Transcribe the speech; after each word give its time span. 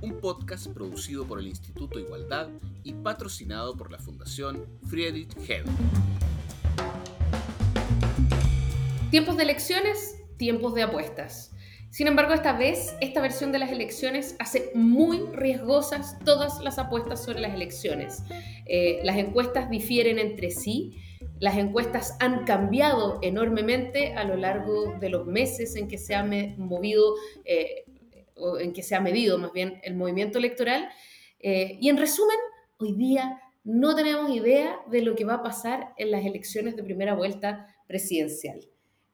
Un 0.00 0.20
podcast 0.20 0.68
producido 0.68 1.26
por 1.26 1.40
el 1.40 1.48
Instituto 1.48 1.98
Igualdad 1.98 2.48
y 2.84 2.92
patrocinado 2.92 3.76
por 3.76 3.90
la 3.90 3.98
Fundación 3.98 4.64
Friedrich 4.88 5.36
Hebel. 5.36 5.64
Tiempos 9.10 9.36
de 9.36 9.42
elecciones, 9.42 10.22
tiempos 10.36 10.74
de 10.74 10.82
apuestas. 10.82 11.52
Sin 11.90 12.06
embargo, 12.06 12.32
esta 12.32 12.56
vez, 12.56 12.94
esta 13.00 13.20
versión 13.20 13.50
de 13.50 13.58
las 13.58 13.72
elecciones 13.72 14.36
hace 14.38 14.70
muy 14.74 15.20
riesgosas 15.32 16.16
todas 16.24 16.62
las 16.62 16.78
apuestas 16.78 17.24
sobre 17.24 17.40
las 17.40 17.54
elecciones. 17.54 18.22
Eh, 18.66 19.00
las 19.02 19.16
encuestas 19.16 19.68
difieren 19.68 20.20
entre 20.20 20.50
sí, 20.50 20.96
las 21.40 21.56
encuestas 21.56 22.16
han 22.20 22.44
cambiado 22.44 23.18
enormemente 23.22 24.14
a 24.14 24.24
lo 24.24 24.36
largo 24.36 24.94
de 25.00 25.08
los 25.08 25.26
meses 25.26 25.76
en 25.76 25.88
que 25.88 25.96
se 25.96 26.14
ha 26.14 26.24
movido, 26.56 27.14
eh, 27.44 27.84
o 28.38 28.58
en 28.58 28.72
que 28.72 28.82
se 28.82 28.94
ha 28.94 29.00
medido 29.00 29.38
más 29.38 29.52
bien 29.52 29.80
el 29.82 29.94
movimiento 29.94 30.38
electoral. 30.38 30.88
Eh, 31.40 31.78
y 31.80 31.88
en 31.88 31.96
resumen, 31.96 32.36
hoy 32.78 32.94
día 32.94 33.40
no 33.64 33.94
tenemos 33.94 34.30
idea 34.30 34.78
de 34.90 35.02
lo 35.02 35.14
que 35.14 35.24
va 35.24 35.34
a 35.34 35.42
pasar 35.42 35.92
en 35.98 36.10
las 36.10 36.24
elecciones 36.24 36.76
de 36.76 36.82
primera 36.82 37.14
vuelta 37.14 37.66
presidencial. 37.86 38.60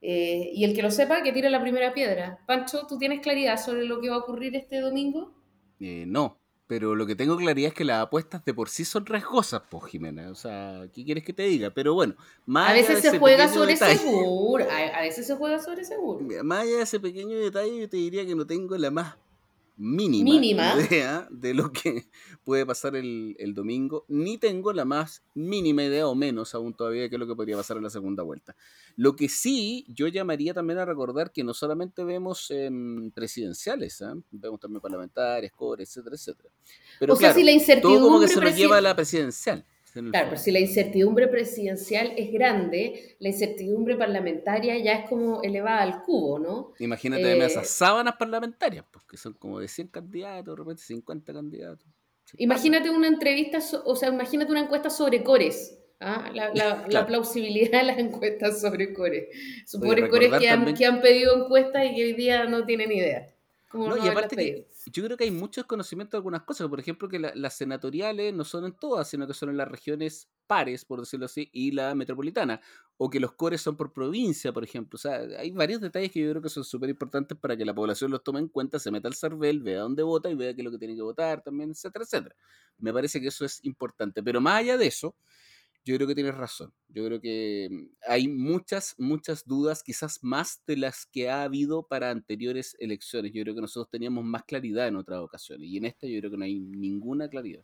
Eh, 0.01 0.51
y 0.53 0.65
el 0.65 0.75
que 0.75 0.83
lo 0.83 0.91
sepa, 0.91 1.23
que 1.23 1.33
tire 1.33 1.49
la 1.49 1.63
primera 1.63 1.95
piedra. 1.95 2.39
Pancho, 2.47 2.87
¿tú 2.87 2.99
tienes 2.99 3.21
claridad 3.21 3.59
sobre 3.59 3.85
lo 3.85 4.01
que 4.01 4.11
va 4.11 4.17
a 4.17 4.19
ocurrir 4.19 4.55
este 4.55 4.81
domingo? 4.81 5.35
Eh, 5.81 6.05
no, 6.07 6.39
pero 6.75 6.97
lo 6.97 7.07
que 7.07 7.15
tengo 7.15 7.37
claridad 7.37 7.69
es 7.69 7.75
que 7.75 7.85
las 7.85 8.03
apuestas 8.03 8.45
de 8.45 8.53
por 8.53 8.69
sí 8.69 8.85
son 8.85 9.07
riesgosas, 9.07 9.63
pues, 9.71 9.85
Jimena. 9.93 10.29
O 10.29 10.35
sea, 10.35 10.89
¿qué 10.93 11.05
quieres 11.05 11.23
que 11.23 11.33
te 11.33 11.45
diga? 11.45 11.71
Pero 11.71 11.95
bueno, 11.95 12.17
más 12.47 12.71
a 12.71 12.73
veces 12.73 13.01
se 13.01 13.17
juega 13.17 13.47
sobre 13.47 13.77
seguro. 13.77 14.67
A, 14.69 14.99
a, 14.99 15.01
veces 15.03 15.25
se 15.25 15.37
juega 15.37 15.61
sobre 15.61 15.85
seguro. 15.85 16.27
Más 16.43 16.63
allá 16.65 16.79
de 16.79 16.83
ese 16.83 16.99
pequeño 16.99 17.39
detalle, 17.39 17.79
yo 17.79 17.89
te 17.89 17.97
diría 17.97 18.27
que 18.27 18.35
no 18.35 18.45
tengo 18.45 18.77
la 18.77 18.91
más 18.91 19.15
mínima, 19.77 20.77
idea 20.81 21.27
de 21.31 21.55
lo 21.55 21.73
que 21.73 22.09
puede 22.45 22.65
pasar 22.65 22.97
el, 22.97 23.53
domingo, 23.55 24.05
ni 24.09 24.39
tengo 24.39 24.73
la 24.73 24.85
más 24.85 25.23
mínima 25.35 25.85
idea 25.85 26.07
o 26.07 26.15
menos 26.15 26.55
aún 26.55 26.75
todavía 26.75 27.03
de 27.03 27.11
qué 27.11 27.17
es 27.17 27.21
lo 27.21 27.27
que 27.27 27.35
podría 27.35 27.57
pasar 27.57 27.77
en 27.77 27.83
la 27.83 27.91
segunda 27.91 28.23
vuelta. 28.23 28.57
Lo 28.97 29.17
que 29.17 29.29
sí, 29.29 29.85
yo 29.89 30.09
llamaría 30.09 30.55
también 30.55 30.79
a 30.79 30.85
recordar 30.85 31.33
que 31.33 31.45
no 31.45 31.55
solamente 31.55 32.05
vemos 32.05 32.53
presidenciales, 33.15 34.01
¿eh? 34.01 34.07
vemos 34.31 34.61
también 34.61 34.81
parlamentarias, 34.81 35.53
cores, 35.53 35.89
etcétera, 35.89 36.17
etcétera. 36.17 36.49
Pero 36.99 37.17
si 37.17 37.43
la 37.43 37.51
incertidumbre 37.51 37.99
todo 37.99 38.09
como 38.09 38.21
que 38.21 38.29
se 38.29 38.41
lo 38.41 38.51
lleva 38.51 38.79
a 38.79 38.81
la 38.81 38.95
presidencial. 38.95 39.65
Claro, 39.95 40.29
pero 40.31 40.37
si 40.37 40.51
la 40.51 40.59
incertidumbre 40.59 41.29
presidencial 41.29 42.15
es 42.17 42.33
grande, 42.33 43.17
la 43.21 43.29
incertidumbre 43.29 43.97
parlamentaria 43.97 44.77
ya 44.79 44.93
es 44.95 45.09
como 45.09 45.41
elevada 45.43 45.83
al 45.83 46.03
cubo, 46.03 46.41
¿no? 46.41 46.73
Imagínate 46.81 47.23
eh, 47.23 47.45
esas 47.45 47.69
sábanas 47.69 48.17
parlamentarias, 48.17 48.85
porque 48.91 49.11
pues, 49.11 49.21
son 49.21 49.35
como 49.35 49.61
de 49.61 49.69
100 49.69 49.89
candidatos, 49.89 50.57
de 50.57 50.63
repente 50.63 50.83
50 50.83 51.33
candidatos. 51.33 51.87
Imagínate 52.39 52.91
una 52.91 53.07
entrevista, 53.07 53.59
o 53.85 53.95
sea, 53.95 54.09
imagínate 54.09 54.51
una 54.51 54.63
encuesta 54.63 54.91
sobre 54.91 55.23
cores. 55.23 55.79
¿ah? 56.01 56.31
La, 56.35 57.07
plausibilidad 57.07 57.79
de 57.81 57.85
las 57.85 57.99
encuestas 57.99 58.61
sobre 58.61 58.93
cores. 58.93 59.29
Sobre 59.67 60.09
cores 60.09 60.33
que 60.41 60.49
han, 60.49 60.75
que 60.75 60.87
han 60.87 61.01
pedido 61.01 61.45
encuestas 61.45 61.85
y 61.85 61.95
que 61.95 62.05
hoy 62.05 62.13
día 62.15 62.47
no 62.47 62.65
tienen 62.65 62.91
idea. 62.91 63.34
No, 63.75 63.97
y 63.97 64.09
aparte 64.09 64.37
que 64.37 64.69
yo 64.93 65.05
creo 65.05 65.17
que 65.17 65.25
hay 65.25 65.31
muchos 65.33 65.65
conocimientos 65.65 66.13
de 66.13 66.19
algunas 66.19 66.43
cosas. 66.43 66.69
Por 66.69 66.79
ejemplo, 66.79 67.09
que 67.09 67.19
las 67.19 67.57
senatoriales 67.57 68.33
no 68.33 68.45
son 68.45 68.67
en 68.67 68.73
todas, 68.73 69.09
sino 69.09 69.27
que 69.27 69.35
son 69.35 69.49
en 69.49 69.57
las 69.57 69.67
regiones 69.67 70.31
pares, 70.47 70.85
por 70.85 71.01
decirlo 71.01 71.27
así, 71.27 71.51
y 71.53 71.73
la 71.73 71.95
metropolitana. 71.95 72.61
O 72.97 73.11
que 73.11 73.19
los 73.19 73.33
cores 73.33 73.61
son 73.61 73.77
por 73.77 73.93
provincia, 73.93 74.53
por 74.53 74.63
ejemplo. 74.63 74.97
O 74.97 74.99
sea, 74.99 75.17
hay 75.39 75.51
varios 75.51 75.81
detalles 75.81 76.13
que 76.13 76.21
yo 76.21 76.31
creo 76.31 76.43
que 76.43 76.49
son 76.49 76.63
súper 76.63 76.89
importantes 76.91 77.37
para 77.37 77.57
que 77.57 77.65
la 77.65 77.75
población 77.75 78.13
los 78.13 78.23
tome 78.23 78.39
en 78.39 78.49
cuenta, 78.49 78.79
se 78.79 78.93
meta 78.93 79.09
al 79.09 79.15
CERVEL, 79.15 79.61
vea 79.61 79.81
dónde 79.81 80.05
vota 80.05 80.31
y 80.31 80.37
vea 80.37 80.55
qué 80.55 80.61
es 80.61 80.65
lo 80.65 80.71
que 80.71 80.79
tiene 80.79 80.95
que 80.95 81.03
votar 81.03 81.43
también, 81.43 81.71
etcétera, 81.73 82.05
etcétera. 82.05 82.37
Me 82.79 82.93
parece 82.93 83.21
que 83.21 83.29
eso 83.29 83.45
es 83.45 83.65
importante. 83.65 84.23
Pero 84.23 84.41
más 84.41 84.61
allá 84.61 84.79
de 84.79 84.87
eso, 84.87 85.17
yo 85.85 85.97
creo 85.97 86.09
que 86.09 86.15
tienes 86.15 86.35
razón. 86.35 86.73
Yo 86.89 87.05
creo 87.05 87.21
que 87.21 87.69
mm, 87.71 87.87
hay 88.09 88.29
muchas, 88.29 88.95
muchas 88.99 89.47
dudas, 89.47 89.83
quizás 89.83 90.19
más 90.23 90.63
de 90.67 90.77
las 90.77 91.07
que 91.07 91.29
ha 91.29 91.43
habido 91.43 91.87
para 91.87 92.11
anteriores 92.11 92.77
elecciones. 92.79 93.33
Yo 93.33 93.43
creo 93.43 93.55
que 93.55 93.61
nosotros 93.61 93.91
teníamos 93.91 94.25
más 94.25 94.45
claridad 94.45 94.89
en 94.89 94.97
otras 94.97 95.21
ocasiones 95.21 95.69
y 95.69 95.77
en 95.77 95.85
esta 95.85 96.07
yo 96.07 96.19
creo 96.21 96.31
que 96.31 96.37
no 96.39 96.45
hay 96.45 96.59
ninguna 96.59 97.29
claridad. 97.29 97.63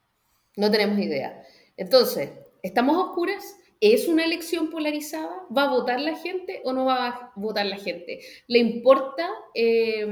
No 0.57 0.71
tenemos 0.71 0.99
idea. 0.99 1.43
Entonces, 1.77 2.31
¿estamos 2.63 2.97
oscuras? 2.97 3.57
¿Es 3.81 4.09
una 4.09 4.25
elección 4.25 4.69
polarizada? 4.69 5.35
¿Va 5.57 5.65
a 5.65 5.71
votar 5.71 6.01
la 6.01 6.17
gente 6.17 6.61
o 6.65 6.75
no 6.75 6.85
va 6.85 7.07
a 7.07 7.33
votar 7.37 7.65
la 7.65 7.79
gente? 7.79 8.21
¿Le 8.47 8.59
importa 8.59 9.31
eh, 9.55 10.03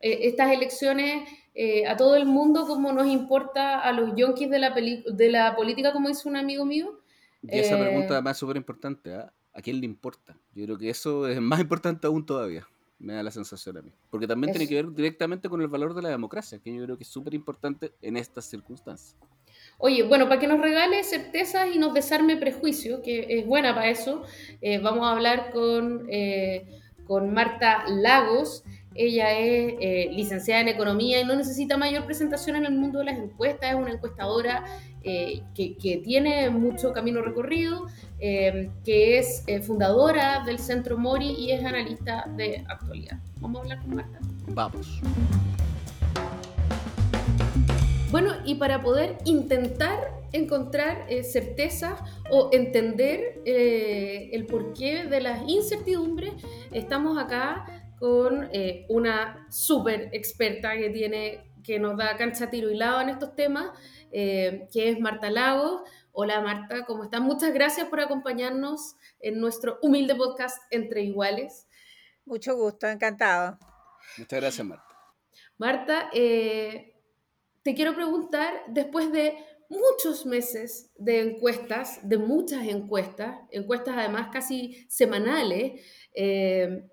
eh, 0.00 0.18
estas 0.22 0.52
elecciones 0.52 1.26
eh, 1.54 1.86
a 1.86 1.96
todo 1.96 2.16
el 2.16 2.26
mundo 2.26 2.66
como 2.66 2.92
nos 2.92 3.06
importa 3.06 3.80
a 3.80 3.92
los 3.92 4.14
yonkis 4.14 4.50
de 4.50 4.58
la, 4.58 4.70
de 4.70 5.30
la 5.30 5.56
política, 5.56 5.94
como 5.94 6.08
dice 6.08 6.28
un 6.28 6.36
amigo 6.36 6.66
mío? 6.66 7.00
Y 7.42 7.58
esa 7.58 7.78
pregunta 7.78 8.08
eh, 8.08 8.12
además 8.12 8.36
es 8.36 8.38
súper 8.38 8.56
importante, 8.56 9.14
¿ah? 9.14 9.32
¿a 9.52 9.62
quién 9.62 9.80
le 9.80 9.86
importa? 9.86 10.36
Yo 10.54 10.64
creo 10.64 10.78
que 10.78 10.90
eso 10.90 11.26
es 11.26 11.40
más 11.40 11.60
importante 11.60 12.06
aún 12.06 12.26
todavía, 12.26 12.66
me 12.98 13.14
da 13.14 13.22
la 13.22 13.30
sensación 13.30 13.78
a 13.78 13.82
mí. 13.82 13.92
Porque 14.10 14.26
también 14.26 14.52
tiene 14.52 14.68
que 14.68 14.74
ver 14.74 14.92
directamente 14.92 15.48
con 15.48 15.60
el 15.60 15.68
valor 15.68 15.94
de 15.94 16.02
la 16.02 16.10
democracia, 16.10 16.58
que 16.58 16.74
yo 16.74 16.84
creo 16.84 16.96
que 16.96 17.04
es 17.04 17.08
súper 17.10 17.34
importante 17.34 17.92
en 18.02 18.16
estas 18.16 18.44
circunstancias. 18.44 19.16
Oye, 19.78 20.02
bueno, 20.04 20.28
para 20.28 20.40
que 20.40 20.46
nos 20.46 20.60
regale 20.60 21.02
certezas 21.04 21.68
y 21.74 21.78
nos 21.78 21.92
desarme 21.92 22.36
prejuicios, 22.36 23.00
que 23.00 23.26
es 23.28 23.46
buena 23.46 23.74
para 23.74 23.90
eso, 23.90 24.22
eh, 24.60 24.78
vamos 24.78 25.06
a 25.06 25.12
hablar 25.12 25.50
con, 25.52 26.06
eh, 26.08 26.66
con 27.06 27.32
Marta 27.32 27.84
Lagos. 27.88 28.64
Ella 28.96 29.32
es 29.38 30.14
licenciada 30.14 30.60
en 30.62 30.68
economía 30.68 31.20
y 31.20 31.24
no 31.24 31.36
necesita 31.36 31.76
mayor 31.76 32.04
presentación 32.06 32.56
en 32.56 32.66
el 32.66 32.72
mundo 32.72 33.00
de 33.00 33.06
las 33.06 33.18
encuestas, 33.18 33.70
es 33.70 33.76
una 33.76 33.92
encuestadora 33.92 34.64
eh, 35.08 35.44
que, 35.54 36.02
tiene 36.02 36.50
mucho 36.50 36.92
camino 36.92 37.22
recorrido, 37.22 37.86
eh, 38.18 38.70
que 38.84 39.18
es 39.18 39.44
eh, 39.46 39.60
fundadora 39.60 40.42
del 40.44 40.58
Centro 40.58 40.98
Mori 40.98 41.28
y 41.28 41.52
es 41.52 41.64
analista 41.64 42.24
de 42.36 42.64
actualidad. 42.68 43.20
Vamos 43.40 43.58
a 43.58 43.62
hablar 43.62 43.82
con 43.82 43.94
Marta. 43.94 44.18
Vamos. 44.48 45.00
Bueno, 48.10 48.32
y 48.44 48.56
para 48.56 48.82
poder 48.82 49.16
intentar 49.24 50.10
encontrar 50.32 51.06
certezas 51.22 52.00
o 52.30 52.50
entender 52.52 53.42
el 53.44 54.44
porqué 54.46 55.04
de 55.04 55.20
las 55.20 55.48
incertidumbres, 55.48 56.32
estamos 56.72 57.16
acá 57.16 57.75
con 57.98 58.48
una 58.88 59.46
súper 59.50 60.10
experta 60.12 60.76
que 60.76 60.90
tiene 60.90 61.46
que 61.66 61.80
nos 61.80 61.96
da 61.96 62.16
cancha 62.16 62.48
tiro 62.48 62.70
y 62.70 62.76
lado 62.76 63.00
en 63.00 63.08
estos 63.08 63.34
temas, 63.34 63.76
eh, 64.12 64.68
que 64.72 64.88
es 64.88 65.00
Marta 65.00 65.30
Lagos. 65.30 65.82
Hola 66.12 66.40
Marta, 66.40 66.86
¿cómo 66.86 67.02
estás? 67.04 67.20
Muchas 67.20 67.52
gracias 67.52 67.88
por 67.88 68.00
acompañarnos 68.00 68.94
en 69.18 69.40
nuestro 69.40 69.78
humilde 69.82 70.14
podcast 70.14 70.62
Entre 70.70 71.02
Iguales. 71.02 71.66
Mucho 72.24 72.56
gusto, 72.56 72.86
encantado. 72.86 73.58
Muchas 74.16 74.40
gracias 74.40 74.66
Marta. 74.66 74.84
Marta, 75.58 76.08
eh, 76.14 76.94
te 77.62 77.74
quiero 77.74 77.96
preguntar, 77.96 78.52
después 78.68 79.10
de 79.10 79.36
muchos 79.68 80.24
meses 80.24 80.92
de 80.96 81.20
encuestas, 81.20 81.98
de 82.08 82.18
muchas 82.18 82.64
encuestas, 82.68 83.40
encuestas 83.50 83.96
además 83.98 84.28
casi 84.32 84.86
semanales, 84.88 85.82
eh, 86.14 86.84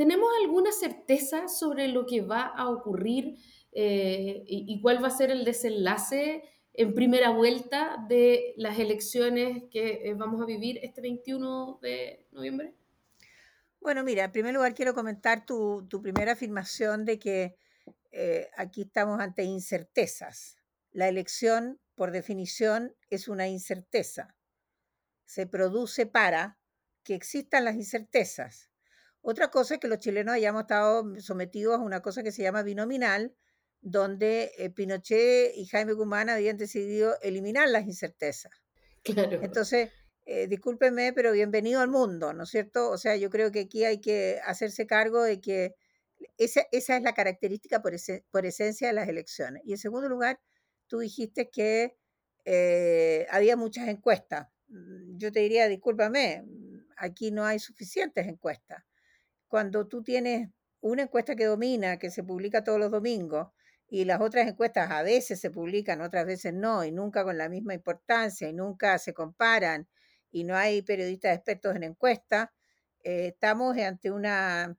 ¿tenemos 0.00 0.30
alguna 0.42 0.72
certeza 0.72 1.46
sobre 1.46 1.86
lo 1.86 2.06
que 2.06 2.22
va 2.22 2.46
a 2.56 2.70
ocurrir 2.70 3.36
eh, 3.70 4.42
y, 4.46 4.80
cuál 4.80 5.04
va 5.04 5.08
a 5.08 5.10
ser 5.10 5.30
el 5.30 5.44
desenlace 5.44 6.42
en 6.72 6.94
primera 6.94 7.28
vuelta 7.28 8.02
de 8.08 8.54
las 8.56 8.78
elecciones 8.78 9.64
que 9.70 10.08
eh, 10.08 10.14
vamos 10.14 10.40
a 10.40 10.46
vivir 10.46 10.78
este 10.82 11.02
21 11.02 11.80
de 11.82 12.26
noviembre? 12.32 12.72
Bueno, 13.78 14.02
mira, 14.02 14.24
en 14.24 14.32
primer 14.32 14.54
lugar 14.54 14.72
quiero 14.72 14.94
comentar 14.94 15.44
tu, 15.44 15.86
primera 16.02 16.32
afirmación 16.32 17.04
de 17.04 17.18
que 17.18 17.56
eh, 18.10 18.48
aquí 18.56 18.80
estamos 18.80 19.20
ante 19.20 19.42
incertezas. 19.42 20.56
La 20.92 21.10
elección, 21.10 21.78
por 21.94 22.10
definición, 22.10 22.96
es 23.10 23.28
una 23.28 23.48
incerteza. 23.48 24.34
Se 25.26 25.46
produce 25.46 26.06
para 26.06 26.58
que 27.04 27.14
existan 27.14 27.66
las 27.66 27.74
incertezas. 27.74 28.69
Otra 29.22 29.50
cosa 29.50 29.74
es 29.74 29.80
que 29.80 29.88
los 29.88 29.98
chilenos 29.98 30.34
hayamos 30.34 30.62
estado 30.62 31.04
sometidos 31.20 31.78
a 31.78 31.82
una 31.82 32.00
cosa 32.00 32.22
que 32.22 32.32
se 32.32 32.42
llama 32.42 32.62
binominal, 32.62 33.34
donde 33.82 34.52
eh, 34.58 34.70
Pinochet 34.70 35.52
y 35.56 35.66
Jaime 35.66 35.92
Guzmán 35.92 36.30
habían 36.30 36.56
decidido 36.56 37.18
eliminar 37.22 37.68
las 37.68 37.86
incertezas. 37.86 38.52
Claro. 39.02 39.40
Entonces, 39.42 39.90
eh, 40.26 40.46
discúlpeme, 40.46 41.12
pero 41.12 41.32
bienvenido 41.32 41.80
al 41.80 41.88
mundo, 41.88 42.32
¿no 42.32 42.44
es 42.44 42.50
cierto? 42.50 42.90
O 42.90 42.98
sea, 42.98 43.16
yo 43.16 43.30
creo 43.30 43.50
que 43.50 43.60
aquí 43.60 43.84
hay 43.84 44.00
que 44.00 44.40
hacerse 44.44 44.86
cargo 44.86 45.22
de 45.22 45.40
que 45.40 45.74
esa, 46.36 46.62
esa 46.72 46.96
es 46.96 47.02
la 47.02 47.14
característica 47.14 47.82
por, 47.82 47.94
por 48.30 48.46
esencia 48.46 48.88
de 48.88 48.92
las 48.94 49.08
elecciones. 49.08 49.62
Y 49.64 49.72
en 49.72 49.78
segundo 49.78 50.08
lugar, 50.08 50.40
tú 50.86 50.98
dijiste 50.98 51.50
que 51.50 51.96
eh, 52.44 53.26
había 53.30 53.56
muchas 53.56 53.88
encuestas. 53.88 54.48
Mm, 54.68 55.16
yo 55.16 55.32
te 55.32 55.40
diría, 55.40 55.68
discúlpame, 55.68 56.42
mm, 56.42 56.86
aquí 56.96 57.30
no 57.30 57.44
hay 57.44 57.58
suficientes 57.58 58.26
encuestas. 58.26 58.84
Cuando 59.50 59.88
tú 59.88 60.04
tienes 60.04 60.48
una 60.80 61.02
encuesta 61.02 61.34
que 61.34 61.44
domina, 61.46 61.98
que 61.98 62.10
se 62.10 62.22
publica 62.22 62.62
todos 62.62 62.78
los 62.78 62.92
domingos, 62.92 63.48
y 63.88 64.04
las 64.04 64.20
otras 64.20 64.46
encuestas 64.46 64.92
a 64.92 65.02
veces 65.02 65.40
se 65.40 65.50
publican, 65.50 66.00
otras 66.02 66.24
veces 66.24 66.54
no, 66.54 66.84
y 66.84 66.92
nunca 66.92 67.24
con 67.24 67.36
la 67.36 67.48
misma 67.48 67.74
importancia, 67.74 68.48
y 68.48 68.52
nunca 68.52 68.96
se 68.98 69.12
comparan, 69.12 69.88
y 70.30 70.44
no 70.44 70.54
hay 70.56 70.82
periodistas 70.82 71.34
expertos 71.34 71.74
en 71.74 71.82
encuestas, 71.82 72.50
eh, 73.02 73.26
estamos 73.34 73.76
ante 73.78 74.12
una 74.12 74.78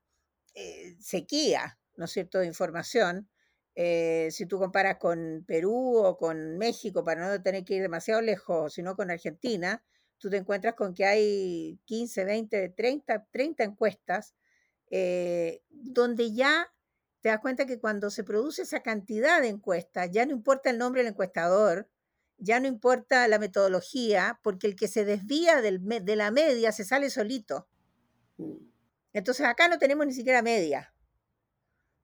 eh, 0.55 0.95
sequía, 1.01 1.77
¿no 1.97 2.05
es 2.05 2.11
cierto?, 2.11 2.39
de 2.39 2.45
información. 2.47 3.29
Eh, 3.75 4.29
si 4.31 4.45
tú 4.45 4.57
comparas 4.57 4.95
con 4.99 5.43
Perú 5.45 5.97
o 5.97 6.17
con 6.17 6.57
México, 6.57 7.03
para 7.03 7.27
no 7.27 7.43
tener 7.43 7.65
que 7.65 7.75
ir 7.75 7.81
demasiado 7.81 8.21
lejos, 8.21 8.73
sino 8.73 8.95
con 8.95 9.11
Argentina, 9.11 9.83
tú 10.17 10.29
te 10.29 10.37
encuentras 10.37 10.75
con 10.75 10.93
que 10.93 11.03
hay 11.03 11.77
15, 11.83 12.23
20, 12.23 12.69
30, 12.69 13.27
30 13.31 13.63
encuestas 13.65 14.33
eh, 14.91 15.63
donde 15.69 16.33
ya 16.33 16.71
te 17.21 17.29
das 17.29 17.39
cuenta 17.39 17.65
que 17.65 17.79
cuando 17.79 18.09
se 18.09 18.25
produce 18.25 18.63
esa 18.63 18.81
cantidad 18.81 19.41
de 19.41 19.47
encuestas, 19.47 20.09
ya 20.11 20.25
no 20.25 20.33
importa 20.33 20.69
el 20.69 20.77
nombre 20.77 21.01
del 21.01 21.13
encuestador, 21.13 21.89
ya 22.37 22.59
no 22.59 22.67
importa 22.67 23.27
la 23.29 23.39
metodología, 23.39 24.39
porque 24.43 24.67
el 24.67 24.75
que 24.75 24.89
se 24.89 25.05
desvía 25.05 25.61
del, 25.61 25.79
de 25.81 26.15
la 26.15 26.29
media 26.31 26.73
se 26.73 26.83
sale 26.83 27.09
solito. 27.09 27.69
Mm. 28.37 28.57
Entonces 29.13 29.45
acá 29.45 29.69
no 29.69 29.77
tenemos 29.77 30.05
ni 30.05 30.13
siquiera 30.13 30.41
media. 30.41 30.93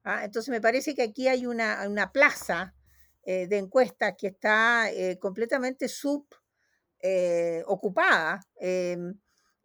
¿ah? 0.04 0.24
Entonces 0.24 0.50
me 0.50 0.62
parece 0.62 0.96
que 0.96 1.04
aquí 1.04 1.28
hay 1.28 1.46
una, 1.46 1.86
una 1.90 2.14
plaza 2.14 2.74
eh, 3.24 3.48
de 3.48 3.58
encuestas 3.58 4.14
que 4.18 4.28
está 4.28 4.90
eh, 4.92 5.18
completamente 5.20 5.90
subocupada. 5.90 6.30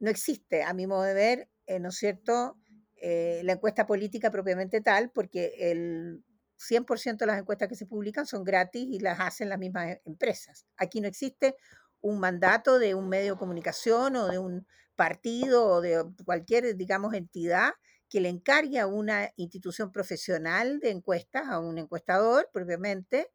No 0.01 0.11
existe, 0.11 0.65
a 0.65 0.73
mi 0.73 0.89
modo 0.89 1.03
de 1.03 1.15
ver, 1.15 1.49
¿no 1.81 1.91
es 1.91 1.97
cierto?, 1.97 2.59
eh, 3.05 3.41
la 3.43 3.55
encuesta 3.55 3.85
política 3.85 4.31
propiamente 4.31 4.81
tal, 4.81 5.11
porque 5.11 5.55
el 5.59 6.23
100% 6.57 7.17
de 7.17 7.27
las 7.27 7.41
encuestas 7.41 7.69
que 7.69 7.75
se 7.75 7.85
publican 7.85 8.27
son 8.27 8.45
gratis 8.45 8.87
y 8.89 9.01
las 9.01 9.19
hacen 9.19 9.49
las 9.49 9.59
mismas 9.59 9.89
e, 9.89 10.03
empresas. 10.05 10.67
Aquí 10.77 11.01
no 11.01 11.09
existe 11.09 11.57
un 12.01 12.21
mandato 12.21 12.79
de 12.79 12.95
un 12.95 13.09
medio 13.09 13.33
de 13.33 13.39
comunicación 13.41 14.15
o 14.15 14.29
de 14.29 14.39
un 14.39 14.69
partido 14.95 15.67
o 15.67 15.81
de 15.81 16.05
cualquier, 16.25 16.77
digamos, 16.77 17.13
entidad 17.15 17.73
que 18.09 18.21
le 18.21 18.29
encargue 18.29 18.79
a 18.79 18.87
una 18.87 19.33
institución 19.35 19.91
profesional 19.91 20.79
de 20.79 20.91
encuestas, 20.91 21.49
a 21.49 21.59
un 21.59 21.79
encuestador 21.79 22.51
propiamente, 22.53 23.33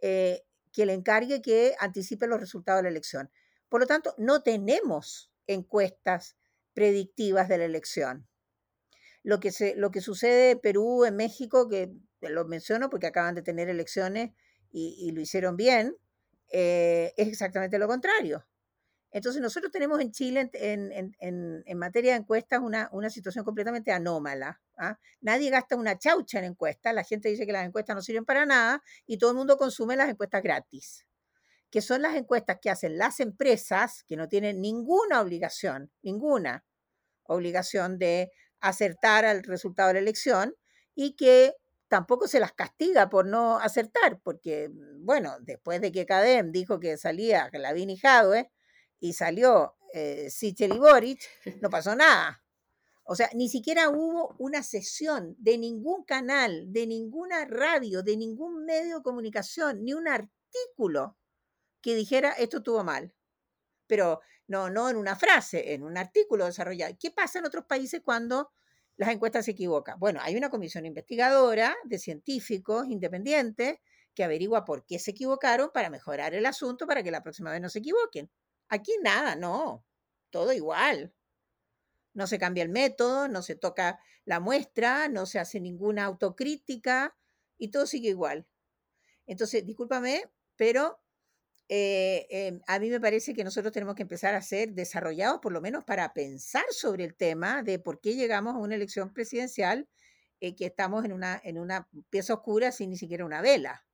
eh, 0.00 0.44
que 0.72 0.86
le 0.86 0.94
encargue 0.94 1.42
que 1.42 1.74
anticipe 1.78 2.26
los 2.26 2.40
resultados 2.40 2.78
de 2.78 2.84
la 2.84 2.88
elección. 2.88 3.30
Por 3.68 3.82
lo 3.82 3.86
tanto, 3.86 4.14
no 4.16 4.42
tenemos 4.42 5.30
encuestas 5.46 6.38
predictivas 6.72 7.50
de 7.50 7.58
la 7.58 7.64
elección 7.66 8.29
lo 9.22 9.40
que, 9.40 9.52
se, 9.52 9.74
lo 9.76 9.90
que 9.90 10.00
sucede 10.00 10.52
en 10.52 10.60
Perú, 10.60 11.04
en 11.04 11.16
México, 11.16 11.68
que 11.68 11.92
lo 12.20 12.44
menciono 12.46 12.90
porque 12.90 13.06
acaban 13.06 13.34
de 13.34 13.42
tener 13.42 13.68
elecciones 13.68 14.32
y, 14.72 15.10
lo 15.12 15.20
hicieron 15.20 15.56
bien, 15.56 15.96
eh, 16.48 17.12
es 17.16 17.28
exactamente 17.28 17.78
lo 17.78 17.88
contrario. 17.88 18.46
Entonces 19.12 19.42
nosotros 19.42 19.72
tenemos 19.72 20.00
en 20.00 20.12
Chile 20.12 20.50
en, 20.52 21.76
materia 21.76 22.12
de 22.12 22.18
encuestas 22.18 22.60
una, 22.60 22.88
una 22.92 23.10
situación 23.10 23.44
completamente 23.44 23.90
anómala. 23.90 24.60
¿ah? 24.78 24.98
Nadie 25.20 25.50
gasta 25.50 25.74
una 25.74 25.98
chaucha 25.98 26.38
en 26.38 26.44
encuestas, 26.44 26.94
la 26.94 27.02
gente 27.02 27.28
dice 27.28 27.44
que 27.44 27.52
las 27.52 27.66
encuestas 27.66 27.96
no 27.96 28.02
sirven 28.02 28.24
para 28.24 28.46
nada 28.46 28.82
y 29.06 29.18
todo 29.18 29.30
el 29.30 29.36
mundo 29.36 29.56
consume 29.56 29.96
las 29.96 30.08
encuestas 30.08 30.42
gratis, 30.42 31.06
que 31.70 31.82
son 31.82 32.02
las 32.02 32.14
encuestas 32.14 32.58
que 32.62 32.70
hacen 32.70 32.98
las 32.98 33.18
empresas 33.18 34.04
que 34.04 34.16
no 34.16 34.28
tienen 34.28 34.60
ninguna 34.60 35.20
obligación, 35.20 35.90
ninguna 36.02 36.64
obligación 37.24 37.98
de 37.98 38.30
acertar 38.60 39.24
al 39.24 39.42
resultado 39.42 39.88
de 39.88 39.94
la 39.94 40.00
elección 40.00 40.54
y 40.94 41.16
que 41.16 41.54
tampoco 41.88 42.28
se 42.28 42.40
las 42.40 42.52
castiga 42.52 43.10
por 43.10 43.26
no 43.26 43.58
acertar, 43.58 44.20
porque, 44.22 44.68
mm, 44.68 45.04
bueno, 45.04 45.36
después 45.40 45.80
de 45.80 45.92
que 45.92 46.06
Cadem 46.06 46.52
dijo 46.52 46.80
que 46.80 46.96
salía 46.96 47.50
Lavín 47.52 47.90
y 47.90 47.96
Jadwe 47.96 48.50
y 49.00 49.12
salió 49.14 49.74
eh, 49.92 50.30
Sichel 50.30 50.74
y 50.74 50.78
Boric, 50.78 51.20
no 51.60 51.70
pasó 51.74 51.96
nada. 51.96 52.44
O 53.04 53.16
sea, 53.16 53.28
ni 53.34 53.48
siquiera 53.48 53.88
hubo 53.88 54.36
una 54.38 54.62
sesión 54.62 55.34
de 55.38 55.58
ningún 55.58 56.04
canal, 56.04 56.72
de 56.72 56.86
ninguna 56.86 57.44
radio, 57.44 58.02
de 58.02 58.16
ningún 58.16 58.64
medio 58.64 58.98
de 58.98 59.02
comunicación, 59.02 59.84
ni 59.84 59.94
un 59.94 60.06
artículo 60.06 61.16
que 61.82 61.94
dijera 61.96 62.32
esto 62.32 62.58
estuvo 62.58 62.84
mal 62.84 63.14
pero 63.90 64.20
no, 64.50 64.68
no 64.68 64.90
en 64.90 64.96
una 64.96 65.14
frase, 65.14 65.74
en 65.74 65.84
un 65.84 65.96
artículo 65.96 66.44
desarrollado. 66.44 66.92
¿Qué 66.98 67.12
pasa 67.12 67.38
en 67.38 67.46
otros 67.46 67.66
países 67.66 68.00
cuando 68.04 68.50
las 68.96 69.10
encuestas 69.10 69.44
se 69.44 69.52
equivocan? 69.52 69.96
Bueno, 70.00 70.18
hay 70.20 70.34
una 70.34 70.50
comisión 70.50 70.84
investigadora 70.86 71.76
de 71.84 72.00
científicos 72.00 72.88
independientes 72.88 73.78
que 74.12 74.24
averigua 74.24 74.64
por 74.64 74.84
qué 74.84 74.98
se 74.98 75.12
equivocaron 75.12 75.70
para 75.72 75.88
mejorar 75.88 76.34
el 76.34 76.44
asunto 76.46 76.88
para 76.88 77.04
que 77.04 77.12
la 77.12 77.22
próxima 77.22 77.52
vez 77.52 77.60
no 77.60 77.68
se 77.68 77.78
equivoquen. 77.78 78.28
Aquí 78.68 78.90
nada, 79.04 79.36
no, 79.36 79.84
todo 80.30 80.52
igual. 80.52 81.14
No 82.12 82.26
se 82.26 82.40
cambia 82.40 82.64
el 82.64 82.70
método, 82.70 83.28
no 83.28 83.42
se 83.42 83.54
toca 83.54 84.00
la 84.24 84.40
muestra, 84.40 85.06
no 85.06 85.26
se 85.26 85.38
hace 85.38 85.60
ninguna 85.60 86.06
autocrítica 86.06 87.16
y 87.56 87.70
todo 87.70 87.86
sigue 87.86 88.08
igual. 88.08 88.48
Entonces, 89.28 89.64
discúlpame, 89.64 90.24
pero 90.56 90.98
eh, 91.72 92.26
em, 92.30 92.60
a 92.66 92.80
mí 92.80 92.90
me 92.90 92.98
parece 92.98 93.32
que 93.32 93.44
nosotros 93.44 93.72
tenemos 93.72 93.94
que 93.94 94.02
empezar 94.02 94.34
a 94.34 94.42
ser 94.42 94.72
desarrollados, 94.72 95.38
por 95.40 95.52
lo 95.52 95.60
menos 95.60 95.84
para 95.84 96.12
pensar 96.12 96.64
sobre 96.72 97.04
el 97.04 97.14
tema 97.14 97.62
de 97.62 97.78
por 97.78 98.00
qué 98.00 98.16
llegamos 98.16 98.56
a 98.56 98.58
una 98.58 98.74
elección 98.74 99.12
presidencial 99.12 99.88
eh, 100.40 100.56
que 100.56 100.66
estamos 100.66 101.04
en 101.04 101.12
una, 101.12 101.40
en 101.44 101.60
una 101.60 101.88
pieza 102.10 102.34
oscura 102.34 102.72
sin 102.72 102.90
ni 102.90 102.96
siquiera 102.96 103.24
una 103.24 103.40
vela. 103.40 103.86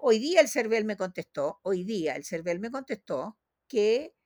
Hoy 0.00 0.18
día 0.18 0.40
el 0.40 0.48
CERVEL 0.48 0.84
me 0.84 0.96
contestó, 0.96 1.60
hoy 1.62 1.84
día 1.84 2.16
el 2.16 2.24
CERVEL 2.24 2.58
me 2.58 2.72
contestó 2.72 3.38
que 3.68 4.16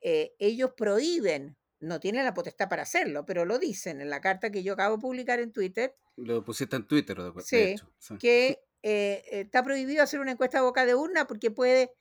eh, 0.00 0.34
ellos 0.38 0.70
prohíben, 0.74 1.58
no 1.80 2.00
tienen 2.00 2.24
la 2.24 2.32
potestad 2.32 2.70
para 2.70 2.84
hacerlo, 2.84 3.26
pero 3.26 3.44
lo 3.44 3.58
dicen 3.58 4.00
en 4.00 4.08
la 4.08 4.22
carta 4.22 4.50
que 4.50 4.62
yo 4.62 4.72
acabo 4.72 4.96
de 4.96 5.02
publicar 5.02 5.38
en 5.38 5.52
Twitter. 5.52 5.94
Lo 6.16 6.42
pusiste 6.42 6.76
en 6.76 6.86
Twitter, 6.86 7.18
de, 7.18 7.32
sí, 7.42 7.76
que 8.18 8.63
eh, 8.86 9.40
está 9.40 9.62
prohibido 9.62 10.02
hacer 10.02 10.20
una 10.20 10.32
encuesta 10.32 10.58
a 10.58 10.62
boca 10.62 10.84
de 10.84 10.94
urna 10.94 11.26
porque 11.26 11.50
puede, 11.50 11.94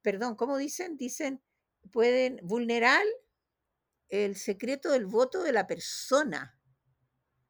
perdón, 0.00 0.34
¿cómo 0.34 0.56
dicen? 0.56 0.96
Dicen, 0.96 1.42
pueden 1.92 2.40
vulnerar 2.42 3.04
el 4.08 4.34
secreto 4.34 4.90
del 4.92 5.04
voto 5.04 5.42
de 5.42 5.52
la 5.52 5.66
persona 5.66 6.58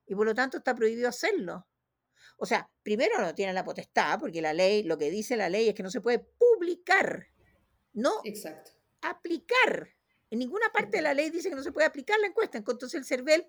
y 0.05 0.17
por 0.17 0.27
lo 0.27 0.35
tanto 0.35 0.57
está 0.57 0.75
prohibido 0.75 1.09
hacerlo. 1.09 1.69
O 2.39 2.45
sea, 2.45 2.69
primero 2.83 3.21
no 3.21 3.37
tienen 3.37 3.55
la 3.55 3.63
potestad, 3.63 4.19
porque 4.19 4.43
la 4.43 4.53
ley, 4.53 4.83
lo 4.83 4.99
que 4.99 5.13
dice 5.13 5.37
la 5.37 5.49
ley 5.49 5.69
es 5.69 5.75
que 5.77 5.85
no 5.85 5.91
se 5.91 6.01
puede 6.01 6.19
publicar, 6.19 7.29
no 7.93 8.21
Exacto. 8.25 8.73
aplicar. 9.01 9.95
En 10.29 10.41
ninguna 10.41 10.73
parte 10.73 10.97
de 10.97 11.05
la 11.05 11.15
ley 11.15 11.31
dice 11.31 11.51
que 11.51 11.55
no 11.55 11.63
se 11.63 11.71
puede 11.71 11.87
aplicar 11.87 12.19
la 12.19 12.27
encuesta. 12.27 12.59
Entonces 12.59 12.95
el 12.95 13.05
CERVEL 13.05 13.47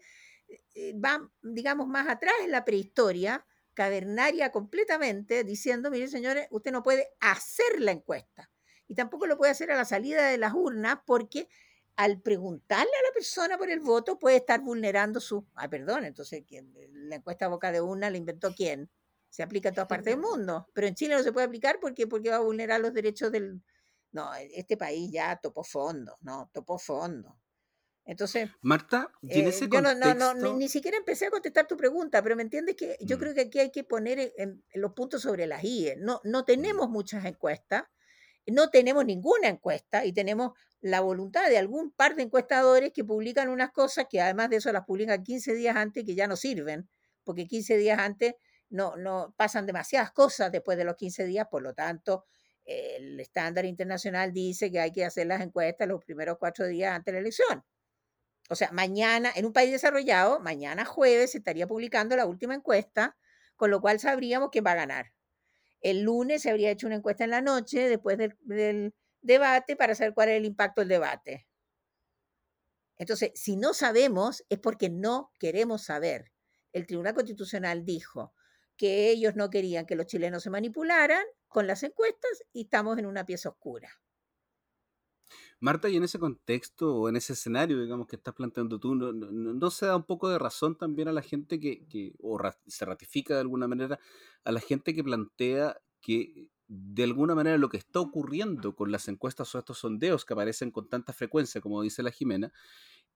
eh, 0.76 0.94
va, 0.94 1.28
digamos, 1.42 1.88
más 1.88 2.08
atrás 2.08 2.36
en 2.44 2.52
la 2.52 2.64
prehistoria 2.64 3.44
cavernaria 3.78 4.52
completamente, 4.52 5.44
diciendo, 5.44 5.92
mire 5.92 6.08
señores, 6.08 6.48
usted 6.50 6.72
no 6.72 6.82
puede 6.82 7.10
hacer 7.20 7.80
la 7.80 7.92
encuesta. 7.92 8.50
Y 8.88 8.96
tampoco 8.96 9.28
lo 9.28 9.38
puede 9.38 9.52
hacer 9.52 9.70
a 9.70 9.76
la 9.76 9.86
salida 9.86 10.30
de 10.30 10.40
las 10.40 10.56
urnas 10.56 10.98
porque 11.06 11.48
al 11.96 12.20
preguntarle 12.20 12.90
a 12.92 13.08
la 13.08 13.14
persona 13.14 13.56
por 13.56 13.70
el 13.70 13.80
voto 13.80 14.18
puede 14.18 14.38
estar 14.38 14.62
vulnerando 14.62 15.20
su... 15.20 15.46
Ah, 15.54 15.70
perdón, 15.70 16.06
entonces 16.06 16.44
la 16.92 17.18
encuesta 17.18 17.46
a 17.46 17.50
boca 17.50 17.72
de 17.72 17.80
urna 17.80 18.10
la 18.10 18.18
inventó 18.18 18.52
quién? 18.52 18.90
Se 19.30 19.44
aplica 19.44 19.70
en 19.70 19.76
todas 19.76 19.88
partes 19.88 20.16
del 20.16 20.22
mundo, 20.22 20.68
pero 20.74 20.88
en 20.88 20.96
Chile 20.96 21.14
no 21.14 21.22
se 21.22 21.32
puede 21.32 21.46
aplicar 21.46 21.78
porque, 21.80 22.08
porque 22.08 22.32
va 22.32 22.38
a 22.38 22.40
vulnerar 22.40 22.82
los 22.82 22.96
derechos 22.96 23.32
del... 23.32 23.62
No, 24.12 24.34
este 24.34 24.76
país 24.76 25.12
ya 25.12 25.36
topó 25.36 25.64
fondo, 25.64 26.18
no, 26.22 26.50
topó 26.52 26.80
fondo. 26.80 27.38
Entonces, 28.08 28.50
Marta, 28.62 29.12
¿y 29.22 29.42
en 29.42 29.48
eh, 29.48 29.50
ese 29.50 29.68
yo 29.68 29.82
no, 29.82 29.94
no, 29.94 30.34
ni, 30.56 30.70
siquiera 30.70 30.96
empecé 30.96 31.26
a 31.26 31.30
contestar 31.30 31.68
tu 31.68 31.76
pregunta, 31.76 32.24
pero 32.24 32.38
me 32.38 32.42
entiendes 32.42 32.78
que 32.78 32.98
yo 33.02 33.18
mm. 33.18 33.20
creo 33.20 33.34
que 33.34 33.42
aquí 33.42 33.60
hay 33.60 33.70
que 33.70 33.84
poner 33.84 34.34
en, 34.38 34.64
los 34.76 34.94
puntos 34.94 35.24
sobre 35.24 35.46
las 35.46 35.62
IE. 35.62 35.98
No, 35.98 36.22
no 36.24 36.46
tenemos 36.46 36.90
muchas 36.90 37.26
encuestas, 37.26 37.84
no 38.46 38.70
tenemos 38.70 39.04
ninguna 39.06 39.50
encuesta 39.50 40.06
y 40.06 40.14
tenemos 40.14 40.54
la 40.80 41.02
voluntad 41.02 41.50
de 41.50 41.58
algún 41.58 41.92
par 41.92 42.16
de 42.16 42.24
encuestadores 42.24 42.94
que 42.94 43.04
publican 43.04 43.50
unas 43.50 43.72
cosas 43.72 44.06
que 44.10 44.22
además 44.22 44.50
de 44.52 44.56
eso 44.56 44.72
las 44.72 44.86
publican 44.86 45.22
15 45.22 45.54
días 45.54 45.76
antes 45.76 46.06
que 46.06 46.16
ya 46.16 46.28
no 46.28 46.38
sirven, 46.38 46.88
porque 47.26 47.46
15 47.46 47.76
días 47.76 48.00
antes 48.00 48.36
no, 48.70 48.96
no 48.96 49.34
pasan 49.36 49.66
demasiadas 49.66 50.14
cosas 50.14 50.50
después 50.50 50.78
de 50.78 50.86
los 50.86 50.96
15 50.96 51.26
días, 51.26 51.48
por 51.52 51.62
lo 51.62 51.74
tanto, 51.74 52.24
el 52.64 53.20
estándar 53.20 53.66
internacional 53.66 54.32
dice 54.32 54.72
que 54.72 54.80
hay 54.80 54.94
que 54.94 55.04
hacer 55.04 55.28
las 55.28 55.42
encuestas 55.42 55.90
los 55.90 56.02
primeros 56.06 56.38
cuatro 56.40 56.68
días 56.68 56.94
antes 56.94 57.12
de 57.12 57.14
la 57.14 57.20
elección. 57.20 57.66
O 58.50 58.56
sea, 58.56 58.72
mañana, 58.72 59.32
en 59.36 59.46
un 59.46 59.54
país 59.54 59.72
desarrollado, 59.72 60.40
mañana 60.40 60.86
jueves 60.86 61.32
se 61.32 61.40
estaría 61.40 61.68
publicando 61.68 62.16
la 62.16 62.26
última 62.26 62.56
encuesta, 62.56 63.18
con 63.56 63.72
lo 63.72 63.82
cual 63.82 64.00
sabríamos 64.00 64.50
quién 64.52 64.66
va 64.66 64.72
a 64.72 64.76
ganar. 64.76 65.14
El 65.82 66.02
lunes 66.02 66.42
se 66.42 66.50
habría 66.50 66.72
hecho 66.72 66.88
una 66.88 66.96
encuesta 66.96 67.24
en 67.24 67.32
la 67.32 67.42
noche, 67.42 67.90
después 67.90 68.18
del, 68.18 68.94
debate, 69.22 69.76
para 69.76 69.96
saber 69.96 70.14
cuál 70.14 70.30
es 70.30 70.38
el 70.38 70.46
impacto 70.46 70.82
del 70.82 70.88
debate. 70.88 71.48
Entonces, 72.98 73.32
si 73.36 73.58
no 73.58 73.74
sabemos, 73.74 74.44
es 74.50 74.60
porque 74.60 74.90
no 74.90 75.32
queremos 75.40 75.84
saber. 75.84 76.32
El 76.72 76.88
Tribunal 76.88 77.14
Constitucional 77.14 77.84
dijo 77.84 78.34
que 78.76 79.10
ellos 79.10 79.36
no 79.36 79.50
querían 79.50 79.86
que 79.86 79.96
los 79.96 80.08
chilenos 80.08 80.44
se 80.44 80.50
manipularan 80.50 81.24
con 81.48 81.68
las 81.68 81.84
encuestas 81.84 82.44
y 82.54 82.64
estamos 82.64 82.98
en 82.98 83.06
una 83.06 83.26
pieza 83.26 83.50
oscura. 83.50 83.90
Marta, 85.60 85.90
y 85.90 85.98
en 85.98 86.04
ese 86.04 86.20
contexto 86.20 86.96
o 86.96 87.10
en 87.10 87.16
ese 87.16 87.34
escenario, 87.34 87.82
digamos, 87.82 88.08
que 88.08 88.16
estás 88.16 88.34
planteando 88.36 88.80
tú, 88.80 88.94
¿no, 88.96 89.72
se 89.72 89.88
da 89.88 89.96
un 89.96 90.04
poco 90.04 90.30
de 90.30 90.38
razón 90.38 90.78
también 90.78 91.08
a 91.08 91.12
la 91.12 91.24
gente 91.24 91.60
que, 91.60 91.88
que 91.88 92.14
o 92.22 92.38
ra- 92.38 92.60
se 92.68 92.86
ratifica 92.86 93.34
de 93.36 93.42
alguna 93.42 93.68
manera 93.68 94.00
a 94.44 94.52
la 94.52 94.60
gente 94.60 94.94
que 94.94 95.04
plantea 95.04 95.78
que 96.00 96.50
de 96.68 97.04
alguna 97.04 97.34
manera 97.34 97.58
lo 97.58 97.70
que 97.70 97.78
está 97.78 98.00
ocurriendo 98.02 98.76
con 98.76 98.92
las 98.92 99.08
encuestas 99.08 99.54
o 99.56 99.60
estos 99.60 99.80
sondeos 99.80 100.26
que 100.26 100.34
aparecen 100.34 100.70
con 100.72 100.90
tanta 100.90 101.12
frecuencia, 101.14 101.60
como 101.62 101.82
dice 101.82 102.04
la 102.04 102.12
Jimena, 102.12 102.52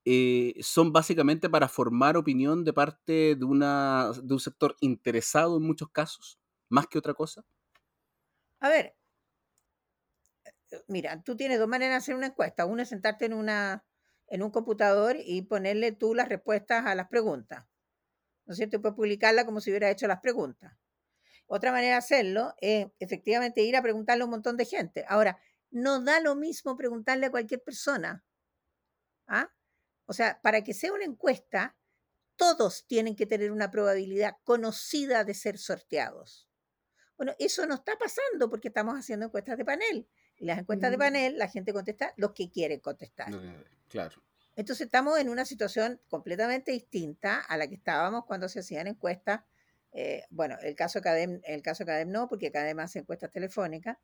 eh, 0.06 0.56
son 0.62 0.94
básicamente 0.94 1.50
para 1.50 1.68
formar 1.70 2.18
opinión 2.18 2.64
de 2.66 2.74
parte 2.74 3.36
de, 3.36 3.46
una, 3.46 4.12
de 4.24 4.34
un 4.34 4.40
sector 4.40 4.78
interesado 4.82 5.58
en 5.58 5.64
muchos 5.64 5.90
casos, 5.92 6.40
más 6.70 6.88
que 6.88 7.00
otra 7.00 7.14
cosa? 7.14 7.46
A 8.62 8.70
ver, 8.70 8.96
mira, 10.88 11.22
tú 11.24 11.36
tienes 11.36 11.60
dos 11.60 11.68
maneras 11.68 11.94
de 11.94 11.98
hacer 11.98 12.16
una 12.16 12.28
encuesta. 12.28 12.66
Una 12.66 12.84
es 12.84 12.90
sentarte 12.90 13.26
en, 13.26 13.34
una, 13.34 13.86
en 14.28 14.44
un 14.44 14.52
computador 14.52 15.18
y 15.20 15.44
ponerle 15.44 15.92
tú 15.92 16.16
las 16.16 16.30
respuestas 16.30 16.86
a 16.86 16.96
las 16.96 17.08
preguntas. 17.08 17.66
¿No 18.46 18.54
es 18.54 18.58
cierto? 18.58 18.78
Y 18.78 18.80
puedes 18.80 18.96
publicarla 18.96 19.46
como 19.46 19.62
si 19.62 19.70
hubiera 19.70 19.90
hecho 19.90 20.08
las 20.08 20.20
preguntas. 20.20 20.74
Otra 21.48 21.72
manera 21.72 21.96
de 21.96 22.00
hacerlo 22.00 22.54
es 22.60 22.88
efectivamente 23.00 23.62
ir 23.62 23.76
a 23.76 23.82
preguntarle 23.82 24.22
a 24.24 24.26
un 24.26 24.32
montón 24.32 24.58
de 24.58 24.66
gente. 24.66 25.06
Ahora, 25.08 25.38
no 25.70 26.02
da 26.02 26.20
lo 26.20 26.36
mismo 26.36 26.78
preguntarle 26.78 27.28
a 27.28 27.32
cualquier 27.32 27.62
persona. 27.62 28.24
¿ah? 29.28 29.52
O 30.06 30.14
sea, 30.14 30.40
para 30.42 30.64
que 30.64 30.74
sea 30.74 30.94
una 30.94 31.06
encuesta, 31.06 31.78
todos 32.36 32.86
tienen 32.88 33.16
que 33.16 33.26
tener 33.26 33.52
una 33.52 33.70
probabilidad 33.70 34.38
conocida 34.44 35.24
de 35.24 35.34
ser 35.34 35.58
sorteados. 35.58 36.50
Bueno, 37.18 37.36
eso 37.38 37.66
no 37.68 37.76
está 37.76 37.98
pasando 37.98 38.50
porque 38.50 38.70
estamos 38.70 38.96
haciendo 38.96 39.28
encuestas 39.28 39.58
de 39.58 39.66
panel. 39.66 40.10
Y 40.42 40.46
las 40.46 40.58
encuestas 40.58 40.90
de 40.90 40.98
panel, 40.98 41.38
la 41.38 41.48
gente 41.48 41.72
contesta 41.72 42.14
los 42.18 42.32
que 42.32 42.50
quieren 42.50 42.80
contestar. 42.80 43.32
Eh, 43.32 43.64
claro. 43.88 44.24
Entonces 44.56 44.86
estamos 44.86 45.20
en 45.20 45.30
una 45.30 45.46
situación 45.46 46.02
completamente 46.10 46.72
distinta 46.72 47.42
a 47.42 47.58
la 47.58 47.68
que 47.68 47.76
estábamos 47.76 48.26
cuando 48.26 48.50
se 48.50 48.62
hacían 48.62 48.88
encuestas. 48.88 49.42
eh, 49.94 50.26
bueno, 50.32 50.58
el 50.64 50.74
caso 50.76 51.00
CADEM, 51.00 51.42
el 51.44 51.62
caso 51.62 51.86
CADEM 51.86 52.10
no, 52.10 52.28
porque 52.28 52.52
CADEM 52.52 52.80
hace 52.80 53.00
encuestas 53.00 53.30
telefónicas. 53.30 54.00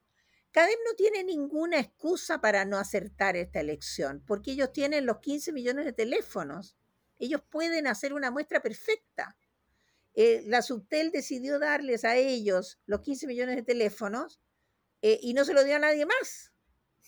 CADEM 0.51 0.77
no 0.86 0.94
tiene 0.96 1.24
ninguna 1.24 1.79
excusa 1.79 2.39
para 2.39 2.65
no 2.65 2.77
acertar 2.77 3.36
esta 3.36 3.60
elección, 3.60 4.24
porque 4.27 4.51
ellos 4.51 4.72
tienen 4.72 5.08
los 5.08 5.17
15 5.17 5.51
millones 5.53 5.86
de 5.86 5.94
teléfonos. 5.94 6.77
Ellos 7.17 7.41
pueden 7.50 7.88
hacer 7.88 8.13
una 8.13 8.29
muestra 8.29 8.62
perfecta. 8.62 9.36
Eh, 10.13 10.44
la 10.46 10.62
Subtel 10.62 11.10
decidió 11.10 11.58
darles 11.58 12.06
a 12.06 12.15
ellos 12.15 12.79
los 12.86 13.01
15 13.01 13.25
millones 13.25 13.56
de 13.56 13.63
teléfonos 13.63 14.39
eh, 15.01 15.20
y 15.22 15.34
no 15.34 15.46
se 15.46 15.54
lo 15.54 15.63
dio 15.63 15.75
a 15.75 15.80
nadie 15.80 16.06
más. 16.06 16.54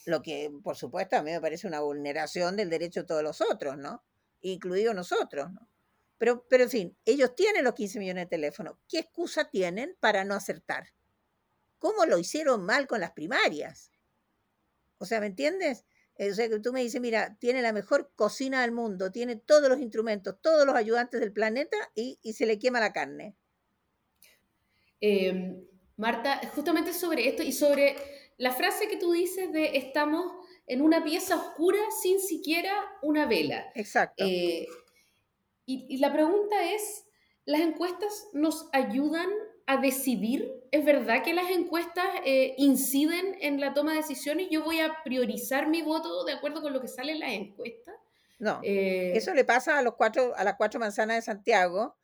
Lo 0.05 0.21
que, 0.21 0.51
por 0.63 0.75
supuesto, 0.75 1.17
a 1.17 1.23
mí 1.23 1.31
me 1.31 1.41
parece 1.41 1.67
una 1.67 1.81
vulneración 1.81 2.55
del 2.55 2.69
derecho 2.69 3.01
de 3.01 3.07
todos 3.07 3.23
los 3.23 3.41
otros, 3.41 3.77
¿no? 3.77 4.03
Incluidos 4.41 4.95
nosotros, 4.95 5.51
¿no? 5.51 5.69
Pero, 6.17 6.45
pero, 6.49 6.63
en 6.65 6.69
fin, 6.69 6.97
ellos 7.05 7.35
tienen 7.35 7.63
los 7.63 7.73
15 7.75 7.99
millones 7.99 8.25
de 8.25 8.29
teléfonos. 8.29 8.77
¿Qué 8.89 8.99
excusa 8.99 9.49
tienen 9.49 9.95
para 9.99 10.25
no 10.25 10.35
acertar? 10.35 10.89
¿Cómo 11.77 12.05
lo 12.05 12.17
hicieron 12.17 12.65
mal 12.65 12.87
con 12.87 12.99
las 12.99 13.11
primarias? 13.11 13.91
O 14.97 15.05
sea, 15.05 15.19
¿me 15.21 15.27
entiendes? 15.27 15.85
Eh, 16.15 16.31
O 16.31 16.35
sea, 16.35 16.49
que 16.49 16.59
tú 16.59 16.73
me 16.73 16.81
dices, 16.81 16.99
mira, 17.01 17.37
tiene 17.39 17.61
la 17.61 17.73
mejor 17.73 18.11
cocina 18.15 18.61
del 18.61 18.71
mundo, 18.73 19.11
tiene 19.11 19.37
todos 19.37 19.69
los 19.69 19.79
instrumentos, 19.79 20.35
todos 20.41 20.65
los 20.65 20.75
ayudantes 20.75 21.21
del 21.21 21.31
planeta 21.33 21.77
y, 21.95 22.19
y 22.21 22.33
se 22.33 22.45
le 22.45 22.59
quema 22.59 22.79
la 22.81 22.93
carne. 22.93 23.37
Eh, 25.01 25.63
Marta, 25.99 26.39
justamente 26.55 26.93
sobre 26.93 27.27
esto 27.27 27.43
y 27.43 27.51
sobre 27.51 27.95
la 28.37 28.53
frase 28.53 28.87
que 28.87 28.95
tú 28.95 29.11
dices 29.11 29.51
de 29.51 29.77
estamos 29.77 30.31
en 30.65 30.81
una 30.81 31.03
pieza 31.03 31.35
oscura 31.35 31.79
sin 32.01 32.21
siquiera 32.21 32.73
una 33.01 33.25
vela. 33.25 33.69
Exacto. 33.75 34.23
Eh, 34.25 34.65
y, 35.65 35.85
y 35.89 35.97
la 35.97 36.13
pregunta 36.13 36.71
es, 36.71 37.05
¿las 37.43 37.59
encuestas 37.59 38.29
nos 38.31 38.69
ayudan 38.71 39.27
a 39.67 39.75
decidir? 39.75 40.49
¿Es 40.71 40.85
verdad 40.85 41.21
que 41.21 41.33
las 41.33 41.51
encuestas 41.51 42.07
eh, 42.23 42.55
inciden 42.57 43.35
en 43.41 43.59
la 43.59 43.73
toma 43.73 43.91
de 43.91 43.97
decisiones? 43.97 44.47
¿Yo 44.49 44.63
voy 44.63 44.79
a 44.79 45.03
priorizar 45.03 45.67
mi 45.67 45.81
voto 45.81 46.23
de 46.23 46.31
acuerdo 46.31 46.61
con 46.61 46.71
lo 46.71 46.79
que 46.79 46.87
sale 46.87 47.11
en 47.11 47.19
las 47.19 47.33
encuestas? 47.33 47.95
No, 48.39 48.61
Eh, 48.63 49.11
eso 49.15 49.33
le 49.33 49.43
pasa 49.43 49.77
a 49.77 49.81
los 49.81 49.95
cuatro, 49.95 50.33
a 50.37 50.45
las 50.45 50.55
cuatro 50.55 50.79
manzanas 50.79 51.17
de 51.17 51.21
Santiago, 51.23 51.97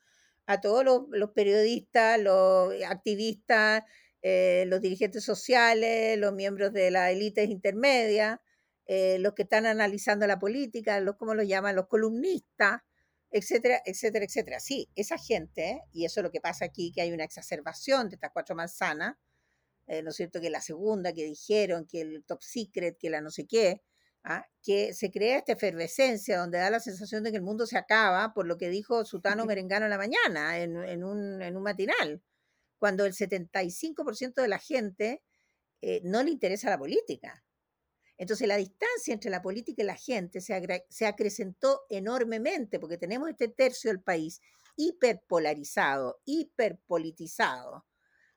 a 0.48 0.62
todos 0.62 0.84
los, 0.84 1.04
los 1.12 1.32
periodistas, 1.32 2.20
los 2.20 2.74
activistas, 2.88 3.84
eh, 4.22 4.66
los 4.68 4.82
dirigentes 4.82 5.24
sociales, 5.24 6.18
los 6.18 6.34
miembros 6.34 6.74
de 6.74 6.92
las 6.92 7.12
élites 7.12 7.50
intermedias, 7.50 8.40
eh, 8.88 9.18
los 9.20 9.34
que 9.34 9.44
están 9.44 9.66
analizando 9.66 10.28
la 10.28 10.40
política, 10.40 11.00
los, 11.00 11.16
¿cómo 11.18 11.34
los 11.36 11.48
llaman? 11.48 11.76
Los 11.76 11.88
columnistas, 11.88 12.82
etcétera, 13.32 13.82
etcétera, 13.86 14.26
etcétera. 14.26 14.60
Sí, 14.60 14.90
esa 14.96 15.18
gente, 15.18 15.82
y 15.92 16.06
eso 16.06 16.22
es 16.22 16.24
lo 16.24 16.32
que 16.32 16.42
pasa 16.42 16.66
aquí, 16.66 16.92
que 16.92 17.02
hay 17.02 17.12
una 17.12 17.24
exacerbación 17.24 18.10
de 18.10 18.16
estas 18.16 18.32
cuatro 18.32 18.56
manzanas, 18.56 19.16
eh, 19.88 20.02
¿no 20.04 20.10
es 20.10 20.16
cierto? 20.16 20.42
Que 20.42 20.50
la 20.50 20.62
segunda 20.62 21.14
que 21.14 21.24
dijeron, 21.26 21.86
que 21.88 22.02
el 22.02 22.24
top 22.26 22.42
secret, 22.42 22.98
que 22.98 23.10
la 23.10 23.22
no 23.22 23.30
sé 23.32 23.46
qué, 23.48 23.82
¿ah? 24.26 24.46
que 24.62 24.94
se 24.94 25.12
crea 25.12 25.38
esta 25.38 25.54
efervescencia 25.54 26.40
donde 26.40 26.58
da 26.58 26.70
la 26.70 26.80
sensación 26.80 27.24
de 27.24 27.32
que 27.32 27.38
el 27.38 27.44
mundo 27.44 27.66
se 27.66 27.78
acaba 27.78 28.34
por 28.34 28.46
lo 28.46 28.58
que 28.58 28.70
dijo 28.70 29.06
Sutano 29.06 29.46
Merengano 29.46 29.86
en 29.86 29.92
la 29.92 29.98
mañana, 29.98 30.60
en, 30.60 30.76
en 30.78 31.04
un, 31.04 31.42
en 31.42 31.56
un 31.56 31.64
matinal, 31.64 32.22
cuando 32.78 33.06
el 33.06 33.14
75% 33.14 34.42
de 34.42 34.48
la 34.48 34.60
gente 34.60 35.24
eh, 35.82 36.02
no 36.04 36.24
le 36.24 36.32
interesa 36.32 36.70
la 36.70 36.78
política. 36.78 37.44
Entonces 38.18 38.48
la 38.48 38.58
distancia 38.58 39.14
entre 39.14 39.30
la 39.30 39.42
política 39.42 39.84
y 39.84 39.86
la 39.86 39.96
gente 39.96 40.42
se, 40.42 40.86
se 40.90 41.06
acrecentó 41.06 41.82
enormemente 41.90 42.80
porque 42.80 42.98
tenemos 42.98 43.30
este 43.30 43.50
tercio 43.50 43.92
del 43.92 44.02
país 44.02 44.42
hiperpolarizado, 44.78 46.22
hiperpolitizado, 46.26 47.86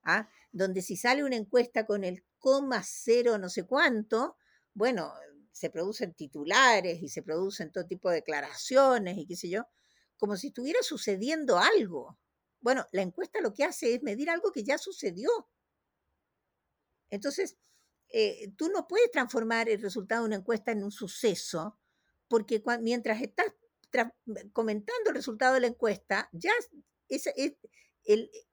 ¿ah? 0.03 0.29
donde 0.51 0.83
si 0.83 0.97
sale 0.97 1.25
una 1.25 1.37
encuesta 1.37 1.87
con 1.87 2.05
el 2.05 2.25
coma 2.39 2.83
cero 2.85 3.39
no 3.39 3.49
sé 3.49 3.67
cuánto, 3.67 4.37
bueno, 4.75 5.13
se 5.59 5.71
producen 5.71 6.15
titulares 6.15 7.03
y 7.03 7.09
se 7.09 7.23
producen 7.23 7.73
todo 7.73 7.87
tipo 7.87 8.09
de 8.11 8.17
declaraciones 8.17 9.19
y 9.19 9.27
qué 9.27 9.37
sé 9.37 9.49
yo, 9.51 9.65
como 10.19 10.37
si 10.37 10.49
estuviera 10.49 10.81
sucediendo 10.83 11.59
algo. 11.59 12.19
Bueno, 12.61 12.87
la 12.93 13.03
encuesta 13.03 13.41
lo 13.41 13.53
que 13.55 13.65
hace 13.65 13.95
es 13.95 14.03
medir 14.03 14.31
algo 14.31 14.53
que 14.53 14.65
ya 14.65 14.79
sucedió. 14.79 15.31
Entonces, 17.11 17.57
eh, 18.11 18.53
tú 18.57 18.69
no 18.71 18.87
puedes 18.89 19.11
transformar 19.11 19.69
el 19.69 19.81
resultado 19.83 20.23
de 20.23 20.29
una 20.29 20.37
encuesta 20.37 20.73
en 20.73 20.85
un 20.85 20.93
suceso, 20.93 21.79
porque 22.29 22.63
mientras 22.81 23.21
estás 23.23 23.53
comentando 24.53 25.11
el 25.11 25.15
resultado 25.17 25.55
de 25.55 25.61
la 25.61 25.67
encuesta, 25.69 26.29
ya 26.33 26.51
es, 27.09 27.27
es- 27.37 27.55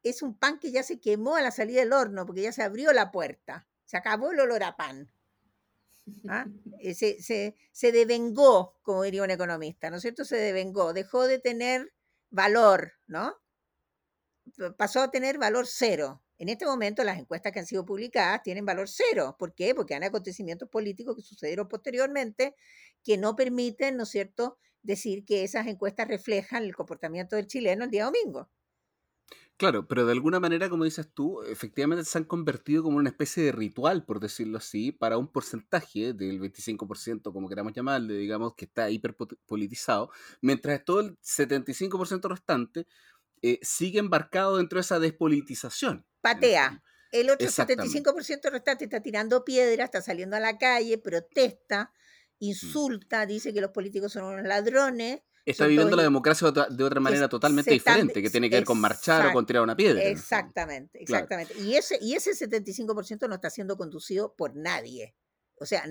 es 0.03 0.21
un 0.21 0.37
pan 0.37 0.59
que 0.59 0.71
ya 0.71 0.83
se 0.83 0.99
quemó 0.99 1.35
a 1.35 1.41
la 1.41 1.51
salida 1.51 1.79
del 1.81 1.93
horno, 1.93 2.25
porque 2.25 2.41
ya 2.43 2.51
se 2.51 2.63
abrió 2.63 2.91
la 2.93 3.11
puerta, 3.11 3.67
se 3.85 3.97
acabó 3.97 4.31
el 4.31 4.39
olor 4.39 4.63
a 4.63 4.75
pan. 4.75 5.11
¿Ah? 6.27 6.49
Eh, 6.79 6.93
Se, 6.95 7.21
se, 7.21 7.55
se 7.71 7.91
devengó, 7.91 8.77
como 8.83 9.03
diría 9.03 9.23
un 9.23 9.31
economista, 9.31 9.89
¿no 9.89 9.97
es 9.97 10.01
cierto? 10.03 10.25
Se 10.25 10.37
devengó, 10.37 10.93
dejó 10.93 11.27
de 11.27 11.39
tener 11.39 11.93
valor, 12.29 12.93
¿no? 13.07 13.35
Pasó 14.77 15.01
a 15.01 15.11
tener 15.11 15.37
valor 15.37 15.65
cero. 15.67 16.21
En 16.37 16.49
este 16.49 16.65
momento 16.65 17.03
las 17.03 17.17
encuestas 17.17 17.51
que 17.51 17.59
han 17.59 17.65
sido 17.65 17.85
publicadas 17.85 18.43
tienen 18.43 18.65
valor 18.65 18.87
cero. 18.89 19.35
¿Por 19.39 19.53
qué? 19.55 19.73
Porque 19.73 19.95
hay 19.95 20.03
acontecimientos 20.03 20.69
políticos 20.69 21.15
que 21.15 21.21
sucedieron 21.21 21.67
posteriormente 21.67 22.55
que 23.03 23.17
no 23.17 23.35
permiten, 23.35 23.97
¿no 23.97 24.03
es 24.03 24.09
cierto?, 24.09 24.57
decir 24.81 25.25
que 25.25 25.43
esas 25.43 25.65
encuestas 25.67 26.07
reflejan 26.07 26.63
el 26.63 26.75
comportamiento 26.75 27.35
del 27.35 27.47
chileno 27.47 27.85
el 27.85 27.91
día 27.91 28.05
domingo. 28.05 28.49
Claro, 29.57 29.87
pero 29.87 30.05
de 30.05 30.11
alguna 30.11 30.41
manera, 30.41 30.69
como 30.69 30.83
dices 30.83 31.07
tú, 31.13 31.41
efectivamente 31.43 32.03
se 32.03 32.17
han 32.17 32.25
convertido 32.25 32.83
como 32.83 32.97
una 32.97 33.09
especie 33.09 33.41
de 33.41 33.53
ritual, 33.53 34.03
por 34.03 34.19
decirlo 34.19 34.57
así, 34.57 34.91
para 34.91 35.17
un 35.17 35.31
porcentaje 35.31 36.11
del 36.11 36.41
25%, 36.41 37.31
como 37.31 37.47
queramos 37.47 37.71
llamarle, 37.71 38.15
digamos, 38.15 38.53
que 38.55 38.65
está 38.65 38.89
hiperpolitizado, 38.89 40.11
mientras 40.41 40.83
todo 40.83 40.99
el 40.99 41.17
75% 41.21 42.29
restante 42.29 42.85
eh, 43.41 43.59
sigue 43.61 43.99
embarcado 43.99 44.57
dentro 44.57 44.77
de 44.77 44.81
esa 44.81 44.99
despolitización. 44.99 46.05
Patea. 46.19 46.83
El 47.13 47.29
otro 47.29 47.47
75% 47.47 48.51
restante 48.51 48.83
está 48.83 49.01
tirando 49.01 49.45
piedra, 49.45 49.85
está 49.85 50.01
saliendo 50.01 50.35
a 50.35 50.41
la 50.41 50.57
calle, 50.57 50.97
protesta, 50.97 51.93
mm. 52.39 52.45
insulta, 52.45 53.25
dice 53.25 53.53
que 53.53 53.61
los 53.61 53.71
políticos 53.71 54.11
son 54.11 54.25
unos 54.25 54.45
ladrones. 54.45 55.21
Está 55.45 55.67
viviendo 55.67 55.95
la 55.95 56.01
democracia 56.01 56.51
de 56.51 56.83
otra 56.83 56.99
manera 56.99 57.29
totalmente 57.29 57.69
diferente, 57.69 58.21
que 58.21 58.31
tiene 58.31 58.49
que 58.49 58.55
ver 58.55 58.65
con 58.65 58.79
marchar 58.79 59.27
o 59.27 59.33
con 59.33 59.45
tirar 59.45 59.61
una 59.61 59.75
piedra. 59.75 60.01
Exactamente, 60.01 61.01
exactamente. 61.01 61.53
Y, 61.59 61.75
ese, 61.75 61.99
y 62.01 62.15
ese 62.15 62.31
75% 62.31 63.27
no 63.27 63.35
está 63.35 63.51
siendo 63.51 63.77
conducido 63.77 64.33
por 64.35 64.55
nadie. 64.55 65.15
O 65.57 65.65
sea, 65.65 65.85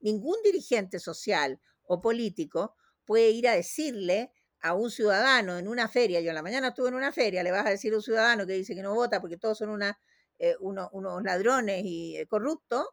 ningún 0.00 0.36
dirigente 0.44 0.98
social 0.98 1.58
o 1.84 2.00
político 2.02 2.74
puede 3.04 3.30
ir 3.30 3.48
a 3.48 3.52
decirle 3.52 4.30
a 4.60 4.74
un 4.74 4.90
ciudadano 4.90 5.58
en 5.58 5.68
una 5.68 5.88
feria, 5.88 6.20
yo 6.20 6.30
en 6.30 6.34
la 6.34 6.42
mañana 6.42 6.68
estuve 6.68 6.88
en 6.88 6.94
una 6.94 7.12
feria, 7.12 7.42
le 7.42 7.50
vas 7.50 7.66
a 7.66 7.70
decir 7.70 7.92
a 7.92 7.96
un 7.96 8.02
ciudadano 8.02 8.46
que 8.46 8.54
dice 8.54 8.74
que 8.74 8.82
no 8.82 8.94
vota 8.94 9.20
porque 9.20 9.36
todos 9.36 9.58
son 9.58 9.70
una, 9.70 9.98
eh, 10.38 10.54
unos, 10.60 10.90
ladrones 11.22 11.82
y 11.84 12.16
eh, 12.16 12.26
corruptos, 12.26 12.84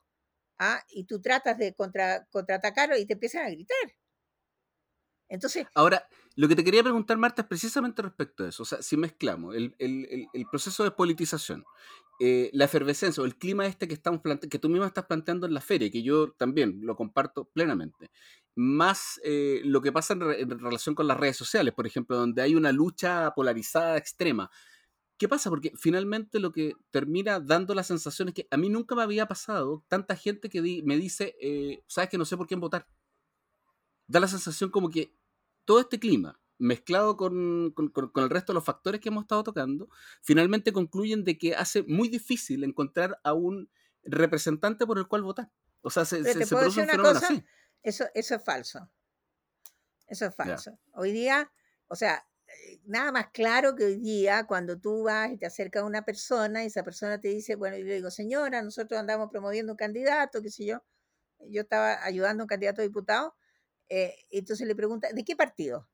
¿ah? 0.60 0.84
y 0.90 1.06
tú 1.06 1.22
tratas 1.22 1.58
de 1.58 1.74
contra, 1.74 2.26
contraatacarlo 2.30 2.98
y 2.98 3.06
te 3.06 3.14
empiezan 3.14 3.46
a 3.46 3.50
gritar. 3.50 3.96
Entonces. 5.34 5.66
Ahora, 5.74 6.08
lo 6.36 6.48
que 6.48 6.56
te 6.56 6.64
quería 6.64 6.84
preguntar, 6.84 7.18
Marta, 7.18 7.42
es 7.42 7.48
precisamente 7.48 8.04
respecto 8.04 8.44
a 8.44 8.50
eso. 8.50 8.62
O 8.62 8.66
sea, 8.68 8.84
si 8.84 8.98
mezclamos 8.98 9.56
el, 9.56 10.48
proceso 10.52 10.84
de 10.84 10.92
politización, 10.92 11.66
eh, 12.20 12.52
la 12.54 12.66
efervescencia 12.66 13.24
o 13.24 13.26
el 13.26 13.36
clima 13.36 13.66
este 13.66 13.88
que, 13.88 13.96
estamos 13.96 14.22
que 14.22 14.60
tú 14.60 14.70
misma 14.70 14.86
estás 14.86 15.06
planteando 15.06 15.48
en 15.48 15.56
la 15.56 15.62
feria, 15.62 15.90
que 15.90 16.04
yo 16.04 16.32
también 16.34 16.82
lo 16.84 16.96
comparto 16.96 17.46
plenamente, 17.46 18.12
más 18.54 19.20
eh, 19.24 19.62
lo 19.66 19.82
que 19.82 19.92
pasa 19.92 20.14
en, 20.14 20.60
relación 20.60 20.94
con 20.94 21.08
las 21.08 21.18
redes 21.18 21.36
sociales, 21.36 21.74
por 21.74 21.88
ejemplo, 21.88 22.16
donde 22.16 22.44
hay 22.44 22.54
una 22.54 22.72
lucha 22.72 23.34
polarizada 23.34 23.98
extrema. 23.98 24.52
¿Qué 25.18 25.28
pasa? 25.28 25.50
Porque 25.50 25.72
finalmente 25.76 26.40
lo 26.40 26.52
que 26.52 26.76
termina 26.92 27.40
dando 27.40 27.74
la 27.74 27.84
sensación 27.84 28.28
es 28.28 28.36
que 28.36 28.48
a 28.52 28.58
mí 28.58 28.70
nunca 28.70 28.94
me 28.94 29.02
había 29.02 29.28
pasado 29.28 29.84
tanta 29.88 30.16
gente 30.16 30.48
que 30.48 30.62
me 30.84 30.96
dice, 30.96 31.36
eh, 31.42 31.82
sabes 31.88 32.12
que 32.12 32.20
no 32.20 32.26
sé 32.26 32.38
por 32.38 32.46
quién 32.46 32.60
votar. 32.60 32.88
Da 34.08 34.20
la 34.20 34.28
sensación 34.28 34.70
como 34.70 34.90
que 34.90 35.16
todo 35.66 35.80
este 35.80 36.00
clima, 36.00 36.40
mezclado 36.58 37.18
con, 37.18 37.74
el 38.16 38.30
resto 38.30 38.54
de 38.54 38.56
los 38.56 38.64
factores 38.64 39.02
que 39.02 39.10
hemos 39.10 39.24
estado 39.24 39.44
tocando, 39.44 39.90
finalmente 40.22 40.72
concluyen 40.72 41.24
de 41.24 41.38
que 41.38 41.56
hace 41.56 41.84
muy 41.84 42.10
difícil 42.10 42.64
encontrar 42.64 43.20
a 43.24 43.34
un 43.34 43.70
representante 44.04 44.86
por 44.86 44.98
el 44.98 45.08
cual 45.08 45.24
votar. 45.24 45.52
O 45.82 45.90
sea, 45.90 46.06
se, 46.06 46.22
produce 46.48 46.82
un 46.82 46.88
fenómeno 46.88 47.20
así. 47.20 47.44
Eso, 47.82 48.06
eso 48.14 48.36
es 48.36 48.44
falso. 48.44 48.90
Eso 50.08 50.26
es 50.26 50.36
falso. 50.36 50.80
Hoy 50.94 51.12
día, 51.12 51.52
o 51.88 51.96
sea, 51.96 52.26
eh, 52.48 52.80
nada 52.86 53.12
más 53.12 53.28
claro 53.32 53.76
que 53.76 53.86
hoy 53.86 53.96
día 53.98 54.46
cuando 54.46 54.80
tú 54.80 55.04
vas 55.04 55.32
y 55.32 55.38
te 55.38 55.46
acercas 55.46 55.84
a 55.84 55.86
una 55.86 56.06
persona 56.06 56.64
y 56.64 56.68
esa 56.68 56.84
persona 56.84 57.20
te 57.20 57.30
dice, 57.30 57.56
bueno, 57.56 57.78
yo 57.78 57.86
le 57.86 57.96
digo, 57.96 58.12
señora, 58.12 58.62
nosotros 58.62 59.00
andamos 59.00 59.30
promoviendo 59.30 59.74
un 59.74 59.78
candidato, 59.78 60.42
qué 60.42 60.50
sé 60.50 60.66
yo, 60.66 60.84
yo 61.50 61.62
estaba 61.62 62.04
ayudando 62.06 62.44
a 62.44 62.46
un 62.46 62.48
candidato 62.48 62.82
a 62.82 62.84
diputado, 62.84 63.36
eh, 63.96 64.16
entonces 64.32 64.68
le 64.68 64.76
pregunta, 64.76 65.10
¿de 65.14 65.24
qué 65.24 65.36
partido? 65.36 65.90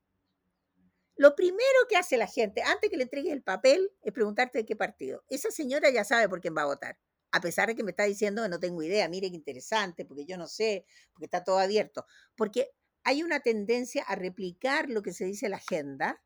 Lo 1.15 1.35
primero 1.35 1.79
que 1.89 1.97
hace 1.97 2.17
la 2.17 2.27
gente, 2.27 2.61
antes 2.61 2.89
que 2.89 2.97
le 2.97 3.03
entregues 3.03 3.33
el 3.33 3.43
papel, 3.43 3.91
es 4.01 4.13
preguntarte 4.13 4.59
de 4.59 4.65
qué 4.65 4.75
partido. 4.75 5.23
Esa 5.27 5.51
señora 5.51 5.89
ya 5.89 6.03
sabe 6.03 6.29
por 6.29 6.39
quién 6.39 6.55
va 6.55 6.61
a 6.61 6.67
votar 6.67 6.97
a 7.31 7.41
pesar 7.41 7.67
de 7.67 7.75
que 7.75 7.83
me 7.83 7.91
está 7.91 8.03
diciendo 8.03 8.43
que 8.43 8.49
no 8.49 8.59
tengo 8.59 8.81
idea, 8.81 9.07
mire 9.07 9.29
qué 9.29 9.35
interesante, 9.35 10.05
porque 10.05 10.25
yo 10.25 10.37
no 10.37 10.47
sé, 10.47 10.85
porque 11.13 11.25
está 11.25 11.43
todo 11.43 11.59
abierto, 11.59 12.05
porque 12.35 12.71
hay 13.03 13.23
una 13.23 13.39
tendencia 13.39 14.03
a 14.03 14.15
replicar 14.15 14.89
lo 14.89 15.01
que 15.01 15.13
se 15.13 15.25
dice 15.25 15.45
en 15.45 15.51
la 15.51 15.57
agenda, 15.57 16.21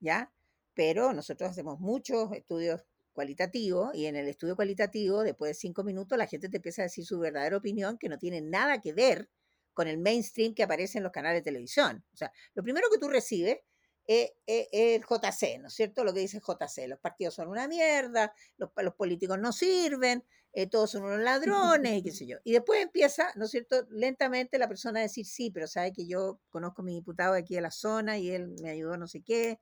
¿ya? 0.00 0.32
Pero 0.74 1.12
nosotros 1.12 1.50
hacemos 1.50 1.80
muchos 1.80 2.32
estudios 2.32 2.82
cualitativos 3.12 3.94
y 3.94 4.06
en 4.06 4.16
el 4.16 4.28
estudio 4.28 4.56
cualitativo, 4.56 5.22
después 5.22 5.50
de 5.50 5.54
cinco 5.54 5.84
minutos, 5.84 6.16
la 6.18 6.26
gente 6.26 6.48
te 6.48 6.56
empieza 6.56 6.82
a 6.82 6.84
decir 6.84 7.04
su 7.04 7.18
verdadera 7.18 7.56
opinión 7.56 7.98
que 7.98 8.08
no 8.08 8.18
tiene 8.18 8.40
nada 8.40 8.80
que 8.80 8.92
ver 8.92 9.28
con 9.72 9.88
el 9.88 9.98
mainstream 9.98 10.54
que 10.54 10.62
aparece 10.62 10.98
en 10.98 11.04
los 11.04 11.12
canales 11.12 11.40
de 11.40 11.50
televisión. 11.50 12.04
O 12.12 12.16
sea, 12.16 12.32
lo 12.54 12.62
primero 12.62 12.88
que 12.90 12.98
tú 12.98 13.08
recibes 13.08 13.58
es, 14.06 14.32
el 14.46 15.02
JC, 15.02 15.58
¿no 15.60 15.68
es 15.68 15.74
cierto? 15.74 16.04
Lo 16.04 16.12
que 16.12 16.20
dice 16.20 16.40
JC, 16.40 16.88
los 16.88 16.98
partidos 16.98 17.34
son 17.34 17.48
una 17.48 17.68
mierda, 17.68 18.32
los, 18.56 18.70
los 18.76 18.94
políticos 18.94 19.38
no 19.38 19.52
sirven, 19.52 20.24
eh, 20.52 20.66
todos 20.66 20.90
son 20.90 21.04
unos 21.04 21.20
ladrones 21.20 21.98
y 21.98 22.02
qué 22.02 22.10
sé 22.10 22.26
yo. 22.26 22.38
Y 22.44 22.52
después 22.52 22.82
empieza, 22.82 23.32
¿no 23.36 23.44
es 23.44 23.52
cierto?, 23.52 23.86
lentamente 23.90 24.58
la 24.58 24.68
persona 24.68 25.00
a 25.00 25.02
decir, 25.02 25.26
sí, 25.26 25.50
pero 25.50 25.66
sabe 25.66 25.92
que 25.92 26.06
yo 26.06 26.40
conozco 26.48 26.82
a 26.82 26.84
mi 26.84 26.94
diputado 26.94 27.34
de 27.34 27.40
aquí 27.40 27.54
de 27.54 27.60
la 27.60 27.70
zona 27.70 28.18
y 28.18 28.30
él 28.30 28.54
me 28.62 28.70
ayudó 28.70 28.96
no 28.96 29.06
sé 29.06 29.22
qué, 29.22 29.60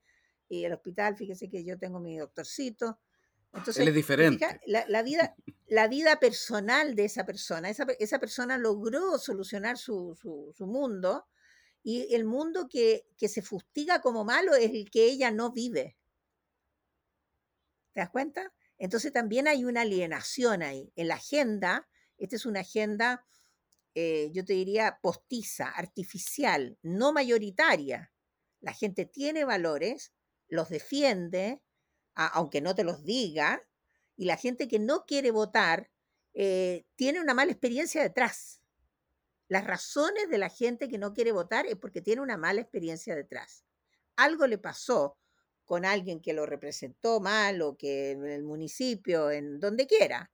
y 0.49 0.65
el 0.65 0.73
hospital, 0.73 1.17
fíjese 1.17 1.51
que 1.51 1.65
yo 1.65 1.79
tengo 1.79 2.01
mi 2.01 2.17
doctorcito. 2.17 2.99
Entonces, 3.53 3.79
él 3.79 3.89
es 3.89 3.95
diferente. 3.95 4.61
la, 4.67 5.03
vida, 5.03 5.35
la 5.67 5.89
vida 5.89 6.21
personal 6.21 6.95
de 6.95 7.05
esa 7.07 7.25
persona, 7.25 7.71
esa, 7.71 7.87
esa 7.99 8.19
persona 8.19 8.59
logró 8.59 9.19
solucionar 9.19 9.79
su, 9.79 10.15
su, 10.21 10.53
su 10.57 10.67
mundo 10.67 11.27
y 11.83 12.15
el 12.15 12.25
mundo 12.25 12.69
que, 12.69 13.07
que 13.17 13.29
se 13.29 13.43
fustiga 13.43 14.01
como 14.01 14.25
malo 14.25 14.55
es 14.55 14.71
el 14.71 14.91
que 14.91 15.05
ella 15.05 15.31
no 15.31 15.53
vive. 15.53 15.97
¿Te 17.93 18.01
das 18.01 18.11
cuenta? 18.11 18.53
Entonces 18.79 19.13
también 19.13 19.49
hay 19.49 19.65
una 19.65 19.81
alienación 19.83 20.63
ahí. 20.63 20.93
En 20.95 21.09
la 21.09 21.15
agenda, 21.15 21.89
esta 22.17 22.37
es 22.37 22.47
una 22.47 22.61
agenda, 22.61 23.27
eh, 23.95 24.31
yo 24.33 24.45
te 24.45 24.53
diría, 24.53 24.99
postiza, 25.03 25.69
artificial, 25.69 26.79
no 26.83 27.13
mayoritaria. 27.13 28.13
La 28.61 28.73
gente 28.73 29.07
tiene 29.07 29.45
valores, 29.45 30.13
los 30.49 30.69
defiende, 30.69 31.61
aunque 32.27 32.61
no 32.61 32.75
te 32.75 32.85
los 32.85 33.05
diga, 33.05 33.65
y 34.17 34.25
la 34.25 34.37
gente 34.37 34.67
que 34.67 34.79
no 34.79 35.07
quiere 35.07 35.31
votar 35.31 35.91
eh, 36.35 36.85
tiene 36.97 37.21
una 37.21 37.35
mala 37.35 37.53
experiencia 37.53 38.03
detrás. 38.03 38.61
Las 39.49 39.65
razones 39.65 40.29
de 40.29 40.39
la 40.39 40.51
gente 40.51 40.89
que 40.89 40.99
no 40.99 41.15
quiere 41.15 41.33
votar 41.33 41.67
es 41.67 41.77
porque 41.77 42.03
tiene 42.03 42.21
una 42.21 42.37
mala 42.37 42.61
experiencia 42.61 43.15
detrás. 43.15 43.65
Algo 44.17 44.47
le 44.47 44.59
pasó 44.59 45.17
con 45.65 45.85
alguien 45.85 46.21
que 46.21 46.33
lo 46.33 46.47
representó 46.47 47.21
mal 47.21 47.63
o 47.63 47.77
que 47.77 48.11
en 48.11 48.27
el 48.27 48.43
municipio, 48.43 49.31
en 49.31 49.61
donde 49.61 49.87
quiera, 49.87 50.31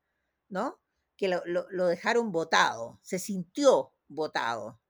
¿no? 0.48 0.80
Que 1.16 1.28
lo, 1.28 1.86
dejaron 1.86 2.32
votado, 2.32 2.98
se 3.02 3.18
sintió 3.18 3.92
votado. 4.08 4.80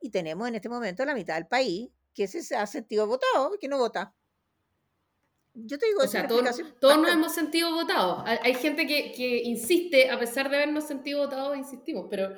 Y 0.00 0.10
tenemos 0.10 0.48
en 0.48 0.56
este 0.56 0.68
momento 0.68 1.04
la 1.04 1.14
mitad 1.14 1.34
del 1.34 1.46
país 1.46 1.90
que 2.12 2.26
se 2.26 2.56
ha 2.56 2.66
sentido 2.66 3.06
votado 3.06 3.58
que 3.60 3.68
no 3.68 3.78
vota. 3.78 4.14
Yo 5.54 5.78
te 5.78 5.86
digo, 5.86 6.00
o 6.02 6.08
sea, 6.08 6.26
todos, 6.26 6.62
todos 6.80 6.98
nos 6.98 7.12
hemos 7.12 7.32
sentido 7.32 7.72
votados. 7.72 8.24
Hay 8.26 8.54
gente 8.54 8.86
que, 8.86 9.12
que, 9.12 9.42
insiste, 9.44 10.10
a 10.10 10.18
pesar 10.18 10.50
de 10.50 10.56
habernos 10.56 10.84
sentido 10.84 11.20
votados, 11.20 11.56
insistimos, 11.56 12.06
pero 12.10 12.32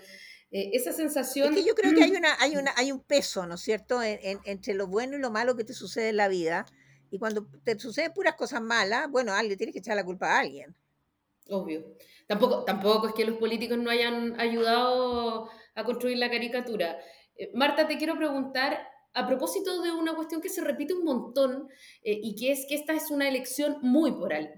eh, 0.50 0.70
esa 0.74 0.92
sensación... 0.92 1.54
Es 1.54 1.60
que 1.60 1.68
yo 1.68 1.74
creo 1.74 1.94
que 1.94 2.04
hay, 2.04 2.10
una, 2.10 2.36
hay, 2.38 2.56
una, 2.56 2.72
hay 2.76 2.92
un 2.92 3.00
peso, 3.00 3.46
¿no 3.46 3.54
es 3.54 3.62
cierto?, 3.62 4.00
entre 4.02 4.74
lo 4.74 4.86
bueno 4.86 5.16
y 5.16 5.20
lo 5.20 5.30
malo 5.30 5.56
que 5.56 5.64
te 5.64 5.72
sucede 5.72 6.10
en 6.10 6.18
la 6.18 6.28
vida 6.28 6.66
y 7.10 7.18
cuando 7.18 7.46
te 7.64 7.78
suceden 7.78 8.12
puras 8.12 8.34
cosas 8.34 8.60
malas, 8.60 9.10
bueno, 9.10 9.32
alguien 9.32 9.56
tienes 9.56 9.72
que 9.72 9.78
echar 9.78 9.96
la 9.96 10.04
culpa 10.04 10.34
a 10.34 10.40
alguien. 10.40 10.74
Obvio. 11.48 11.96
Tampoco, 12.26 12.64
tampoco 12.64 13.08
es 13.08 13.14
que 13.14 13.24
los 13.24 13.38
políticos 13.38 13.78
no 13.78 13.90
hayan 13.90 14.38
ayudado 14.40 15.48
a 15.74 15.84
construir 15.84 16.18
la 16.18 16.28
caricatura. 16.28 16.98
Eh, 17.36 17.50
Marta, 17.54 17.86
te 17.86 17.96
quiero 17.96 18.16
preguntar 18.16 18.86
a 19.16 19.26
propósito 19.26 19.80
de 19.80 19.90
una 19.92 20.14
cuestión 20.14 20.42
que 20.42 20.50
se 20.50 20.60
repite 20.60 20.92
un 20.92 21.02
montón 21.02 21.70
eh, 22.02 22.20
y 22.22 22.36
que 22.36 22.52
es 22.52 22.66
que 22.68 22.74
esta 22.74 22.92
es 22.92 23.10
una 23.10 23.26
elección 23.26 23.78
muy 23.80 24.14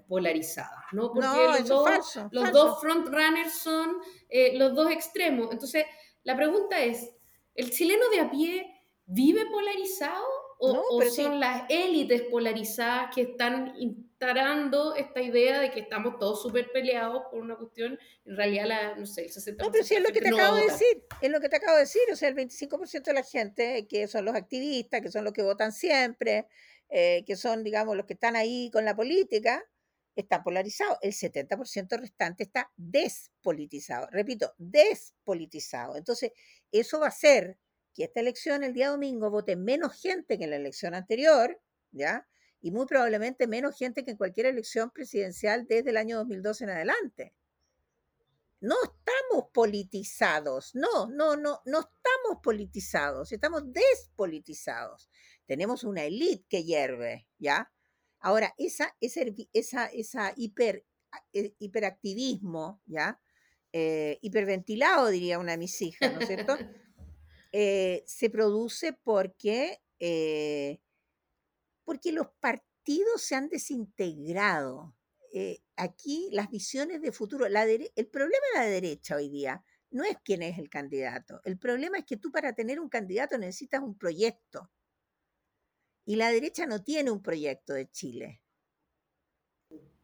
polarizada, 0.08 0.84
¿no? 0.90 1.12
Porque 1.12 1.28
los, 1.60 1.68
dos, 1.68 2.18
los 2.32 2.52
dos 2.52 2.80
frontrunners 2.80 3.52
son 3.52 3.98
eh, 4.28 4.58
los 4.58 4.74
dos 4.74 4.90
extremos. 4.90 5.48
Entonces, 5.52 5.84
la 6.24 6.34
pregunta 6.36 6.82
es, 6.82 7.08
¿el 7.54 7.70
chileno 7.70 8.08
de 8.10 8.20
a 8.20 8.30
pie 8.30 8.66
vive 9.06 9.46
polarizado 9.46 10.26
o, 10.58 11.02
son 11.02 11.38
las 11.38 11.62
élites 11.68 12.22
polarizadas 12.22 13.14
que 13.14 13.22
están 13.22 13.74
instalando 14.20 14.96
esta 14.96 15.22
idea 15.22 15.60
de 15.60 15.70
que 15.70 15.80
estamos 15.80 16.18
todos 16.18 16.42
súper 16.42 16.72
peleados 16.72 17.22
por 17.30 17.40
una 17.40 17.56
cuestión, 17.56 17.96
en 18.24 18.36
realidad, 18.36 18.66
la, 18.66 18.96
no 18.96 19.06
sé, 19.06 19.22
el 19.22 19.30
60%. 19.30 19.56
No, 19.58 19.70
pero 19.70 19.84
sí 19.84 19.94
es 19.94 20.02
lo 20.02 20.12
que 20.12 20.20
te 20.20 20.28
acabo 20.28 20.56
de 20.56 20.64
decir, 20.64 21.04
es 21.22 21.30
lo 21.30 21.40
que 21.40 21.48
te 21.48 21.56
acabo 21.56 21.76
de 21.76 21.82
decir, 21.82 22.02
o 22.12 22.16
sea, 22.16 22.28
el 22.28 22.34
25% 22.34 23.04
de 23.04 23.12
la 23.12 23.22
gente 23.22 23.86
que 23.86 24.08
son 24.08 24.24
los 24.24 24.34
activistas, 24.34 25.02
que 25.02 25.10
son 25.12 25.24
los 25.24 25.32
que 25.32 25.42
votan 25.42 25.70
siempre, 25.70 26.48
eh, 26.88 27.22
que 27.26 27.36
son, 27.36 27.62
digamos, 27.62 27.96
los 27.96 28.06
que 28.06 28.14
están 28.14 28.34
ahí 28.34 28.70
con 28.72 28.84
la 28.84 28.96
política, 28.96 29.64
está 30.16 30.42
polarizado. 30.42 30.98
El 31.00 31.12
70% 31.12 31.96
restante 32.00 32.42
está 32.42 32.72
despolitizado. 32.76 34.08
Repito, 34.10 34.52
despolitizado. 34.58 35.96
Entonces, 35.96 36.32
eso 36.72 36.98
va 36.98 37.06
a 37.06 37.12
ser 37.12 37.56
que 37.94 38.02
esta 38.02 38.18
elección 38.18 38.64
el 38.64 38.74
día 38.74 38.88
domingo 38.88 39.30
vote 39.30 39.54
menos 39.54 40.00
gente 40.00 40.38
que 40.38 40.44
en 40.44 40.50
la 40.50 40.56
elección 40.56 40.94
anterior, 40.94 41.60
¿ya? 41.92 42.26
Y 42.60 42.70
muy 42.70 42.86
probablemente 42.86 43.46
menos 43.46 43.76
gente 43.76 44.04
que 44.04 44.10
en 44.10 44.16
cualquier 44.16 44.46
elección 44.46 44.90
presidencial 44.90 45.66
desde 45.66 45.90
el 45.90 45.96
año 45.96 46.18
2012 46.18 46.64
en 46.64 46.70
adelante. 46.70 47.34
No 48.60 48.74
estamos 48.82 49.50
politizados, 49.52 50.74
no, 50.74 51.06
no, 51.06 51.36
no, 51.36 51.60
no 51.64 51.78
estamos 51.78 52.42
politizados, 52.42 53.30
estamos 53.30 53.62
despolitizados. 53.72 55.08
Tenemos 55.46 55.84
una 55.84 56.02
élite 56.04 56.44
que 56.48 56.64
hierve, 56.64 57.28
¿ya? 57.38 57.72
Ahora, 58.18 58.52
esa, 58.58 58.96
esa, 59.00 59.20
esa, 59.52 59.86
esa 59.86 60.32
hiper 60.36 60.84
eh, 61.32 61.54
hiperactivismo, 61.58 62.82
¿ya? 62.86 63.20
Eh, 63.72 64.18
hiperventilado, 64.22 65.08
diría 65.08 65.38
una 65.38 65.52
de 65.52 65.58
mis 65.58 65.80
hijas, 65.82 66.12
¿no 66.12 66.20
es 66.20 66.26
cierto? 66.26 66.56
Eh, 67.50 68.04
se 68.06 68.28
produce 68.28 68.92
porque, 68.92 69.80
porque 71.88 72.12
los 72.12 72.28
partidos 72.38 73.22
se 73.22 73.34
han 73.34 73.48
desintegrado. 73.48 74.94
aquí 75.74 76.28
las 76.32 76.50
visiones 76.50 77.00
de 77.00 77.12
futuro, 77.12 77.46
el 77.46 78.06
problema 78.08 78.46
de 78.52 78.58
la 78.58 78.66
derecha 78.66 79.16
hoy 79.16 79.30
día 79.30 79.64
no 79.90 80.04
es 80.04 80.18
quién 80.22 80.42
es 80.42 80.58
el 80.58 80.68
candidato. 80.68 81.40
El 81.44 81.58
problema 81.58 81.96
es 81.96 82.04
que 82.04 82.18
tú 82.18 82.30
para 82.30 82.54
tener 82.54 82.78
un 82.78 82.90
candidato 82.90 83.38
necesitas 83.38 83.80
un 83.80 83.96
proyecto. 83.96 84.70
Y 86.04 86.16
la 86.16 86.30
derecha 86.30 86.66
no 86.66 86.84
tiene 86.84 87.10
un 87.10 87.22
proyecto 87.22 87.72
de 87.72 87.90
Chile. 87.90 88.42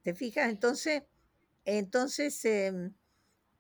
¿Te 0.02 0.14
fijas? 0.14 0.48
Entonces, 0.48 1.02
entonces 1.66 2.42
em, 2.46 2.94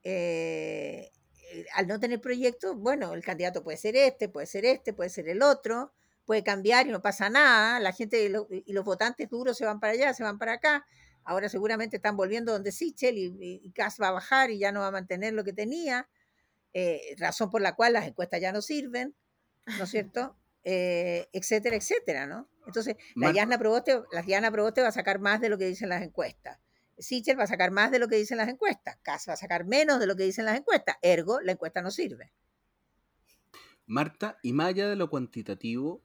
eh, 0.02 1.10
eh, 1.52 1.66
al 1.74 1.88
no 1.88 2.00
tener 2.00 2.22
proyecto, 2.22 2.74
bueno, 2.74 3.12
el 3.12 3.22
candidato 3.22 3.62
puede 3.62 3.76
ser 3.76 3.96
este, 3.96 4.30
puede 4.30 4.46
ser 4.46 4.64
este, 4.64 4.94
puede 4.94 5.10
ser 5.10 5.28
el 5.28 5.42
otro, 5.42 5.92
puede 6.24 6.42
cambiar 6.42 6.86
y 6.86 6.90
no 6.90 7.02
pasa 7.02 7.30
nada. 7.30 7.80
La 7.80 7.92
gente 7.92 8.24
y, 8.24 8.72
los 8.72 8.84
votantes 8.84 9.28
duros 9.28 9.56
se 9.56 9.64
van 9.64 9.80
para 9.80 9.92
allá, 9.92 10.14
se 10.14 10.22
van 10.22 10.38
para 10.38 10.54
acá. 10.54 10.86
Ahora 11.24 11.48
seguramente 11.48 11.96
están 11.96 12.16
volviendo 12.16 12.52
donde 12.52 12.72
Sichel 12.72 13.16
y, 13.18 13.62
y, 13.64 13.72
va 14.00 14.08
a 14.08 14.12
bajar 14.12 14.50
y 14.50 14.58
ya 14.58 14.72
no 14.72 14.80
va 14.80 14.88
a 14.88 14.92
mantener 14.92 15.32
lo 15.32 15.44
que 15.44 15.52
tenía. 15.52 16.08
Eh, 16.72 17.14
razón 17.18 17.50
por 17.50 17.62
la 17.62 17.76
cual 17.76 17.92
las 17.92 18.06
encuestas 18.06 18.40
ya 18.40 18.52
no 18.52 18.60
sirven, 18.60 19.14
¿no 19.78 19.84
es 19.84 19.90
cierto? 19.90 20.36
Eh, 20.66 21.28
etcétera, 21.34 21.76
etcétera, 21.76 22.26
¿no? 22.26 22.48
Entonces, 22.66 22.96
la 23.16 23.32
Diana 23.32 23.58
Proboste, 23.58 24.00
la 24.10 24.50
Proboste 24.50 24.80
va 24.80 24.88
a 24.88 24.92
sacar 24.92 25.18
más 25.18 25.38
de 25.42 25.50
lo 25.50 25.58
que 25.58 25.66
dicen 25.66 25.90
las 25.90 26.02
encuestas. 26.02 26.58
Sichel 26.98 27.38
va 27.38 27.44
a 27.44 27.46
sacar 27.46 27.70
más 27.70 27.90
de 27.90 27.98
lo 27.98 28.08
que 28.08 28.16
dicen 28.16 28.38
las 28.38 28.48
encuestas. 28.48 28.96
Cas 29.02 29.28
va 29.28 29.34
a 29.34 29.36
sacar 29.36 29.66
menos 29.66 30.00
de 30.00 30.06
lo 30.06 30.16
que 30.16 30.22
dicen 30.22 30.46
las 30.46 30.56
encuestas. 30.56 30.96
Ergo, 31.02 31.42
la 31.42 31.52
encuesta 31.52 31.82
no 31.82 31.90
sirve. 31.90 32.32
Marta, 33.86 34.38
y 34.42 34.54
más 34.54 34.68
allá 34.68 34.88
de 34.88 34.96
lo 34.96 35.10
cuantitativo, 35.10 36.02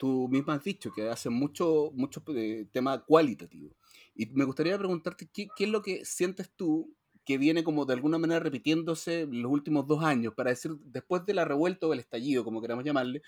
tú 0.00 0.28
misma 0.30 0.54
has 0.54 0.64
dicho 0.64 0.90
que 0.92 1.10
hace 1.10 1.28
mucho, 1.28 1.90
mucho 1.94 2.22
eh, 2.28 2.66
tema 2.72 3.04
cualitativo. 3.04 3.76
Y 4.14 4.24
me 4.30 4.44
gustaría 4.44 4.78
preguntarte 4.78 5.28
qué, 5.30 5.48
qué, 5.54 5.64
es 5.64 5.70
lo 5.70 5.82
que 5.82 6.06
sientes 6.06 6.50
tú 6.56 6.96
que 7.26 7.36
viene 7.36 7.62
como 7.62 7.84
de 7.84 7.92
alguna 7.92 8.16
manera 8.16 8.40
repitiéndose 8.40 9.26
los 9.30 9.52
últimos 9.52 9.86
dos 9.86 10.02
años, 10.02 10.32
para 10.34 10.50
decir, 10.50 10.72
después 10.86 11.26
de 11.26 11.34
la 11.34 11.44
revuelta 11.44 11.86
o 11.86 11.92
el 11.92 12.00
estallido, 12.00 12.44
como 12.44 12.62
queramos 12.62 12.82
llamarle, 12.82 13.20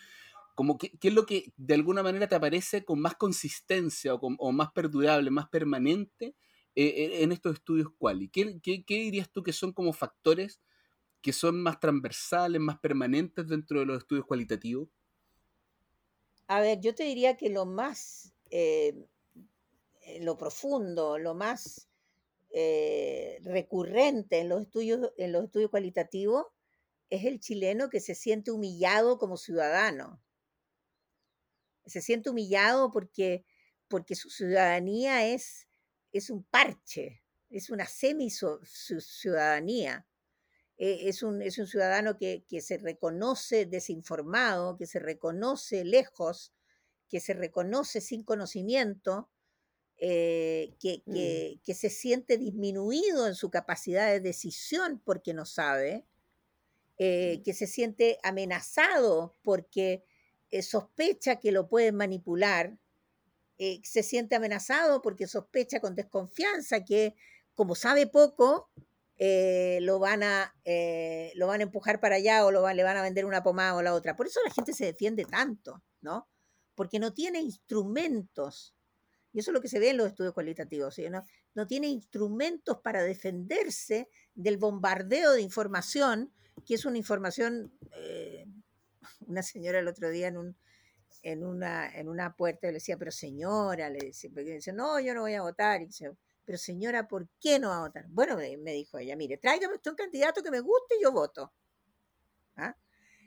como 0.55 0.79
qué, 0.79 0.93
es 0.99 1.13
lo 1.13 1.27
que 1.27 1.53
de 1.59 1.75
alguna 1.75 2.03
manera 2.03 2.27
te 2.27 2.37
aparece 2.37 2.87
con 2.87 3.01
más 3.01 3.17
consistencia 3.17 4.15
o, 4.15 4.53
más 4.53 4.73
perdurable, 4.73 5.31
más 5.31 5.51
permanente 5.51 6.35
eh, 6.75 6.87
eh, 6.87 7.23
en 7.23 7.33
estos 7.33 7.53
estudios 7.53 7.89
quali. 7.99 8.31
¿Qué, 8.31 8.61
¿Qué, 8.63 8.83
qué, 8.83 8.95
dirías 8.95 9.31
tú 9.31 9.43
que 9.43 9.53
son 9.53 9.75
como 9.75 9.93
factores 9.93 10.63
que 11.21 11.35
son 11.35 11.63
más 11.63 11.81
transversales, 11.81 12.63
más 12.63 12.79
permanentes 12.79 13.47
dentro 13.47 13.81
de 13.81 13.87
los 13.87 13.99
estudios 13.99 14.25
cualitativos? 14.25 14.89
A 16.53 16.61
ver, 16.61 16.81
yo 16.81 16.95
te 16.95 17.05
diría 17.05 17.39
que 17.39 17.49
lo 17.49 17.65
más, 17.65 18.35
eh, 18.51 19.09
lo 20.21 20.37
profundo, 20.37 21.17
lo 21.17 21.33
más 21.33 21.89
eh, 22.51 23.39
recurrente 23.43 24.41
en 24.41 24.51
los, 24.51 24.61
estudios, 24.61 25.15
en 25.17 25.33
los 25.33 25.45
estudios 25.45 25.71
cualitativos 25.71 26.49
es 27.09 27.25
el 27.25 27.41
chileno 27.41 27.89
que 27.89 28.01
se 28.01 28.15
siente 28.15 28.51
humillado 28.51 29.17
como 29.17 29.39
ciudadano. 29.39 30.23
Se 31.87 32.03
siente 32.03 32.29
humillado 32.29 32.91
porque, 32.91 33.47
porque 33.89 34.15
su 34.15 34.29
ciudadanía 34.29 35.27
es, 35.27 35.69
es 36.13 36.29
un 36.29 36.45
parche, 36.45 37.23
es 37.49 37.71
una 37.71 37.87
semi-ciudadanía. 37.87 40.07
E, 40.83 41.09
es 41.09 41.23
un, 41.23 41.43
es 41.43 41.59
un 41.59 41.69
ciudadano 41.69 42.17
que, 42.17 42.43
que 42.49 42.61
se 42.61 42.77
reconoce 42.77 43.67
desinformado, 43.67 44.77
que 44.77 44.87
se 44.87 44.99
reconoce 44.99 45.85
lejos, 45.85 46.53
que 47.09 47.21
se 47.21 47.35
reconoce 47.35 48.01
sin 48.01 48.25
conocimiento, 48.25 49.29
eh, 49.99 50.75
mm. 51.07 51.63
que, 51.65 51.75
se 51.75 51.89
siente 51.89 52.37
disminuido 52.37 53.29
en 53.29 53.37
su 53.37 53.49
capacidad 53.51 54.09
de 54.09 54.19
decisión 54.19 55.01
porque 55.05 55.33
no 55.33 55.45
sabe, 55.45 56.05
eh, 56.99 57.37
mm. 57.39 57.43
que 57.45 57.55
se 57.55 57.69
siente 57.69 58.19
amenazado 58.25 59.37
porque 59.43 60.03
eh, 60.51 60.63
sospecha 60.63 61.37
que 61.37 61.53
lo 61.53 61.69
pueden 61.69 61.95
manipular, 61.95 62.77
se 63.85 64.03
siente 64.03 64.35
amenazado 64.35 65.03
porque 65.03 65.29
sospecha 65.29 65.79
con 65.79 65.95
desconfianza 65.95 66.85
que 66.85 67.15
como 67.55 67.77
sabe 67.77 68.09
poco, 68.09 68.73
lo, 69.19 69.99
van 69.99 70.23
a, 70.23 70.55
lo 71.35 71.47
van 71.47 71.61
a 71.61 71.65
empujar 71.65 72.01
para 72.01 72.17
allá 72.17 72.45
o 72.45 72.51
lo 72.51 72.69
le 72.73 72.83
van 72.83 72.97
a 72.97 73.03
vender 73.03 73.25
una 73.25 73.43
pomada 73.43 73.75
o 73.75 73.83
la 73.83 73.95
otra. 73.95 74.17
Por 74.17 74.27
eso 74.27 74.41
la 74.45 74.53
gente 74.53 74.73
se 74.73 74.85
defiende 74.85 75.25
tanto, 75.25 75.83
¿no? 76.01 76.29
Porque 76.75 76.99
no 76.99 77.13
tiene 77.13 77.41
instrumentos 77.41 78.75
y 79.33 79.39
eso 79.39 79.51
es 79.51 79.55
lo 79.55 79.61
que 79.61 79.69
se 79.69 79.79
ve 79.79 79.91
en 79.91 79.97
los 79.97 80.09
estudios 80.09 80.35
cualitativos. 80.35 80.99
¿no? 81.11 81.25
no 81.55 81.67
tiene 81.67 81.89
instrumentos 81.89 82.79
para 82.83 83.03
defenderse 83.03 84.09
del 84.35 84.59
bombardeo 84.59 85.33
de 85.33 85.43
información, 85.43 86.33
que 86.67 86.75
es 86.75 86.85
una 86.85 86.99
información, 86.99 87.73
eh, 87.97 88.47
una 89.27 89.43
señora 89.43 89.79
el 89.79 89.89
otro 89.89 90.11
día 90.11 90.29
en, 90.29 90.37
un, 90.37 90.57
en, 91.23 91.45
una, 91.45 91.91
en 91.95 92.09
una 92.09 92.37
puerta 92.37 92.67
le 92.67 92.75
decía, 92.75 92.99
pero 92.99 93.11
señora, 93.11 93.89
le 93.89 93.99
decía, 94.07 94.31
dice, 94.35 94.73
no, 94.73 95.01
yo 95.01 95.15
no 95.15 95.23
voy 95.23 95.35
a 95.35 95.43
votar. 95.43 95.81
Y 95.81 95.87
dice, 95.87 96.11
pero 96.45 96.59
señora, 96.59 97.07
¿por 97.09 97.29
qué 97.41 97.59
no 97.59 97.69
va 97.69 97.79
a 97.79 97.87
votar? 97.87 98.07
Bueno, 98.09 98.37
me, 98.37 98.73
dijo 98.73 98.99
ella, 98.99 99.17
mire, 99.17 99.39
tráigame 99.39 99.75
usted 99.75 99.93
un 99.93 99.97
candidato 99.97 100.43
que 100.43 100.51
me 100.51 100.61
guste 100.61 100.97
y 100.99 101.03
yo 101.03 101.13
voto. 101.13 101.53
¿Ah? 102.57 102.77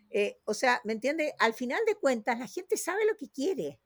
Eh, 0.10 0.40
o 0.46 0.54
sea, 0.54 0.82
¿me 0.84 0.94
entiende? 0.94 1.34
Al 1.40 1.54
final 1.54 1.80
de 1.88 1.96
cuentas, 1.96 2.38
la 2.40 2.48
gente 2.48 2.78
sabe 2.78 3.06
lo 3.06 3.16
que 3.16 3.30
quiere. 3.30 3.80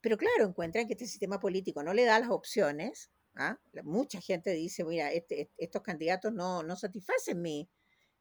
Pero 0.00 0.16
claro, 0.16 0.44
encuentran 0.44 0.86
que 0.86 0.94
este 0.94 1.06
sistema 1.06 1.40
político 1.40 1.82
no 1.82 1.92
le 1.92 2.04
da 2.04 2.18
las 2.18 2.30
opciones. 2.30 3.10
¿ah? 3.36 3.58
Mucha 3.84 4.20
gente 4.20 4.52
dice, 4.52 4.84
mira, 4.84 5.12
este, 5.12 5.50
estos 5.56 5.82
candidatos 5.82 6.32
no, 6.32 6.62
no 6.62 6.76
satisfacen 6.76 7.40
mi, 7.42 7.68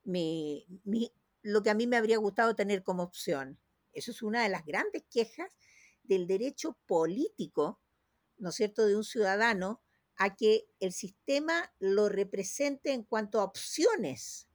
mi, 0.03 0.65
mi, 0.83 1.13
lo 1.41 1.61
que 1.63 1.69
a 1.69 1.75
mí 1.75 1.87
me 1.87 1.97
habría 1.97 2.17
gustado 2.17 2.55
tener 2.55 2.83
como 2.83 3.03
opción. 3.03 3.59
Eso 3.93 4.11
es 4.11 4.21
una 4.21 4.43
de 4.43 4.49
las 4.49 4.65
grandes 4.65 5.03
quejas 5.09 5.57
del 6.03 6.27
derecho 6.27 6.77
político, 6.85 7.79
¿no 8.37 8.49
es 8.49 8.55
cierto?, 8.55 8.85
de 8.85 8.95
un 8.95 9.03
ciudadano 9.03 9.81
a 10.19 10.35
que 10.35 10.67
el 10.81 10.91
sistema 10.91 11.73
lo 11.79 12.09
represente 12.09 12.91
en 12.91 13.03
cuanto 13.03 13.39
a 13.39 13.45
opciones. 13.45 14.47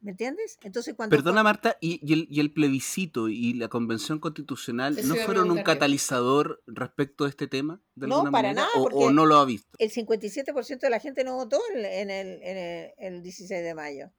¿Me 0.00 0.12
entiendes? 0.12 0.58
Entonces, 0.62 0.94
cuando. 0.94 1.14
Perdona, 1.14 1.42
Marta, 1.42 1.76
¿y, 1.80 2.40
el, 2.40 2.52
plebiscito 2.52 3.28
y 3.28 3.54
la 3.54 3.68
convención 3.68 4.18
constitucional 4.18 4.96
no 5.06 5.14
fueron 5.16 5.50
un 5.50 5.62
catalizador 5.62 6.62
respecto 6.66 7.24
a 7.24 7.28
este 7.28 7.46
tema? 7.46 7.80
no, 7.94 8.30
para 8.30 8.52
nada. 8.52 8.68
O, 8.74 9.10
no 9.10 9.26
lo 9.26 9.36
ha 9.36 9.44
visto? 9.44 9.76
El 9.78 9.90
57% 9.90 10.80
de 10.80 10.90
la 10.90 10.98
gente 10.98 11.22
no 11.24 11.36
votó 11.36 11.60
en 11.72 12.10
el, 12.10 12.42
en 12.42 12.92
el, 12.98 13.22
16 13.22 13.62
de 13.62 13.74
mayo. 13.74 14.12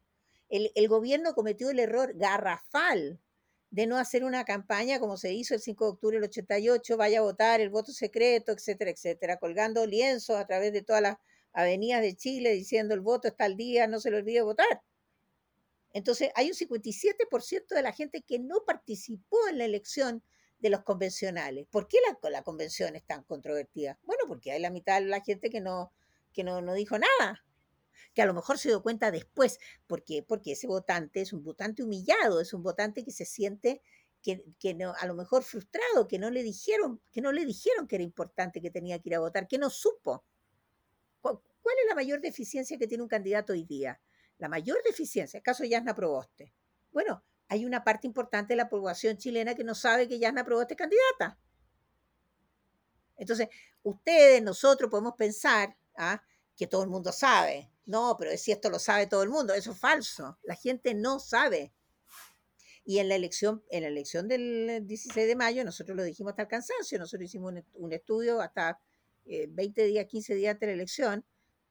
El, 0.48 0.72
el, 0.76 0.88
gobierno 0.88 1.34
cometió 1.34 1.70
el 1.70 1.80
error 1.80 2.14
garrafal 2.16 3.20
de 3.74 3.88
no 3.88 3.98
hacer 3.98 4.24
una 4.24 4.46
campaña 4.46 5.00
como 5.00 5.18
se 5.18 5.34
hizo 5.34 5.54
el 5.54 5.60
5 5.60 5.84
de 5.84 5.92
octubre 5.92 6.18
del 6.18 6.30
88, 6.30 6.96
vaya 6.96 7.20
a 7.20 7.24
votar, 7.24 7.60
el 7.60 7.70
voto 7.70 7.92
secreto, 7.92 8.54
etcétera, 8.54 8.92
etcétera, 8.92 9.38
colgando 9.38 9.86
lienzos 9.86 10.38
a 10.38 10.46
través 10.46 10.72
de 10.72 10.84
todas 10.84 11.02
las 11.02 11.18
avenidas 11.52 12.02
de 12.02 12.16
Chile 12.16 12.54
diciendo 12.54 12.94
el 12.94 13.02
voto 13.02 13.28
está 13.28 13.46
al 13.46 13.58
día, 13.58 13.88
no 13.88 14.00
se 14.00 14.10
le 14.10 14.18
olvide 14.18 14.42
votar 14.42 14.82
entonces, 15.94 16.32
hay 16.36 16.48
un 16.48 16.56
57% 16.56 17.76
de 17.76 17.82
la 17.82 17.94
gente 17.94 18.24
que 18.24 18.40
no 18.40 18.66
participó 18.66 19.38
en 19.48 19.60
la 19.60 19.66
elección 19.66 20.24
de 20.58 20.72
los 20.72 20.82
convencionales. 20.82 21.68
¿Por 21.70 21.88
qué 21.88 22.00
la, 22.08 22.30
la 22.30 22.42
convención 22.42 22.96
es 22.96 23.04
tan 23.04 23.24
controvertida? 23.24 24.00
Bueno, 24.04 24.24
porque 24.28 24.52
hay 24.52 24.60
la 24.60 24.72
mitad 24.72 25.00
de 25.00 25.08
la 25.08 25.22
gente 25.22 25.52
que 25.52 25.62
no, 25.62 25.94
que 26.34 26.44
no, 26.44 26.62
no 26.62 26.74
dijo 26.74 26.98
nada, 26.98 27.44
que 28.14 28.22
a 28.22 28.26
lo 28.26 28.34
mejor 28.34 28.58
se 28.58 28.70
dio 28.70 28.82
cuenta 28.84 29.12
después. 29.12 29.60
¿Por 29.88 30.04
qué? 30.04 30.24
Porque 30.24 30.54
ese 30.54 30.68
votante 30.68 31.22
es 31.22 31.34
un 31.34 31.44
votante 31.44 31.84
humillado, 31.84 32.40
es 32.42 32.54
un 32.54 32.64
votante 32.64 33.04
que 33.04 33.12
se 33.12 33.26
siente 33.26 33.82
que, 34.22 34.46
que 34.60 34.74
no, 34.74 34.94
a 34.98 35.06
lo 35.06 35.16
mejor 35.16 35.44
frustrado, 35.44 36.08
que 36.08 36.20
no 36.20 36.30
le 36.30 36.44
dijeron, 36.44 37.02
que 37.12 37.22
no 37.22 37.32
le 37.32 37.46
dijeron 37.46 37.88
que 37.88 37.96
era 37.96 38.04
importante 38.04 38.62
que 38.62 38.72
tenía 38.72 39.00
que 39.00 39.10
ir 39.10 39.16
a 39.16 39.20
votar, 39.20 39.48
que 39.48 39.58
no 39.58 39.70
supo. 39.70 40.24
¿Cuál 41.22 41.78
es 41.82 41.88
la 41.88 41.96
mayor 41.96 42.22
deficiencia 42.22 42.78
que 42.78 42.88
tiene 42.88 43.04
un 43.04 43.10
candidato 43.10 43.54
hoy 43.54 43.64
día? 43.64 44.00
la 44.44 44.50
mayor 44.50 44.78
deficiencia, 44.84 45.38
el 45.38 45.44
caso 45.44 45.64
de 45.64 45.70
Yasna 45.70 45.96
Proboste. 45.96 46.54
Bueno, 46.92 47.24
hay 47.48 47.66
una 47.66 47.84
parte 47.84 48.08
importante 48.08 48.54
de 48.54 48.58
la 48.58 48.68
población 48.68 49.18
chilena 49.18 49.56
que 49.56 49.64
no 49.64 49.74
sabe 49.74 50.08
que 50.08 50.20
Yasna 50.20 50.44
Proboste 50.44 50.74
es 50.74 50.78
candidata. 50.78 51.40
Entonces, 53.16 53.48
ustedes, 53.84 54.44
nosotros 54.44 54.90
podemos 54.90 55.14
pensar 55.18 55.78
¿ah? 55.96 56.22
Que 56.56 56.68
todo 56.68 56.84
el 56.84 56.90
mundo 56.90 57.12
sabe. 57.12 57.72
No, 57.86 58.16
pero 58.18 58.36
si 58.38 58.52
esto 58.52 58.70
lo 58.70 58.80
sabe 58.80 59.08
todo 59.08 59.24
el 59.24 59.30
mundo, 59.30 59.54
eso 59.54 59.72
es 59.72 59.80
falso. 59.80 60.38
La 60.44 60.56
gente 60.56 60.94
no 60.94 61.20
sabe. 61.20 61.74
Y 62.86 63.00
en 63.00 63.10
la 63.10 63.16
elección, 63.16 63.64
en 63.70 63.84
la 63.84 63.90
elección 63.90 64.28
del 64.28 64.86
16 64.86 65.28
de 65.28 65.36
mayo, 65.36 65.64
nosotros 65.64 65.96
lo 65.96 66.04
dijimos 66.04 66.32
hasta 66.32 66.44
el 66.44 66.48
cansancio, 66.50 67.00
nosotros 67.00 67.30
hicimos 67.30 67.54
un, 67.74 67.94
estudio 67.94 68.42
hasta 68.42 68.82
20 69.26 69.86
días, 69.86 70.06
15 70.06 70.36
días 70.36 70.54
antes 70.54 70.68
de 70.68 70.76
la 70.76 70.82
elección, 70.82 71.26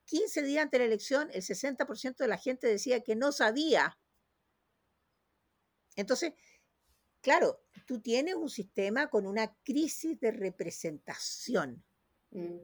15 0.06 0.42
días 0.42 0.62
antes 0.62 0.78
de 0.78 0.86
la 0.86 0.92
elección, 0.92 1.28
el 1.32 1.42
60% 1.42 2.16
de 2.16 2.28
la 2.28 2.38
gente 2.38 2.66
decía 2.66 3.00
que 3.00 3.14
no 3.14 3.30
sabía. 3.30 3.98
Entonces, 5.96 6.32
claro, 7.20 7.60
tú 7.86 8.00
tienes 8.00 8.34
un 8.34 8.48
sistema 8.48 9.10
con 9.10 9.26
una 9.26 9.54
crisis 9.64 10.18
de 10.18 10.30
representación. 10.30 11.84
Mm. 12.30 12.56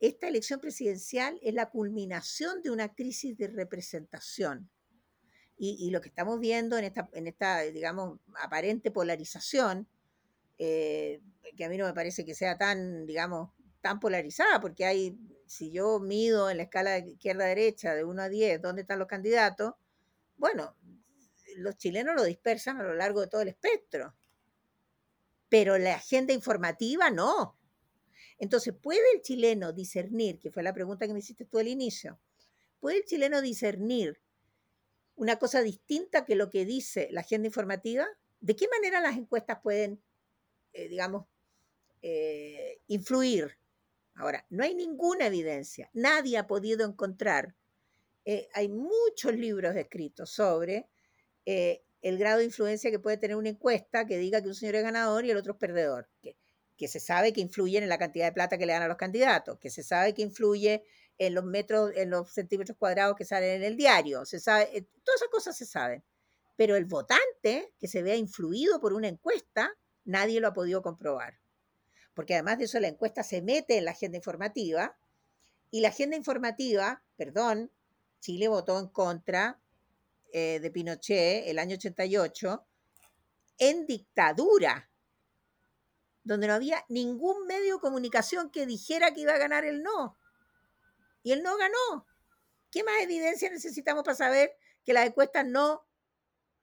Esta 0.00 0.28
elección 0.28 0.60
presidencial 0.60 1.38
es 1.42 1.54
la 1.54 1.70
culminación 1.70 2.62
de 2.62 2.70
una 2.70 2.94
crisis 2.94 3.36
de 3.36 3.48
representación. 3.48 4.70
Y, 5.60 5.90
lo 5.90 6.00
que 6.00 6.08
estamos 6.08 6.38
viendo 6.38 6.78
en 6.78 6.84
esta, 6.84 7.08
en 7.12 7.26
esta 7.26 7.62
digamos, 7.62 8.20
aparente 8.40 8.92
polarización, 8.92 9.88
eh, 10.56 11.20
que 11.56 11.64
a 11.64 11.68
mí 11.68 11.76
no 11.76 11.84
me 11.84 11.94
parece 11.94 12.24
que 12.24 12.36
sea 12.36 12.56
tan, 12.56 13.06
digamos, 13.06 13.50
tan 13.80 13.98
polarizada, 13.98 14.60
porque 14.60 14.84
hay, 14.84 15.18
si 15.46 15.72
yo 15.72 15.98
mido 15.98 16.48
en 16.48 16.58
la 16.58 16.62
escala 16.62 17.00
de 17.00 17.10
izquierda-derecha 17.10 17.94
de 17.94 18.04
1 18.04 18.22
a 18.22 18.28
10 18.28 18.62
dónde 18.62 18.82
están 18.82 19.00
los 19.00 19.08
candidatos, 19.08 19.74
bueno, 20.36 20.76
los 21.56 21.76
chilenos 21.76 22.14
lo 22.14 22.22
dispersan 22.22 22.80
a 22.80 22.84
lo 22.84 22.94
largo 22.94 23.20
de 23.20 23.26
todo 23.26 23.42
el 23.42 23.48
espectro, 23.48 24.14
pero 25.48 25.76
la 25.76 25.96
agenda 25.96 26.32
informativa 26.32 27.10
no. 27.10 27.57
Entonces, 28.38 28.74
¿puede 28.74 29.00
el 29.14 29.22
chileno 29.22 29.72
discernir, 29.72 30.38
que 30.38 30.50
fue 30.50 30.62
la 30.62 30.72
pregunta 30.72 31.06
que 31.06 31.12
me 31.12 31.18
hiciste 31.18 31.44
tú 31.44 31.58
al 31.58 31.68
inicio, 31.68 32.20
¿puede 32.78 32.98
el 32.98 33.04
chileno 33.04 33.42
discernir 33.42 34.20
una 35.16 35.36
cosa 35.36 35.62
distinta 35.62 36.24
que 36.24 36.36
lo 36.36 36.48
que 36.48 36.64
dice 36.64 37.08
la 37.10 37.22
agenda 37.22 37.48
informativa? 37.48 38.06
¿De 38.40 38.54
qué 38.54 38.68
manera 38.68 39.00
las 39.00 39.16
encuestas 39.16 39.58
pueden, 39.60 40.00
eh, 40.72 40.88
digamos, 40.88 41.26
eh, 42.02 42.80
influir? 42.86 43.58
Ahora, 44.14 44.46
no 44.50 44.62
hay 44.62 44.74
ninguna 44.74 45.26
evidencia, 45.26 45.90
nadie 45.92 46.38
ha 46.38 46.46
podido 46.46 46.86
encontrar. 46.86 47.56
Eh, 48.24 48.48
hay 48.52 48.68
muchos 48.68 49.34
libros 49.34 49.74
escritos 49.74 50.30
sobre 50.30 50.88
el 51.44 52.18
grado 52.18 52.38
de 52.38 52.44
influencia 52.44 52.90
que 52.90 52.98
puede 52.98 53.16
tener 53.16 53.36
una 53.36 53.48
encuesta 53.48 54.06
que 54.06 54.18
diga 54.18 54.42
que 54.42 54.48
un 54.48 54.54
señor 54.54 54.74
es 54.74 54.82
ganador 54.82 55.24
y 55.24 55.30
el 55.30 55.38
otro 55.38 55.54
es 55.54 55.58
perdedor. 55.58 56.10
Que, 56.20 56.36
que 56.78 56.88
se 56.88 57.00
sabe 57.00 57.32
que 57.32 57.40
influyen 57.40 57.82
en 57.82 57.88
la 57.88 57.98
cantidad 57.98 58.26
de 58.26 58.32
plata 58.32 58.56
que 58.56 58.64
le 58.64 58.72
dan 58.72 58.82
a 58.82 58.88
los 58.88 58.96
candidatos, 58.96 59.58
que 59.58 59.68
se 59.68 59.82
sabe 59.82 60.14
que 60.14 60.22
influye 60.22 60.84
en 61.18 61.34
los 61.34 61.44
metros, 61.44 61.90
en 61.96 62.10
los 62.10 62.32
centímetros 62.32 62.78
cuadrados 62.78 63.16
que 63.16 63.24
salen 63.24 63.56
en 63.56 63.64
el 63.64 63.76
diario, 63.76 64.24
se 64.24 64.38
sabe, 64.38 64.70
eh, 64.72 64.86
todas 65.04 65.20
esas 65.20 65.28
cosas 65.30 65.56
se 65.56 65.66
saben. 65.66 66.04
Pero 66.56 66.76
el 66.76 66.86
votante 66.86 67.74
que 67.78 67.88
se 67.88 68.02
vea 68.02 68.14
influido 68.14 68.80
por 68.80 68.92
una 68.92 69.08
encuesta, 69.08 69.76
nadie 70.04 70.40
lo 70.40 70.48
ha 70.48 70.52
podido 70.52 70.80
comprobar. 70.80 71.38
Porque 72.14 72.34
además 72.34 72.58
de 72.58 72.64
eso, 72.64 72.80
la 72.80 72.88
encuesta 72.88 73.22
se 73.22 73.42
mete 73.42 73.78
en 73.78 73.84
la 73.84 73.90
agenda 73.90 74.16
informativa 74.16 74.96
y 75.70 75.80
la 75.80 75.88
agenda 75.88 76.16
informativa, 76.16 77.02
perdón, 77.16 77.72
Chile 78.20 78.48
votó 78.48 78.78
en 78.78 78.88
contra 78.88 79.60
eh, 80.32 80.60
de 80.60 80.70
Pinochet 80.70 81.48
el 81.48 81.58
año 81.58 81.74
88 81.74 82.64
en 83.58 83.86
dictadura, 83.86 84.87
donde 86.28 86.46
no 86.46 86.52
había 86.52 86.84
ningún 86.90 87.46
medio 87.46 87.76
de 87.76 87.80
comunicación 87.80 88.50
que 88.50 88.66
dijera 88.66 89.14
que 89.14 89.22
iba 89.22 89.32
a 89.32 89.38
ganar 89.38 89.64
el 89.64 89.82
no 89.82 90.18
y 91.22 91.32
él 91.32 91.42
no 91.42 91.56
ganó. 91.56 92.06
¿Qué 92.70 92.84
más 92.84 93.00
evidencia 93.00 93.50
necesitamos 93.50 94.04
para 94.04 94.14
saber 94.14 94.52
que 94.84 94.92
las 94.92 95.06
encuestas 95.06 95.46
no, 95.46 95.86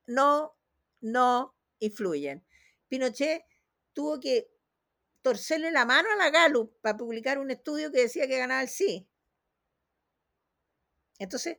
no, 0.06 0.56
no 1.02 1.56
influyen? 1.80 2.46
Pinochet 2.88 3.44
tuvo 3.94 4.20
que 4.20 4.52
torcerle 5.24 5.72
la 5.72 5.86
mano 5.86 6.10
a 6.12 6.16
la 6.16 6.30
Gallup 6.30 6.80
para 6.82 6.96
publicar 6.96 7.40
un 7.40 7.50
estudio 7.50 7.92
que 7.92 8.02
decía 8.02 8.28
que 8.28 8.38
ganaba 8.38 8.62
el 8.62 8.70
sí. 8.70 9.10
Entonces, 11.18 11.58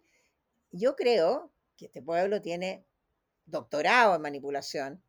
yo 0.70 0.94
creo 0.94 1.52
que 1.76 1.86
este 1.86 2.02
pueblo 2.02 2.40
tiene 2.40 2.86
doctorado 3.46 4.14
en 4.14 4.22
manipulación, 4.22 5.02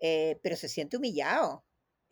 eh, 0.00 0.40
pero 0.42 0.56
se 0.56 0.70
siente 0.70 0.96
humillado. 0.96 1.65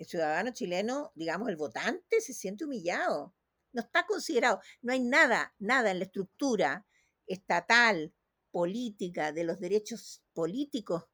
El 0.05 0.11
ciudadano 0.11 0.53
chileno, 0.53 1.12
digamos, 1.14 1.49
el 1.49 1.57
votante, 1.57 2.21
se 2.21 2.35
siente 2.35 2.64
humillado 2.64 3.35
no 3.75 3.83
está 3.83 4.07
considerado, 4.07 4.61
no 4.81 4.93
hay 4.93 5.01
nada, 5.01 5.55
nada 5.59 5.90
en 5.90 5.99
la 5.99 6.05
estructura 6.05 6.87
estatal, 7.27 8.14
política, 8.51 9.33
de 9.33 9.43
los 9.43 9.59
derechos 9.59 10.23
políticos, 10.33 11.07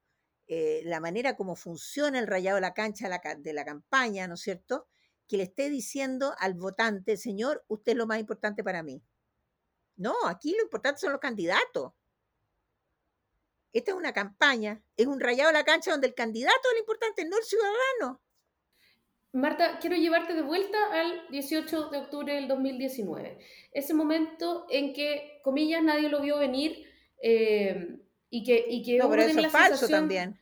eh, 0.46 0.82
la 0.84 1.00
manera 1.00 1.36
como 1.36 1.56
funciona 1.56 2.18
el 2.18 2.26
rayado 2.26 2.56
de 2.56 2.60
la 2.60 2.74
cancha 2.74 3.08
de 3.38 3.52
la 3.54 3.64
campaña, 3.64 4.28
¿no 4.28 4.34
es 4.34 4.40
cierto? 4.40 4.88
Que 5.26 5.38
le 5.38 5.44
esté 5.44 5.70
diciendo 5.70 6.34
al 6.38 6.54
votante, 6.54 7.16
señor, 7.16 7.64
usted 7.68 7.92
es 7.92 7.98
lo 7.98 8.06
más 8.06 8.20
importante 8.20 8.62
para 8.62 8.82
mí. 8.82 9.02
No, 9.96 10.14
aquí 10.26 10.54
lo 10.54 10.62
importante 10.62 11.00
son 11.00 11.12
los 11.12 11.20
candidatos. 11.20 11.92
Esta 13.72 13.92
es 13.92 13.96
una 13.96 14.12
campaña, 14.12 14.82
es 14.96 15.06
un 15.06 15.20
rayado 15.20 15.48
de 15.48 15.58
la 15.58 15.64
cancha 15.64 15.92
donde 15.92 16.08
el 16.08 16.14
candidato 16.14 16.60
es 16.68 16.74
lo 16.74 16.80
importante, 16.80 17.24
no 17.24 17.38
el 17.38 17.44
ciudadano. 17.44 18.20
Marta, 19.32 19.78
quiero 19.80 19.96
llevarte 19.96 20.34
de 20.34 20.42
vuelta 20.42 20.78
al 20.92 21.28
18 21.30 21.90
de 21.90 21.98
octubre 21.98 22.34
del 22.34 22.48
2019. 22.48 23.38
Ese 23.72 23.94
momento 23.94 24.66
en 24.70 24.92
que, 24.92 25.40
comillas, 25.44 25.82
nadie 25.82 26.08
lo 26.08 26.20
vio 26.20 26.38
venir 26.38 26.84
eh, 27.22 27.96
y 28.28 28.42
que, 28.42 28.64
y 28.68 28.82
que 28.82 28.98
no, 28.98 29.08
pero 29.08 29.22
eso 29.22 29.38
es 29.38 29.52
falso 29.52 29.88
también. 29.88 30.38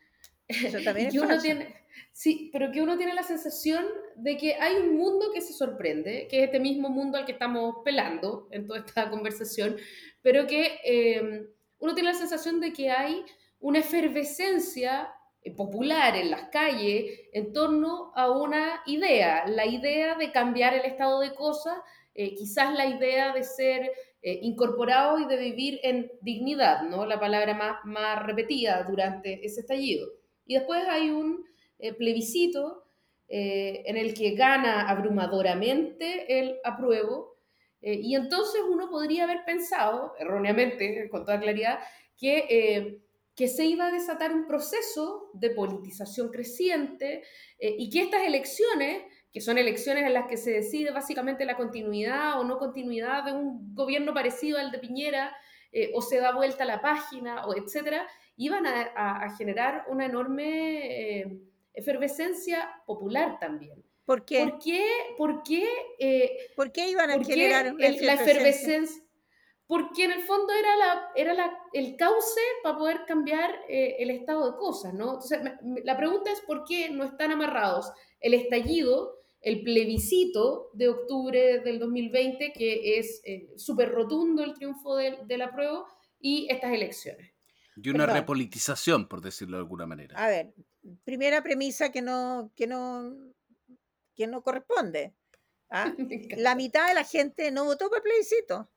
Eso 0.46 0.78
también 0.82 1.08
es 1.14 1.18
falso. 1.18 1.42
Tiene, 1.42 1.74
sí, 2.12 2.48
pero 2.50 2.72
que 2.72 2.80
uno 2.80 2.96
tiene 2.96 3.12
la 3.12 3.22
sensación 3.22 3.84
de 4.16 4.38
que 4.38 4.54
hay 4.54 4.76
un 4.76 4.96
mundo 4.96 5.32
que 5.34 5.42
se 5.42 5.52
sorprende, 5.52 6.26
que 6.30 6.38
es 6.38 6.44
este 6.46 6.58
mismo 6.58 6.88
mundo 6.88 7.18
al 7.18 7.26
que 7.26 7.32
estamos 7.32 7.76
pelando 7.84 8.48
en 8.50 8.66
toda 8.66 8.80
esta 8.80 9.10
conversación, 9.10 9.76
pero 10.22 10.46
que 10.46 10.80
eh, 10.82 11.46
uno 11.78 11.94
tiene 11.94 12.12
la 12.12 12.18
sensación 12.18 12.58
de 12.60 12.72
que 12.72 12.90
hay 12.90 13.22
una 13.60 13.80
efervescencia 13.80 15.12
popular 15.56 16.16
en 16.16 16.30
las 16.30 16.48
calles 16.50 17.20
en 17.32 17.52
torno 17.52 18.12
a 18.14 18.30
una 18.30 18.82
idea, 18.86 19.46
la 19.46 19.66
idea 19.66 20.14
de 20.14 20.30
cambiar 20.30 20.74
el 20.74 20.84
estado 20.84 21.20
de 21.20 21.34
cosas, 21.34 21.78
eh, 22.14 22.34
quizás 22.34 22.74
la 22.74 22.86
idea 22.86 23.32
de 23.32 23.44
ser 23.44 23.90
eh, 24.20 24.40
incorporado 24.42 25.18
y 25.20 25.26
de 25.26 25.36
vivir 25.36 25.80
en 25.82 26.10
dignidad, 26.20 26.82
¿no? 26.82 27.06
La 27.06 27.18
palabra 27.20 27.54
más, 27.54 27.84
más 27.84 28.24
repetida 28.26 28.82
durante 28.82 29.44
ese 29.44 29.60
estallido. 29.60 30.08
Y 30.44 30.54
después 30.54 30.84
hay 30.88 31.10
un 31.10 31.44
plebiscito 31.96 32.84
en 33.28 33.96
el 33.96 34.14
que 34.14 34.32
gana 34.32 34.88
abrumadoramente 34.88 36.40
el 36.40 36.56
apruebo, 36.64 37.36
y 37.80 38.16
entonces 38.16 38.62
uno 38.68 38.90
podría 38.90 39.24
haber 39.24 39.44
pensado, 39.44 40.14
erróneamente, 40.18 41.08
con 41.10 41.24
toda 41.24 41.38
claridad, 41.38 41.78
que 42.16 42.98
que 43.38 43.46
se 43.46 43.64
iba 43.64 43.86
a 43.86 43.92
desatar 43.92 44.32
un 44.34 44.48
proceso 44.48 45.30
de 45.32 45.50
politización 45.50 46.28
creciente 46.28 47.22
eh, 47.60 47.76
y 47.78 47.88
que 47.88 48.00
estas 48.00 48.24
elecciones, 48.24 49.04
que 49.32 49.40
son 49.40 49.58
elecciones 49.58 50.04
en 50.04 50.12
las 50.12 50.26
que 50.26 50.36
se 50.36 50.50
decide 50.50 50.90
básicamente 50.90 51.44
la 51.44 51.56
continuidad 51.56 52.40
o 52.40 52.42
no 52.42 52.58
continuidad 52.58 53.22
de 53.22 53.34
un 53.34 53.76
gobierno 53.76 54.12
parecido 54.12 54.58
al 54.58 54.72
de 54.72 54.80
Piñera, 54.80 55.36
eh, 55.70 55.92
o 55.94 56.02
se 56.02 56.18
da 56.18 56.34
vuelta 56.34 56.64
a 56.64 56.66
la 56.66 56.80
página, 56.80 57.46
o 57.46 57.54
etcétera, 57.54 58.08
iban 58.36 58.66
a, 58.66 59.32
generar 59.38 59.84
una 59.88 60.06
enorme 60.06 61.20
eh, 61.20 61.38
efervescencia 61.74 62.82
popular 62.86 63.38
también. 63.38 63.84
¿Por 64.04 64.24
qué? 64.24 64.40
¿Por 64.40 64.58
qué, 64.58 64.84
por 65.16 65.42
qué, 65.44 66.50
¿Por 66.56 66.72
qué 66.72 66.90
iban 66.90 67.10
a 67.10 67.22
generar 67.22 67.72
la 67.76 68.14
efervescencia? 68.14 69.07
Porque 69.68 70.04
en 70.04 70.12
el 70.12 70.22
fondo 70.22 70.50
era, 70.54 70.76
la, 70.76 71.10
era 71.14 71.34
la, 71.34 71.52
el 71.74 71.94
cauce 71.96 72.40
para 72.62 72.78
poder 72.78 73.04
cambiar 73.06 73.50
eh, 73.68 73.96
el 73.98 74.10
estado 74.10 74.50
de 74.50 74.56
cosas, 74.56 74.94
¿no? 74.94 75.14
Entonces, 75.14 75.40
la 75.84 75.96
pregunta 75.96 76.32
es 76.32 76.40
por 76.40 76.64
qué 76.64 76.88
no 76.88 77.04
están 77.04 77.32
amarrados 77.32 77.92
el 78.18 78.32
estallido, 78.32 79.18
el 79.42 79.62
plebiscito 79.62 80.70
de 80.72 80.88
octubre 80.88 81.60
del 81.60 81.78
2020, 81.78 82.54
que 82.54 82.98
es 82.98 83.20
eh, 83.24 83.50
súper 83.56 83.90
rotundo 83.92 84.42
el 84.42 84.54
triunfo 84.54 84.96
de, 84.96 85.18
de, 85.26 85.36
la 85.36 85.52
prueba, 85.52 85.84
y 86.18 86.48
estas 86.50 86.72
elecciones. 86.72 87.30
Y 87.76 87.90
una 87.90 88.06
repolitización, 88.06 89.06
por 89.06 89.20
decirlo 89.20 89.58
de 89.58 89.64
alguna 89.64 89.84
manera. 89.84 90.16
A 90.16 90.28
ver, 90.28 90.54
primera 91.04 91.42
premisa 91.42 91.92
que 91.92 92.00
no, 92.00 92.50
que 92.56 92.66
no, 92.66 93.14
que 94.14 94.26
no 94.26 94.42
corresponde. 94.42 95.14
¿ah? 95.68 95.92
La 96.38 96.54
mitad 96.54 96.88
de 96.88 96.94
la 96.94 97.04
gente 97.04 97.50
no 97.50 97.66
votó 97.66 97.90
por 97.90 97.98
el 97.98 98.02
plebiscito 98.02 98.70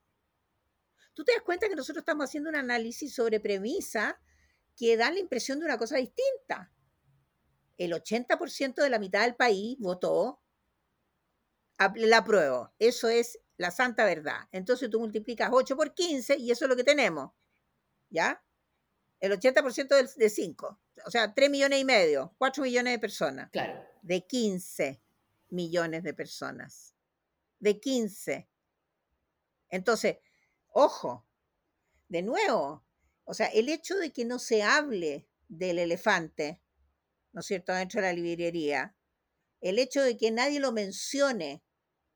tú 1.14 1.24
te 1.24 1.32
das 1.32 1.42
cuenta 1.42 1.68
que 1.68 1.76
nosotros 1.76 2.02
estamos 2.02 2.24
haciendo 2.24 2.50
un 2.50 2.56
análisis 2.56 3.14
sobre 3.14 3.40
premisa 3.40 4.20
que 4.76 4.96
dan 4.96 5.14
la 5.14 5.20
impresión 5.20 5.58
de 5.58 5.66
una 5.66 5.78
cosa 5.78 5.96
distinta. 5.96 6.72
El 7.76 7.92
80% 7.92 8.74
de 8.74 8.90
la 8.90 8.98
mitad 8.98 9.22
del 9.22 9.34
país 9.34 9.76
votó 9.78 10.40
la 11.96 12.18
apruebo. 12.18 12.72
Eso 12.78 13.08
es 13.08 13.40
la 13.56 13.70
santa 13.70 14.04
verdad. 14.04 14.48
Entonces 14.52 14.88
tú 14.90 15.00
multiplicas 15.00 15.50
8 15.52 15.76
por 15.76 15.94
15 15.94 16.36
y 16.38 16.50
eso 16.50 16.64
es 16.64 16.68
lo 16.68 16.76
que 16.76 16.84
tenemos. 16.84 17.32
¿Ya? 18.10 18.44
El 19.20 19.32
80% 19.32 20.14
de 20.16 20.28
5. 20.28 20.80
O 21.06 21.10
sea, 21.10 21.32
3 21.32 21.50
millones 21.50 21.80
y 21.80 21.84
medio, 21.84 22.34
4 22.38 22.62
millones 22.62 22.92
de 22.92 22.98
personas. 22.98 23.50
Claro. 23.50 23.84
De 24.02 24.26
15 24.26 25.02
millones 25.50 26.02
de 26.02 26.14
personas. 26.14 26.94
de 27.58 27.78
15. 27.78 28.48
Entonces, 29.68 30.18
ojo, 30.72 31.26
de 32.08 32.22
nuevo, 32.22 32.84
o 33.24 33.34
sea, 33.34 33.46
el 33.46 33.68
hecho 33.68 33.96
de 33.96 34.12
que 34.12 34.24
no 34.24 34.38
se 34.38 34.62
hable 34.62 35.28
del 35.48 35.78
elefante, 35.78 36.60
¿no 37.32 37.40
es 37.40 37.46
cierto?, 37.46 37.72
dentro 37.72 38.00
de 38.00 38.08
la 38.08 38.12
librería, 38.12 38.96
el 39.60 39.78
hecho 39.78 40.02
de 40.02 40.16
que 40.16 40.30
nadie 40.30 40.60
lo 40.60 40.72
mencione, 40.72 41.62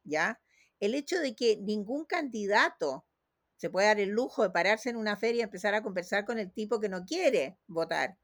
¿ya? 0.05 0.41
El 0.81 0.95
hecho 0.95 1.19
de 1.21 1.35
que 1.35 1.57
ningún 1.59 2.05
candidato 2.05 3.07
se 3.57 3.71
pueda 3.71 3.89
dar 3.89 4.01
el 4.01 4.11
lujo 4.11 4.43
de 4.43 4.51
pararse 4.51 4.91
en 4.91 4.97
una 4.97 5.17
feria 5.17 5.41
y 5.41 5.43
empezar 5.43 5.75
a 5.75 5.83
conversar 5.83 6.25
con 6.25 6.39
el 6.39 6.53
tipo 6.53 6.81
que 6.81 6.89
no 6.89 7.05
quiere 7.05 7.59
votar, 7.67 8.19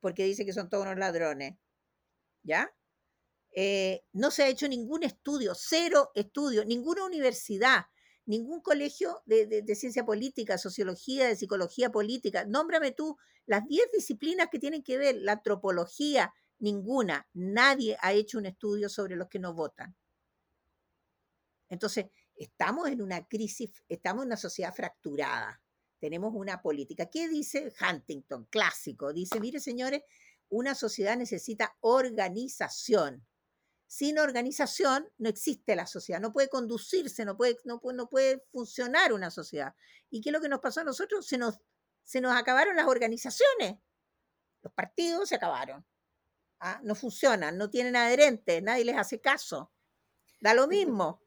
porque 0.00 0.24
dice 0.24 0.44
que 0.44 0.52
son 0.52 0.68
todos 0.68 0.84
unos 0.84 0.98
ladrones, 0.98 1.56
¿ya? 2.42 2.72
Eh, 3.56 4.04
no 4.12 4.30
se 4.30 4.44
ha 4.44 4.48
hecho 4.48 4.68
ningún 4.68 5.04
estudio, 5.04 5.54
cero 5.54 6.10
estudio, 6.14 6.64
ninguna 6.64 7.04
universidad, 7.04 7.86
ningún 8.26 8.60
colegio 8.60 9.22
de, 9.26 9.62
ciencia 9.74 10.04
política, 10.04 10.58
sociología, 10.58 11.28
de 11.28 11.36
psicología 11.36 11.90
política. 11.90 12.44
Nómbrame 12.46 12.92
tú 12.92 13.16
las 13.46 13.66
10 13.66 13.90
disciplinas 13.92 14.48
que 14.50 14.58
tienen 14.58 14.82
que 14.82 14.98
ver, 14.98 15.16
la 15.16 15.32
antropología, 15.32 16.32
ninguna. 16.58 17.28
Nadie 17.34 17.96
ha 18.00 18.12
hecho 18.12 18.38
un 18.38 18.46
estudio 18.46 18.88
sobre 18.88 19.16
los 19.16 19.28
que 19.28 19.38
no 19.38 19.54
votan. 19.54 19.94
Entonces, 21.68 22.06
estamos 22.36 22.88
en 22.88 23.02
una 23.02 23.26
crisis, 23.26 23.70
estamos 23.88 24.22
en 24.22 24.28
una 24.28 24.36
sociedad 24.36 24.74
fracturada. 24.74 25.60
Tenemos 25.98 26.32
una 26.34 26.60
política. 26.60 27.06
¿Qué 27.06 27.28
dice 27.28 27.72
Huntington? 27.80 28.46
Clásico. 28.50 29.12
Dice, 29.12 29.40
mire 29.40 29.60
señores, 29.60 30.02
una 30.48 30.74
sociedad 30.74 31.16
necesita 31.16 31.76
organización 31.80 33.26
sin 33.94 34.18
organización 34.18 35.08
no 35.18 35.28
existe 35.28 35.76
la 35.76 35.86
sociedad, 35.86 36.20
no 36.20 36.32
puede 36.32 36.48
conducirse, 36.48 37.24
no 37.24 37.36
puede, 37.36 37.58
no, 37.62 37.80
no 37.94 38.08
puede 38.08 38.44
funcionar 38.50 39.12
una 39.12 39.30
sociedad. 39.30 39.72
¿Y 40.10 40.20
qué 40.20 40.30
es 40.30 40.32
lo 40.32 40.40
que 40.40 40.48
nos 40.48 40.58
pasó 40.58 40.80
a 40.80 40.84
nosotros? 40.84 41.24
Se 41.24 41.38
nos, 41.38 41.60
se 42.02 42.20
nos 42.20 42.34
acabaron 42.34 42.74
las 42.74 42.88
organizaciones. 42.88 43.78
Los 44.62 44.72
partidos 44.72 45.28
se 45.28 45.36
acabaron. 45.36 45.86
¿ah? 46.58 46.80
No 46.82 46.96
funcionan, 46.96 47.56
no 47.56 47.70
tienen 47.70 47.94
adherentes, 47.94 48.60
nadie 48.64 48.84
les 48.84 48.96
hace 48.96 49.20
caso. 49.20 49.70
Da 50.40 50.54
lo 50.54 50.66
mismo. 50.66 51.22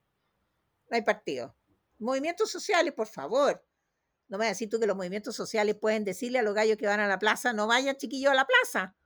No 0.90 0.98
hay 0.98 1.04
partido. 1.04 1.56
Movimientos 2.00 2.52
sociales, 2.52 2.94
por 2.94 3.08
favor. 3.08 3.66
No 4.28 4.38
me 4.38 4.44
vas 4.44 4.48
a 4.48 4.56
decir 4.56 4.70
tú 4.70 4.78
que 4.78 4.88
los 4.88 4.98
movimientos 4.98 5.38
sociales 5.38 5.78
pueden 5.80 6.04
decirle 6.04 6.40
a 6.40 6.44
los 6.44 6.54
gallos 6.54 6.76
que 6.76 6.86
van 6.86 7.00
a 7.00 7.08
la 7.08 7.18
plaza, 7.18 7.54
no 7.54 7.66
vayan 7.66 7.96
chiquillos 7.96 8.34
a 8.34 8.36
la 8.36 8.46
plaza. 8.46 8.98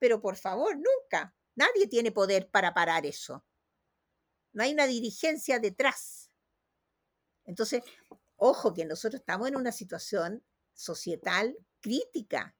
Pero 0.00 0.20
por 0.20 0.34
favor, 0.34 0.74
nunca. 0.74 1.32
Nadie 1.56 1.86
tiene 1.88 2.12
poder 2.12 2.50
para 2.50 2.74
parar 2.74 3.06
eso. 3.06 3.44
No 4.52 4.62
hay 4.62 4.72
una 4.72 4.86
dirigencia 4.86 5.58
detrás. 5.58 6.30
Entonces, 7.44 7.82
ojo 8.36 8.72
que 8.72 8.84
nosotros 8.84 9.20
estamos 9.20 9.48
en 9.48 9.56
una 9.56 9.72
situación 9.72 10.44
societal 10.72 11.56
crítica. 11.80 12.56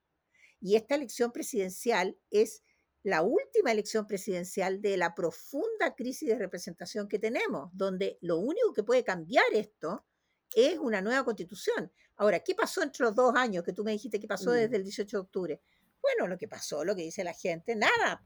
Y 0.60 0.76
esta 0.76 0.94
elección 0.94 1.32
presidencial 1.32 2.16
es 2.30 2.62
la 3.02 3.22
última 3.22 3.70
elección 3.70 4.06
presidencial 4.06 4.80
de 4.80 4.96
la 4.96 5.14
profunda 5.14 5.94
crisis 5.94 6.28
de 6.28 6.38
representación 6.38 7.06
que 7.06 7.18
tenemos, 7.18 7.70
donde 7.74 8.18
lo 8.22 8.38
único 8.38 8.72
que 8.72 8.82
puede 8.82 9.04
cambiar 9.04 9.44
esto 9.52 10.06
es 10.54 10.78
una 10.78 11.02
nueva 11.02 11.24
constitución. 11.24 11.92
Ahora, 12.16 12.40
¿qué 12.40 12.54
pasó 12.54 12.82
entre 12.82 13.04
los 13.04 13.14
dos 13.14 13.34
años 13.36 13.62
que 13.62 13.72
tú 13.72 13.84
me 13.84 13.92
dijiste 13.92 14.18
que 14.18 14.26
pasó 14.26 14.52
desde 14.52 14.70
mm. 14.70 14.74
el 14.74 14.84
18 14.84 15.16
de 15.16 15.20
octubre? 15.20 15.62
Bueno, 16.00 16.28
lo 16.28 16.38
que 16.38 16.48
pasó, 16.48 16.84
lo 16.84 16.94
que 16.94 17.02
dice 17.02 17.24
la 17.24 17.34
gente, 17.34 17.76
nada, 17.76 18.24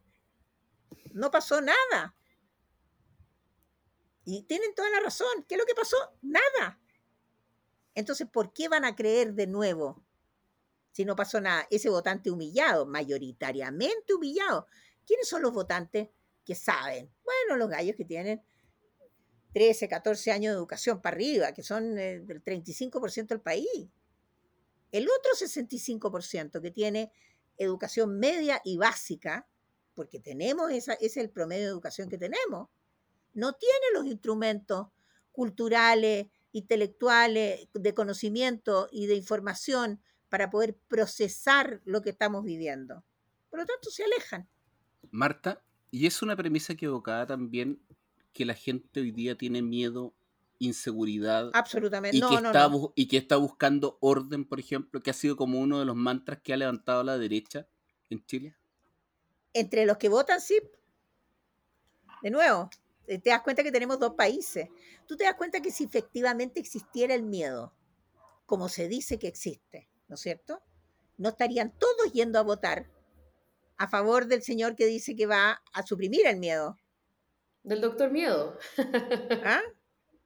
no 1.13 1.31
pasó 1.31 1.61
nada. 1.61 2.15
Y 4.25 4.43
tienen 4.43 4.75
toda 4.75 4.91
la 4.91 5.01
razón. 5.01 5.45
¿Qué 5.49 5.55
es 5.55 5.59
lo 5.59 5.67
que 5.67 5.75
pasó? 5.75 5.97
Nada. 6.23 6.79
Entonces, 7.95 8.29
¿por 8.31 8.53
qué 8.53 8.69
van 8.69 8.85
a 8.85 8.95
creer 8.95 9.35
de 9.35 9.47
nuevo 9.47 10.05
si 10.93 11.05
no 11.05 11.17
pasó 11.17 11.41
nada? 11.41 11.67
Ese 11.71 11.89
votante 11.89 12.31
humillado, 12.31 12.87
mayoritariamente 12.87 14.15
humillado. 14.15 14.67
¿Quiénes 15.07 15.29
son 15.29 15.43
los 15.43 15.53
votantes 15.53 16.11
que 16.45 16.55
saben? 16.55 17.11
Bueno, 17.25 17.57
los 17.57 17.69
gallos 17.69 17.97
que 17.97 18.05
tienen 18.05 18.43
13, 19.55 19.89
14 19.89 20.31
años 20.31 20.53
de 20.53 20.59
educación 20.59 21.01
para 21.01 21.17
arriba, 21.17 21.53
que 21.53 21.63
son 21.63 21.99
eh, 21.99 22.21
del 22.21 22.45
35% 22.45 23.29
del 23.29 23.41
país. 23.41 23.89
El 24.93 25.09
otro 25.09 25.33
65% 25.35 26.61
que 26.61 26.71
tiene 26.71 27.13
educación 27.57 28.19
media 28.19 28.61
y 28.65 28.77
básica, 28.77 29.49
porque 29.99 30.21
tenemos 30.21 30.71
esa, 30.71 30.93
ese 30.93 31.07
es 31.07 31.17
el 31.17 31.31
promedio 31.31 31.65
de 31.65 31.71
educación 31.71 32.09
que 32.09 32.19
tenemos, 32.19 32.69
no 33.35 33.55
tiene 33.55 33.87
los 33.95 34.07
instrumentos 34.07 34.87
culturales, 35.33 36.29
intelectuales, 36.53 37.67
de 37.75 37.95
conocimiento 37.95 38.89
y 38.93 39.07
de 39.07 39.17
información 39.17 40.01
para 40.29 40.51
poder 40.51 40.79
procesar 40.87 41.81
lo 41.85 42.01
que 42.01 42.11
estamos 42.11 42.45
viviendo. 42.45 43.03
Por 43.51 43.59
lo 43.59 43.67
tanto, 43.67 43.91
se 43.91 44.05
alejan. 44.05 44.49
Marta, 45.11 45.65
y 45.91 46.07
es 46.07 46.23
una 46.23 46.37
premisa 46.37 46.75
equivocada 46.75 47.27
también 47.27 47.83
que 48.33 48.45
la 48.45 48.55
gente 48.55 49.01
hoy 49.01 49.11
día 49.11 49.37
tiene 49.37 49.63
miedo, 49.63 50.15
inseguridad. 50.61 51.51
Absolutamente. 51.55 52.17
Y, 52.17 52.21
no, 52.21 52.29
que 52.29 52.41
no, 52.41 52.51
está, 52.51 52.71
y 52.95 53.09
que 53.09 53.17
está 53.17 53.37
buscando 53.37 53.99
orden, 54.01 54.45
por 54.45 54.61
ejemplo, 54.61 55.03
que 55.03 55.11
ha 55.11 55.15
sido 55.15 55.35
como 55.35 55.59
uno 55.59 55.81
de 55.81 55.87
los 55.87 55.97
mantras 55.97 56.39
que 56.41 56.53
ha 56.53 56.57
levantado 56.57 57.03
la 57.03 57.19
derecha 57.19 57.67
en 58.11 58.25
Chile 58.25 58.58
entre 59.53 59.87
los 59.87 59.99
que 59.99 60.09
votan 60.09 60.41
sí. 60.41 60.59
De 62.23 62.31
nuevo, 62.31 62.71
te 63.07 63.31
das 63.31 63.43
cuenta 63.43 63.63
que 63.63 63.73
tenemos 63.73 63.99
dos 63.99 64.15
países. 64.15 64.69
Tú 65.07 65.17
te 65.17 65.25
das 65.25 65.35
cuenta 65.35 65.61
que 65.61 65.71
si 65.71 65.85
efectivamente 65.85 66.61
existiera 66.61 67.15
el 67.15 67.23
miedo, 67.23 67.75
como 68.47 68.69
se 68.69 68.89
dice 68.89 69.19
que 69.19 69.29
existe, 69.29 69.89
¿no 70.09 70.15
es 70.15 70.21
cierto? 70.21 70.63
No 71.17 71.31
estarían 71.31 71.77
todos 71.79 72.13
yendo 72.13 72.39
a 72.39 72.43
votar 72.43 72.91
a 73.79 73.89
favor 73.89 74.27
del 74.27 74.43
señor 74.43 74.75
que 74.75 74.87
dice 74.87 75.15
que 75.17 75.27
va 75.27 75.63
a 75.73 75.83
suprimir 75.87 76.27
el 76.27 76.37
miedo. 76.37 76.77
Del 77.63 77.81
doctor 77.81 78.11
Miedo. 78.11 78.59
¿Ah? 79.45 79.63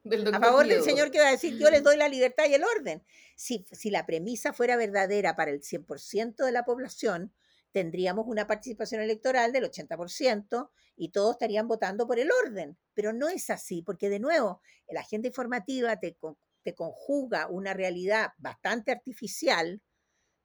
a 0.32 0.40
favor 0.40 0.66
del 0.66 0.82
señor 0.82 1.11
que 1.11 1.20
va 1.20 1.28
a 1.28 1.32
decir 1.32 1.58
yo 1.58 1.70
les 1.70 1.82
doy 1.82 1.96
la 1.96 2.08
libertad 2.08 2.44
y 2.48 2.54
el 2.54 2.64
orden. 2.64 3.02
Si, 3.37 3.66
si 3.70 3.90
la 3.90 4.06
premisa 4.06 4.52
fuera 4.52 4.76
verdadera 4.76 5.37
para 5.37 5.50
el 5.50 5.61
100% 5.61 6.44
de 6.44 6.52
la 6.52 6.64
población, 6.64 7.32
tendríamos 7.72 8.26
una 8.28 8.46
participación 8.46 9.00
electoral 9.00 9.52
del 9.52 9.64
80% 9.64 10.70
y 10.96 11.08
todos 11.11 11.32
estarían 11.32 11.66
votando 11.66 12.06
por 12.06 12.18
el 12.18 12.30
orden. 12.44 12.78
Pero 12.94 13.12
no 13.12 13.28
es 13.28 13.50
así, 13.50 13.82
porque 13.82 14.08
de 14.08 14.20
nuevo, 14.20 14.61
la 14.88 15.00
agenda 15.00 15.28
informativa 15.28 15.98
te, 15.98 16.16
te 16.62 16.74
conjuga 16.74 17.48
una 17.48 17.72
realidad 17.72 18.32
bastante 18.38 18.92
artificial, 18.92 19.80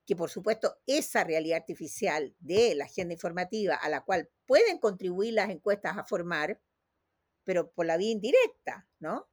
que 0.05 0.15
por 0.15 0.29
supuesto 0.29 0.77
esa 0.87 1.25
realidad 1.25 1.59
artificial 1.59 2.33
de 2.39 2.75
la 2.75 2.85
agenda 2.85 3.13
informativa 3.13 3.75
a 3.75 3.89
la 3.89 4.01
cual 4.01 4.29
pueden 4.45 4.79
contribuir 4.79 5.33
las 5.33 5.49
encuestas 5.49 5.97
a 5.97 6.05
formar, 6.05 6.61
pero 7.43 7.71
por 7.71 7.85
la 7.85 7.97
vía 7.97 8.11
indirecta, 8.11 8.87
¿no? 8.99 9.27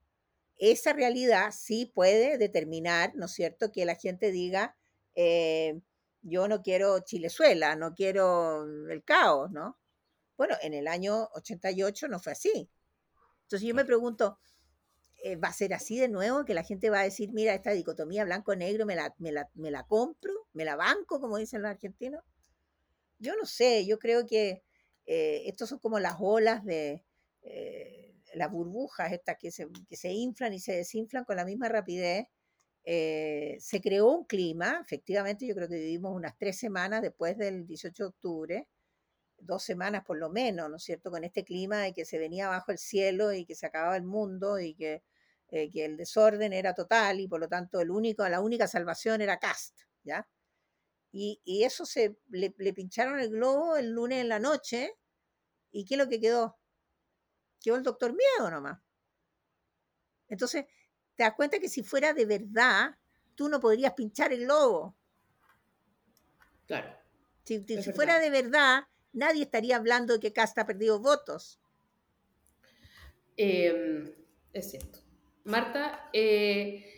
Esa 0.57 0.93
realidad 0.93 1.53
sí 1.57 1.87
puede 1.87 2.39
determinar, 2.39 3.15
¿no 3.15 3.27
es 3.27 3.33
cierto?, 3.33 3.71
que 3.73 3.85
la 3.85 3.95
gente 3.95 4.31
diga, 4.33 4.77
eh, 5.15 5.81
yo 6.25 6.49
no 6.49 6.63
quiero 6.63 7.01
Chilezuela, 7.01 7.77
no 7.77 7.95
quiero 7.95 8.65
el 8.65 9.05
caos, 9.05 9.51
¿no? 9.51 9.79
Bueno, 10.37 10.57
en 10.63 10.75
el 10.75 10.89
año 10.89 11.29
88 11.35 12.09
no 12.09 12.19
fue 12.19 12.33
así. 12.33 12.71
Entonces 13.43 13.69
yo 13.69 13.75
me 13.75 13.85
pregunto, 13.85 14.39
eh, 15.23 15.37
¿va 15.37 15.49
a 15.49 15.53
ser 15.53 15.75
así 15.75 15.99
de 15.99 16.09
nuevo? 16.09 16.45
Que 16.45 16.55
la 16.55 16.65
gente 16.65 16.91
va 16.91 17.01
a 17.01 17.05
decir, 17.05 17.31
mira, 17.33 17.55
esta 17.55 17.73
dicotomía 17.73 18.25
blanco-negro 18.25 18.87
me 18.87 18.97
la, 18.97 19.15
me, 19.19 19.33
la, 19.71 19.87
compro, 19.87 20.33
me 20.55 20.65
la 20.65 20.77
banco, 20.77 21.21
como 21.21 21.37
dicen 21.37 21.63
los 21.63 21.71
argentinos. 21.71 22.25
Yo 23.19 23.37
no 23.37 23.45
sé, 23.45 23.87
yo 23.87 23.99
creo 23.99 24.27
que 24.27 24.65
eh, 25.07 25.43
estos 25.47 25.69
son 25.69 25.79
como 25.79 26.01
las 26.01 26.17
olas 26.19 26.65
de 26.65 27.05
eh, 27.43 28.15
las 28.35 28.51
burbujas 28.51 29.13
estas 29.13 29.37
que 29.39 29.51
se, 29.51 29.69
que 29.89 29.97
se 29.97 30.11
inflan 30.11 30.55
y 30.55 30.61
se 30.61 30.73
desinflan 30.73 31.25
con 31.25 31.37
la 31.37 31.45
misma 31.45 31.69
rapidez 31.69 32.27
eh, 32.85 33.57
se 33.61 33.81
creó 33.81 34.09
un 34.09 34.25
clima, 34.25 34.81
efectivamente 34.85 35.47
yo 35.47 35.55
creo 35.55 35.69
que 35.69 35.77
vivimos 35.77 36.15
unas 36.15 36.37
tres 36.37 36.59
semanas 36.59 37.03
después 37.03 37.39
del 37.39 37.67
18 37.67 38.03
de 38.03 38.09
octubre, 38.09 38.69
dos 39.39 39.63
semanas 39.63 40.05
por 40.05 40.19
lo 40.19 40.31
menos, 40.31 40.71
¿no 40.71 40.77
es 40.77 40.85
cierto?, 40.85 41.11
con 41.11 41.25
este 41.25 41.45
clima 41.45 41.79
de 41.83 41.95
que 41.95 42.05
se 42.05 42.19
venía 42.19 42.49
bajo 42.49 42.73
el 42.73 42.79
cielo 42.79 43.33
y 43.33 43.47
que 43.47 43.55
se 43.55 43.67
acababa 43.67 43.97
el 43.97 44.05
mundo 44.05 44.59
y 44.61 44.75
que, 44.75 45.03
eh, 45.49 45.71
que 45.71 45.85
el 45.87 45.97
desorden 45.97 46.53
era 46.53 46.75
total 46.75 47.21
y 47.21 47.29
por 47.29 47.41
lo 47.41 47.49
tanto 47.49 47.81
el 47.81 47.91
único, 47.91 48.29
la 48.29 48.41
única 48.41 48.69
salvación 48.69 49.23
era 49.23 49.39
Cast, 49.39 49.81
¿ya? 50.03 50.29
Y, 51.13 51.41
y 51.45 51.65
eso 51.65 51.87
se 51.87 52.19
le, 52.31 52.51
pincharon 52.51 53.21
el 53.21 53.31
globo 53.31 53.77
el 53.77 53.91
lunes 53.91 54.21
en 54.21 54.29
la 54.29 54.41
noche 54.41 54.95
y 55.73 55.85
¿qué 55.85 55.95
es 55.95 55.99
lo 55.99 56.09
que 56.09 56.21
quedó? 56.21 56.59
Quedó 57.61 57.77
el 57.77 57.83
doctor 57.83 58.15
Miedo 58.15 58.51
nomás. 58.51 58.81
Entonces, 60.29 60.67
te 61.17 61.23
das 61.23 61.35
cuenta 61.35 61.59
que 61.59 61.69
si 61.69 61.83
fuera 61.83 62.13
de 62.13 62.27
verdad, 62.27 62.97
tú 63.35 63.49
no 63.49 63.61
podrías 63.61 63.93
pinchar 63.95 64.33
el 64.33 64.45
globo. 64.45 64.95
Claro. 66.67 66.97
Si, 67.45 67.63
fuera 67.95 68.19
de 68.19 68.31
verdad, 68.31 68.85
nadie 69.13 69.43
estaría 69.43 69.77
hablando 69.77 70.15
de 70.15 70.21
que 70.21 70.33
Casta 70.33 70.63
ha 70.63 70.67
perdido 70.67 70.99
votos. 70.99 71.61
Em, 73.37 74.11
es 74.53 74.71
cierto. 74.71 75.01
Marta, 75.45 76.09
eh, 76.13 76.95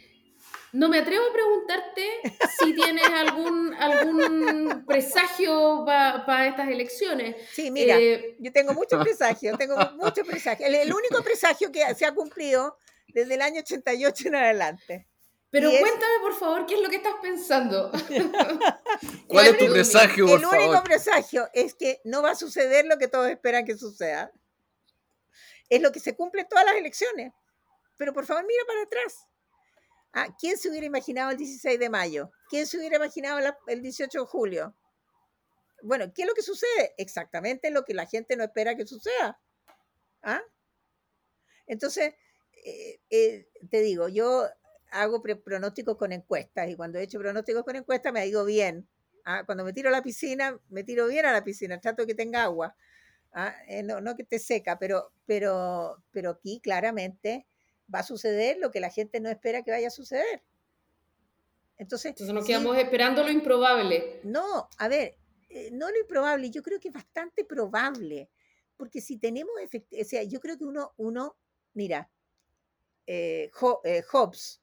no 0.73 0.89
me 0.89 0.99
atrevo 0.99 1.25
a 1.31 1.33
preguntarte 1.33 2.03
si 2.61 2.75
tienes 2.75 3.07
algún, 3.07 3.75
algún 3.75 4.85
presagio 4.87 5.85
para 5.85 6.47
estas 6.47 6.69
elecciones. 6.69 7.37
Sí, 7.53 7.71
mira, 7.71 7.99
eh, 7.99 8.37
yo 8.39 8.53
tengo 8.53 8.73
muchos 8.75 9.03
presagios, 9.03 9.59
tengo 9.59 9.77
muchos 9.97 10.27
presagios. 10.27 10.69
El, 10.69 10.93
único 10.93 11.23
presagio 11.23 11.73
que 11.73 11.95
se 11.95 12.05
ha 12.05 12.15
cumplido 12.15 12.79
desde 13.09 13.35
el 13.35 13.43
año 13.43 13.61
88 13.61 14.29
en 14.29 14.35
adelante. 14.35 15.07
Pero 15.51 15.71
cuéntame, 15.71 16.15
por 16.21 16.35
favor, 16.35 16.67
qué 16.67 16.75
es 16.75 16.81
lo 16.81 16.91
que 16.91 16.97
estás 16.97 17.15
pensando. 17.23 17.91
¿Cuál 19.29 19.47
es 19.47 19.59
tu 19.59 19.67
presagio, 19.73 20.27
por 20.27 20.41
El 20.41 20.47
único 20.47 20.83
presagio 20.83 21.49
es 21.53 21.75
que 21.75 22.01
no 22.05 22.23
va 22.23 22.33
a 22.33 22.35
suceder 22.35 22.85
lo 22.87 22.99
que 22.99 23.09
todos 23.09 23.29
esperan 23.29 23.65
que 23.65 23.77
suceda. 23.77 24.31
Es 25.69 25.81
lo 25.81 25.93
que 25.93 26.01
se 26.01 26.15
cumple 26.15 26.43
en 26.43 26.49
todas 26.49 26.65
las 26.65 26.75
elecciones. 26.75 27.33
Pero 27.97 28.13
por 28.13 28.27
favor, 28.27 28.45
mira 28.47 28.63
para 28.67 28.83
atrás. 28.83 29.27
Ah, 30.13 30.29
¿Quién 30.39 30.57
se 30.57 30.69
hubiera 30.69 30.87
imaginado 30.87 31.31
el 31.31 31.37
16 31.37 31.79
de 31.79 31.91
mayo? 31.91 32.31
¿Quién 32.49 32.67
se 32.67 32.79
hubiera 32.79 32.97
imaginado 32.97 33.39
el 33.67 33.83
18 33.83 34.21
de 34.21 34.27
julio? 34.27 34.75
Bueno, 35.83 36.13
¿qué 36.15 36.23
es 36.23 36.29
lo 36.29 36.35
que 36.35 36.43
sucede? 36.43 36.95
Exactamente 36.97 37.71
lo 37.71 37.85
que 37.85 37.95
la 37.95 38.07
gente 38.07 38.37
no 38.37 38.45
espera 38.45 38.77
que 38.77 38.87
suceda. 38.87 39.41
¿Ah? 40.23 40.43
Entonces, 41.67 42.15
eh, 42.67 43.01
eh, 43.11 43.49
te 43.71 43.81
digo, 43.81 44.09
yo 44.09 44.45
hago 44.91 45.23
pronósticos 45.23 45.97
con 45.97 46.11
encuestas 46.11 46.69
y 46.69 46.75
cuando 46.75 46.99
he 46.99 47.05
hecho 47.05 47.21
pronósticos 47.21 47.63
con 47.63 47.77
encuestas 47.77 48.13
me 48.13 48.19
ha 48.19 48.27
ido 48.27 48.45
bien. 48.45 48.89
¿ah? 49.25 49.45
Cuando 49.47 49.65
me 49.65 49.73
tiro 49.73 49.89
a 49.89 49.93
la 49.93 50.03
piscina, 50.03 50.59
me 50.69 50.83
tiro 50.83 51.07
bien 51.07 51.27
a 51.27 51.33
la 51.33 51.45
piscina, 51.45 51.81
trato 51.81 52.03
de 52.03 52.09
que 52.09 52.15
tenga 52.17 52.43
agua. 52.43 52.75
¿ah? 53.33 53.55
Eh, 53.69 53.85
no, 53.85 54.01
no, 54.01 54.17
que 54.17 54.23
esté 54.23 54.41
seca, 54.41 54.81
pero, 54.81 55.13
pero, 55.27 56.03
pero 56.11 56.31
aquí 56.31 56.61
claramente 56.61 57.47
va 57.93 58.01
a 58.01 58.03
suceder 58.03 58.59
lo 58.59 58.73
que 58.73 58.81
la 58.81 58.91
gente 58.91 59.21
no 59.21 59.29
espera 59.29 59.63
que 59.63 59.71
vaya 59.71 59.87
a 59.87 59.93
suceder. 59.93 60.43
Entonces, 61.79 62.11
Entonces 62.11 62.35
nos 62.35 62.45
quedamos 62.45 62.77
esperando 62.79 63.23
lo 63.23 63.31
improbable. 63.31 64.21
No, 64.25 64.69
a 64.77 64.89
ver, 64.89 65.19
eh, 65.51 65.71
no 65.71 65.89
lo 65.89 66.01
improbable, 66.01 66.51
yo 66.51 66.65
creo 66.65 66.81
que 66.81 66.89
es 66.89 66.95
bastante 66.95 67.45
probable, 67.45 68.29
porque 68.77 69.01
si 69.01 69.19
tenemos, 69.19 69.55
o 69.57 70.05
sea, 70.05 70.25
yo 70.25 70.41
creo 70.41 70.59
que 70.59 70.65
uno, 70.65 70.95
uno 70.97 71.37
mira, 71.77 72.11
eh, 73.07 73.51
eh, 73.85 74.03
Hobbes, 74.13 74.63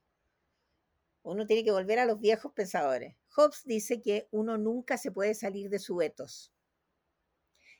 uno 1.23 1.45
tiene 1.45 1.63
que 1.63 1.71
volver 1.71 1.99
a 1.99 2.05
los 2.05 2.19
viejos 2.19 2.51
pensadores. 2.53 3.15
Hobbes 3.35 3.63
dice 3.65 4.01
que 4.01 4.27
uno 4.31 4.57
nunca 4.57 4.97
se 4.97 5.11
puede 5.11 5.33
salir 5.33 5.69
de 5.69 5.79
su 5.79 6.01
etos. 6.01 6.51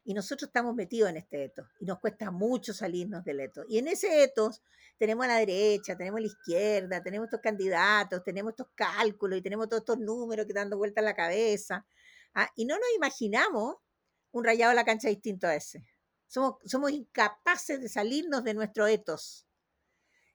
Y 0.05 0.14
nosotros 0.14 0.49
estamos 0.49 0.76
metidos 0.76 1.09
en 1.09 1.18
este 1.18 1.45
etos 1.45 1.68
y 1.80 1.86
nos 1.86 1.99
cuesta 1.99 2.30
mucho 2.30 2.74
salirnos 2.74 3.24
del 3.24 3.39
etos. 3.39 3.66
Y 3.70 3.78
en 3.78 3.88
ese 3.88 4.24
etos 4.24 4.61
tenemos 4.97 5.26
a 5.26 5.30
la 5.30 5.38
derecha, 5.38 5.95
tenemos 5.95 6.18
a 6.18 6.22
la 6.22 6.28
izquierda, 6.28 7.03
tenemos 7.03 7.28
estos 7.28 7.39
candidatos, 7.41 8.24
tenemos 8.24 8.51
estos 8.51 8.68
cálculos 8.76 9.39
y 9.39 9.41
tenemos 9.41 9.70
todos 9.70 9.82
estos 9.82 9.99
números 9.99 10.45
que 10.45 10.53
dando 10.53 10.78
vuelta 10.78 10.99
en 11.01 11.05
la 11.05 11.16
cabeza. 11.16 11.86
¿ah? 12.34 12.49
Y 12.55 12.66
no 12.66 12.76
nos 12.76 12.88
imaginamos 12.95 13.78
un 14.32 14.43
rayado 14.43 14.72
de 14.72 14.76
la 14.76 14.86
cancha 14.86 15.07
distinto 15.07 15.47
a 15.47 15.55
ese. 15.55 15.86
Somos, 16.28 16.55
somos 16.66 16.91
incapaces 16.91 17.80
de 17.80 17.88
salirnos 17.88 18.43
de 18.43 18.53
nuestro 18.53 18.88
etos. 18.88 19.45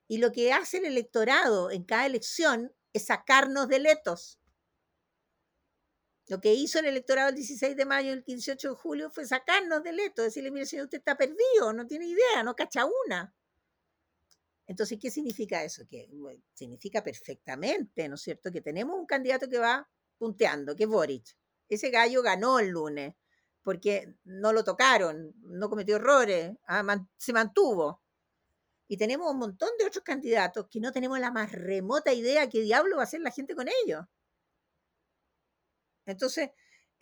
Y 0.09 0.17
lo 0.17 0.31
que 0.31 0.51
hace 0.51 0.79
el 0.79 0.85
electorado 0.85 1.69
en 1.69 1.83
cada 1.83 2.07
elección 2.07 2.73
es 2.93 3.05
sacarnos 3.05 3.67
del 3.69 3.85
etos. 3.85 4.39
Lo 6.27 6.41
que 6.41 6.53
hizo 6.53 6.79
el 6.79 6.85
electorado 6.85 7.29
el 7.29 7.35
16 7.35 7.75
de 7.77 7.85
mayo 7.85 8.09
y 8.09 8.13
el 8.13 8.23
18 8.23 8.69
de 8.69 8.75
julio 8.75 9.11
fue 9.11 9.25
sacarnos 9.25 9.83
del 9.83 9.99
eto, 9.99 10.23
decirle, 10.23 10.49
mire, 10.51 10.65
señor, 10.65 10.85
usted 10.85 10.97
está 10.97 11.15
perdido, 11.15 11.73
no 11.73 11.85
tiene 11.85 12.07
idea, 12.07 12.43
no 12.43 12.55
cacha 12.55 12.85
una. 13.05 13.35
Entonces, 14.65 14.97
¿qué 14.99 15.11
significa 15.11 15.63
eso? 15.63 15.83
Que 15.87 16.09
significa 16.53 17.03
perfectamente, 17.03 18.09
¿no 18.09 18.15
es 18.15 18.21
cierto?, 18.21 18.51
que 18.51 18.61
tenemos 18.61 18.97
un 18.99 19.05
candidato 19.05 19.47
que 19.47 19.59
va 19.59 19.87
punteando, 20.17 20.75
que 20.75 20.83
es 20.83 20.89
Boric. 20.89 21.35
Ese 21.67 21.91
gallo 21.91 22.23
ganó 22.23 22.59
el 22.59 22.69
lunes, 22.69 23.13
porque 23.61 24.15
no 24.23 24.53
lo 24.53 24.63
tocaron, 24.63 25.35
no 25.41 25.69
cometió 25.69 25.97
errores, 25.97 26.51
ah, 26.67 26.83
se 27.17 27.33
mantuvo. 27.33 28.01
Y 28.91 28.97
tenemos 28.97 29.31
un 29.31 29.37
montón 29.37 29.69
de 29.77 29.85
otros 29.85 30.03
candidatos 30.03 30.67
que 30.69 30.79
no 30.79 30.91
tenemos 30.91 31.19
la 31.19 31.31
más 31.31 31.51
remota 31.51 32.11
idea 32.11 32.49
qué 32.49 32.61
diablo 32.61 32.95
va 32.95 33.03
a 33.03 33.05
hacer 33.05 33.21
la 33.21 33.29
gente 33.29 33.55
con 33.55 33.67
ellos. 33.85 34.03
Entonces, 36.07 36.49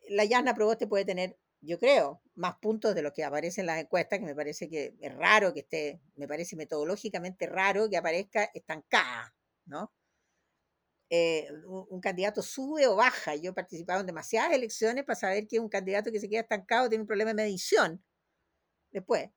la 0.10 0.26
Yasna 0.26 0.54
Proboste 0.54 0.86
puede 0.86 1.06
tener, 1.06 1.38
yo 1.62 1.80
creo, 1.80 2.22
más 2.36 2.56
puntos 2.62 2.94
de 2.94 3.02
los 3.02 3.14
que 3.14 3.24
aparecen 3.24 3.64
en 3.64 3.68
las 3.68 3.80
encuestas, 3.80 4.20
que 4.20 4.26
me 4.26 4.36
parece 4.36 4.70
que 4.70 4.98
es 5.00 5.16
raro 5.16 5.54
que 5.54 5.62
esté, 5.62 6.02
me 6.16 6.28
parece 6.28 6.58
metodológicamente 6.58 7.48
raro 7.48 7.90
que 7.90 7.96
aparezca 7.96 8.52
estancada, 8.54 9.34
¿no? 9.66 9.94
Eh, 11.10 11.48
un, 11.66 12.02
candidato 12.02 12.42
sube 12.42 12.86
o 12.86 12.98
baja. 12.98 13.36
Yo 13.36 13.52
he 13.52 13.54
participado 13.54 14.02
en 14.02 14.08
demasiadas 14.08 14.52
elecciones 14.52 15.06
para 15.06 15.16
saber 15.16 15.48
que 15.48 15.62
un 15.62 15.70
candidato 15.70 16.12
que 16.12 16.20
se 16.20 16.28
queda 16.28 16.42
estancado 16.42 16.90
tiene 16.90 17.04
un 17.04 17.08
problema 17.08 17.30
de 17.32 17.36
medición. 17.36 18.04
Después, 18.92 19.30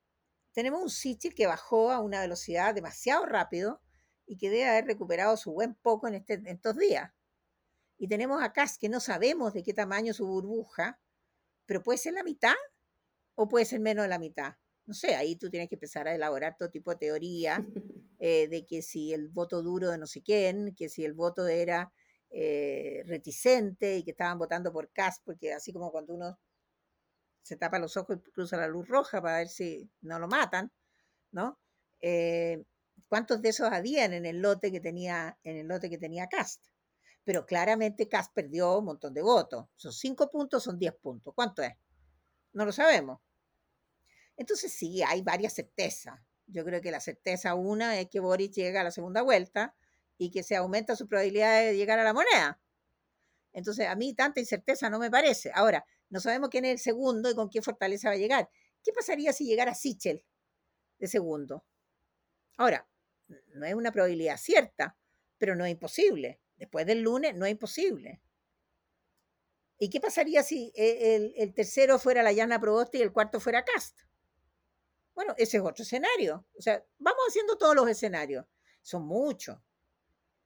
tenemos 0.53 0.81
un 0.81 0.89
Sichel 0.89 1.33
que 1.33 1.47
bajó 1.47 1.91
a 1.91 1.99
una 1.99 2.21
velocidad 2.21 2.73
demasiado 2.73 3.25
rápido 3.25 3.81
y 4.25 4.37
que 4.37 4.49
debe 4.49 4.69
haber 4.69 4.85
recuperado 4.85 5.35
su 5.37 5.51
buen 5.51 5.75
poco 5.75 6.07
en, 6.07 6.15
este, 6.15 6.35
en 6.35 6.47
estos 6.47 6.77
días. 6.77 7.11
Y 7.97 8.07
tenemos 8.07 8.41
a 8.41 8.51
Cas 8.51 8.77
que 8.77 8.89
no 8.89 8.99
sabemos 8.99 9.53
de 9.53 9.63
qué 9.63 9.73
tamaño 9.73 10.13
su 10.13 10.25
burbuja, 10.25 10.99
pero 11.65 11.83
puede 11.83 11.97
ser 11.97 12.13
la 12.13 12.23
mitad 12.23 12.55
o 13.35 13.47
puede 13.47 13.65
ser 13.65 13.79
menos 13.79 14.03
de 14.03 14.09
la 14.09 14.19
mitad. 14.19 14.55
No 14.85 14.93
sé, 14.93 15.15
ahí 15.15 15.35
tú 15.35 15.49
tienes 15.49 15.69
que 15.69 15.75
empezar 15.75 16.07
a 16.07 16.15
elaborar 16.15 16.57
todo 16.57 16.69
tipo 16.69 16.91
de 16.91 16.97
teoría 16.97 17.63
eh, 18.19 18.47
de 18.47 18.65
que 18.65 18.81
si 18.81 19.13
el 19.13 19.29
voto 19.29 19.61
duro 19.61 19.89
de 19.89 19.97
no 19.97 20.07
sé 20.07 20.21
quién, 20.21 20.73
que 20.75 20.89
si 20.89 21.05
el 21.05 21.13
voto 21.13 21.47
era 21.47 21.93
eh, 22.29 23.03
reticente 23.05 23.97
y 23.97 24.03
que 24.03 24.11
estaban 24.11 24.39
votando 24.39 24.71
por 24.71 24.91
Cas, 24.91 25.21
porque 25.23 25.53
así 25.53 25.71
como 25.71 25.91
cuando 25.91 26.13
uno 26.13 26.39
se 27.41 27.57
tapa 27.57 27.79
los 27.79 27.97
ojos 27.97 28.17
y 28.17 28.31
cruza 28.31 28.57
la 28.57 28.67
luz 28.67 28.87
roja 28.87 29.21
para 29.21 29.37
ver 29.37 29.47
si 29.47 29.89
no 30.01 30.19
lo 30.19 30.27
matan, 30.27 30.71
¿no? 31.31 31.59
Eh, 31.99 32.63
¿Cuántos 33.07 33.41
de 33.41 33.49
esos 33.49 33.71
habían 33.71 34.13
en 34.13 34.25
el 34.25 34.41
lote 34.41 34.71
que 34.71 34.79
tenía, 34.79 35.37
en 35.43 35.57
el 35.57 35.67
lote 35.67 35.89
que 35.89 35.97
tenía 35.97 36.27
Cast? 36.27 36.71
pero 37.23 37.45
claramente 37.45 38.07
Cas 38.07 38.29
perdió 38.29 38.79
un 38.79 38.85
montón 38.85 39.13
de 39.13 39.21
votos. 39.21 39.67
Son 39.75 39.93
cinco 39.93 40.29
puntos, 40.29 40.63
son 40.63 40.79
diez 40.79 40.93
puntos. 40.93 41.33
¿Cuánto 41.35 41.61
es? 41.61 41.73
No 42.53 42.65
lo 42.65 42.71
sabemos. 42.71 43.19
Entonces 44.37 44.73
sí, 44.73 45.03
hay 45.03 45.21
varias 45.21 45.53
certezas. 45.53 46.19
Yo 46.47 46.65
creo 46.65 46.81
que 46.81 46.91
la 46.91 46.99
certeza 46.99 47.53
una 47.55 47.99
es 47.99 48.09
que 48.09 48.19
Boris 48.19 48.51
llega 48.51 48.81
a 48.81 48.83
la 48.83 48.91
segunda 48.91 49.21
vuelta 49.21 49.75
y 50.17 50.31
que 50.31 50.43
se 50.43 50.55
aumenta 50.55 50.95
su 50.95 51.07
probabilidad 51.07 51.61
de 51.61 51.75
llegar 51.75 51.99
a 51.99 52.03
la 52.03 52.13
moneda. 52.13 52.59
Entonces, 53.53 53.87
a 53.87 53.95
mí 53.95 54.13
tanta 54.13 54.39
incerteza 54.39 54.89
no 54.89 54.97
me 54.99 55.11
parece. 55.11 55.51
Ahora, 55.53 55.85
no 56.11 56.19
sabemos 56.19 56.49
quién 56.49 56.65
es 56.65 56.71
el 56.71 56.79
segundo 56.79 57.31
y 57.31 57.35
con 57.35 57.49
qué 57.49 57.61
fortaleza 57.61 58.09
va 58.09 58.15
a 58.15 58.17
llegar. 58.17 58.49
¿Qué 58.83 58.91
pasaría 58.91 59.33
si 59.33 59.45
llegara 59.45 59.73
Sichel 59.73 60.23
de 60.99 61.07
segundo? 61.07 61.65
Ahora, 62.57 62.87
no 63.55 63.65
es 63.65 63.73
una 63.73 63.91
probabilidad 63.91 64.37
cierta, 64.37 64.97
pero 65.37 65.55
no 65.55 65.65
es 65.65 65.71
imposible. 65.71 66.41
Después 66.57 66.85
del 66.85 67.01
lunes 67.01 67.33
no 67.35 67.45
es 67.45 67.53
imposible. 67.53 68.21
¿Y 69.79 69.89
qué 69.89 69.99
pasaría 69.99 70.43
si 70.43 70.71
e, 70.75 71.33
el, 71.35 71.53
tercero 71.53 71.97
fuera 71.97 72.21
la 72.21 72.33
Llana 72.33 72.59
Proboste 72.59 72.99
y 72.99 73.01
el 73.01 73.13
cuarto 73.13 73.39
fuera 73.39 73.63
Cast? 73.63 74.01
Bueno, 75.15 75.33
ese 75.37 75.57
es 75.57 75.63
otro 75.63 75.83
escenario. 75.83 76.45
O 76.55 76.61
sea, 76.61 76.85
vamos 76.99 77.21
haciendo 77.27 77.57
todos 77.57 77.73
los 77.73 77.89
escenarios. 77.89 78.45
Son 78.81 79.07
muchos. 79.07 79.57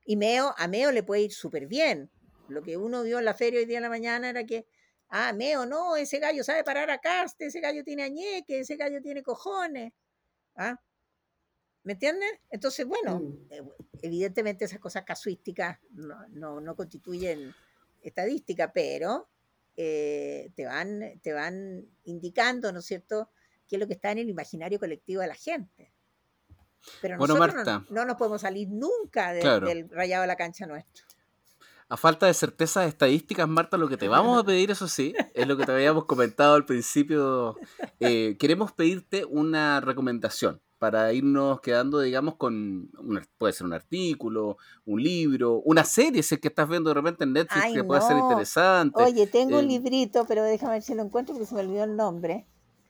Y 0.05 0.16
Meo, 0.16 0.53
a 0.57 0.68
Meo 0.68 0.91
le 0.91 1.03
puede 1.03 1.24
ir 1.24 1.34
súper 1.34 1.66
bien. 1.66 2.11
Lo 2.47 2.61
que 2.61 2.78
uno 2.78 3.03
vio 3.03 3.20
en 3.20 3.26
la 3.26 3.34
feria 3.34 3.59
hoy 3.59 3.66
día 3.66 3.80
en 3.80 3.84
la 3.84 3.89
mañana 3.89 4.30
era 4.30 4.45
que, 4.45 4.68
ah, 5.10 5.34
Meo, 5.34 5.66
no, 5.66 5.95
ese 5.95 6.20
gallo 6.20 6.43
sabe 6.43 6.64
parar 6.64 6.89
a 6.89 6.99
Cast, 6.99 7.41
ese 7.41 7.60
gallo 7.60 7.84
tiene 7.84 8.03
añeque, 8.03 8.60
ese 8.60 8.76
gallo 8.76 9.01
tiene 9.01 9.24
cojones. 9.24 9.93
¿Ah? 10.56 10.80
¿Me 11.84 11.93
entiendes? 11.93 12.32
Entonces, 12.49 12.86
bueno, 12.86 13.20
mm. 13.20 13.47
eh, 13.51 13.62
evidentemente 14.01 14.66
esas 14.66 14.80
cosas 14.80 15.03
casuísticas 15.03 15.80
no, 15.91 16.60
no, 16.60 16.76
constituyen 16.76 17.53
estadística, 18.01 18.74
pero 18.74 19.30
eh, 19.78 20.51
te, 20.56 20.66
van, 20.66 21.20
te 21.22 21.34
van 21.34 21.86
indicando, 22.06 22.72
¿no 22.72 22.80
es 22.80 22.86
cierto?, 22.86 23.30
qué 23.68 23.76
es 23.76 23.80
lo 23.80 23.88
que 23.88 23.93
está 23.93 24.12
en 24.12 24.20
el 24.20 24.30
imaginario 24.30 24.80
colectivo 24.80 25.22
de 25.22 25.28
la 25.28 25.36
gente. 25.36 25.91
Pero 27.01 27.18
nosotros 27.18 27.84
no, 27.89 28.06
nos 28.06 28.16
podemos 28.16 28.41
salir 28.41 28.70
nunca 28.70 29.34
del 29.34 29.89
rayado 29.89 30.22
de 30.22 30.28
la 30.28 30.36
cancha 30.36 30.66
nuestro. 30.66 31.05
A 31.95 31.97
falta 31.97 32.25
de 32.25 32.33
certezas 32.33 32.89
estadísticas, 32.89 33.47
Marta, 33.47 33.77
lo 33.77 33.87
que 33.87 33.95
te 33.95 34.09
vamos 34.09 34.37
a 34.37 34.43
pedir, 34.43 34.69
eso 34.69 34.85
sí, 34.85 35.13
es 35.33 35.47
lo 35.47 35.55
que 35.55 35.65
te 35.65 35.71
habíamos 35.71 36.03
comentado 36.03 36.53
al 36.53 36.65
principio. 36.65 37.55
Eh, 38.01 38.35
queremos 38.37 38.73
pedirte 38.73 39.23
una 39.23 39.79
recomendación 39.79 40.61
para 40.77 41.13
irnos 41.13 41.61
quedando, 41.61 42.01
digamos, 42.01 42.35
con, 42.35 42.91
puede 43.37 43.53
ser 43.53 43.65
un 43.65 43.71
artículo, 43.71 44.57
un 44.83 45.01
libro, 45.01 45.61
una 45.63 45.85
serie, 45.85 46.21
si 46.21 46.35
es 46.35 46.41
que 46.41 46.49
estás 46.49 46.67
viendo 46.67 46.89
de 46.89 46.95
repente 46.95 47.23
en 47.23 47.31
Netflix 47.31 47.73
que 47.73 47.83
puede 47.85 48.01
ser 48.01 48.17
interesante. 48.17 49.01
Oye, 49.01 49.25
tengo 49.27 49.59
un 49.59 49.63
eh, 49.63 49.67
librito, 49.69 50.25
pero 50.27 50.43
déjame 50.43 50.73
ver 50.73 50.81
si 50.81 50.95
lo 50.95 51.01
encuentro 51.01 51.33
porque 51.33 51.47
se 51.47 51.55
me 51.55 51.61
olvidó 51.61 51.85
el 51.85 51.95
nombre. 51.95 52.45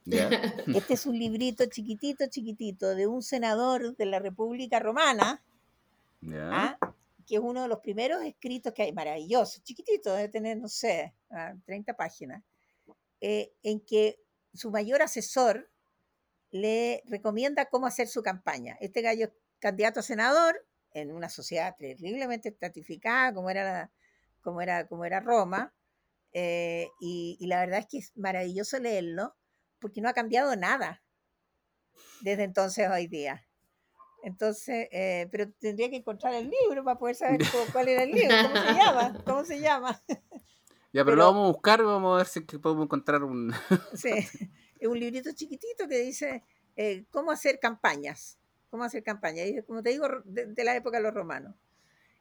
Este 0.73 0.95
es 0.95 1.05
un 1.05 1.19
librito 1.19 1.63
chiquitito, 1.67 2.25
chiquitito, 2.27 2.95
de 2.95 3.05
un 3.05 3.21
senador 3.21 3.95
de 3.97 4.05
la 4.07 4.17
República 4.17 4.79
Romana, 4.79 5.43
¿ah? 6.41 6.79
Que 7.25 7.35
es 7.35 7.41
uno 7.41 7.63
de 7.63 7.67
los 7.67 7.79
primeros 7.79 8.23
escritos 8.23 8.73
que 8.73 8.83
hay, 8.83 8.93
maravilloso, 8.93 9.61
chiquitito, 9.63 10.13
debe 10.13 10.29
tener, 10.29 10.57
no 10.57 10.67
sé, 10.67 11.15
30 11.65 11.91
ah, 11.91 11.95
páginas, 11.95 12.43
eh, 13.21 13.53
en 13.63 13.79
que 13.81 14.19
su 14.53 14.71
mayor 14.71 15.01
asesor 15.01 15.71
le 16.51 17.03
recomienda 17.05 17.65
cómo 17.65 17.87
hacer 17.87 18.07
su 18.07 18.21
campaña. 18.21 18.77
Este 18.79 19.01
gallo 19.01 19.25
es 19.25 19.31
candidato 19.59 19.99
a 19.99 20.03
senador 20.03 20.65
en 20.91 21.11
una 21.11 21.29
sociedad 21.29 21.75
terriblemente 21.77 22.49
estratificada 22.49 23.33
como 23.33 23.49
era, 23.49 23.91
como 24.41 24.61
era, 24.61 24.87
como 24.87 25.05
era 25.05 25.19
Roma, 25.19 25.73
eh, 26.37 26.89
y, 26.99 27.37
la 27.47 27.61
verdad 27.61 27.79
es 27.79 27.87
que 27.87 27.97
es 27.99 28.11
maravilloso 28.17 28.77
leerlo 28.77 29.37
porque 29.79 30.01
no 30.01 30.09
ha 30.09 30.13
cambiado 30.13 30.53
nada 30.57 31.01
desde 32.19 32.43
entonces 32.43 32.89
hoy 32.89 33.07
día. 33.07 33.44
Entonces, 34.25 34.87
eh, 34.91 35.27
pero 35.31 35.51
tendría 35.51 35.87
que 35.87 35.97
encontrar 35.97 36.33
el 36.33 36.49
libro 36.49 36.83
para 36.83 36.97
poder 36.97 37.15
saber 37.15 37.39
cuál 37.71 37.89
era 37.89 38.01
el 38.01 38.11
libro, 38.11 38.35
cómo 38.41 38.65
se 38.65 38.73
llama, 38.73 39.23
cómo 39.23 39.45
se 39.45 39.59
llama. 39.61 40.03
Ya, 40.91 41.03
pero, 41.03 41.17
lo 41.17 41.25
vamos 41.25 41.43
a 41.43 41.51
buscar, 41.51 41.83
vamos 41.83 42.13
a 42.13 42.17
ver 42.19 42.25
si 42.25 42.39
podemos 42.39 42.85
encontrar 42.85 43.21
un... 43.21 43.51
sí, 43.93 44.13
es 44.79 44.87
un 44.87 44.97
librito 44.97 45.29
chiquitito 45.33 45.89
que 45.89 45.99
dice 45.99 46.41
eh, 46.77 47.03
cómo 47.11 47.31
hacer 47.31 47.59
campañas, 47.59 48.39
cómo 48.69 48.85
hacer 48.85 49.03
campañas, 49.03 49.45
y 49.45 49.61
como 49.63 49.83
te 49.83 49.89
digo, 49.89 50.07
de, 50.23 50.63
la 50.63 50.73
época 50.73 50.95
de 50.95 51.03
los 51.03 51.13
romanos. 51.13 51.53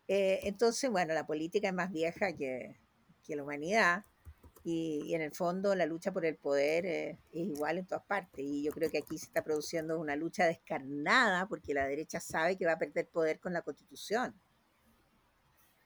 Eh, 0.08 0.40
entonces, 0.42 0.90
bueno, 0.90 1.14
la 1.14 1.24
política 1.24 1.68
es 1.68 1.74
más 1.74 1.92
vieja 1.92 2.32
que, 2.34 2.80
que 3.22 3.36
la 3.36 3.44
humanidad, 3.44 4.04
y, 4.66 5.14
en 5.14 5.20
el 5.20 5.30
fondo 5.30 5.74
la 5.74 5.84
lucha 5.84 6.10
por 6.10 6.24
el 6.24 6.36
poder 6.36 6.86
eh, 6.86 7.18
es 7.32 7.48
igual 7.48 7.76
en 7.76 7.86
todas 7.86 8.04
partes. 8.04 8.42
Y 8.42 8.62
yo 8.62 8.72
creo 8.72 8.90
que 8.90 8.98
aquí 8.98 9.18
se 9.18 9.26
está 9.26 9.44
produciendo 9.44 10.00
una 10.00 10.16
lucha 10.16 10.46
descarnada 10.46 11.46
porque 11.46 11.74
la 11.74 11.86
derecha 11.86 12.18
sabe 12.18 12.56
que 12.56 12.64
va 12.64 12.72
a 12.72 12.78
perder 12.78 13.06
poder 13.08 13.38
con 13.40 13.52
la 13.52 13.60
constitución. 13.60 14.34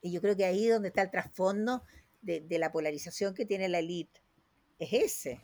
Y 0.01 0.13
yo 0.13 0.21
creo 0.21 0.37
que 0.37 0.45
ahí 0.45 0.69
donde 0.69 0.89
está 0.89 1.03
el 1.03 1.11
trasfondo 1.11 1.83
de, 2.23 2.47
la 2.51 2.71
polarización 2.71 3.35
que 3.35 3.45
tiene 3.45 3.69
la 3.69 3.81
élite. 3.81 4.23
Es 4.79 4.93
ese. 4.93 5.41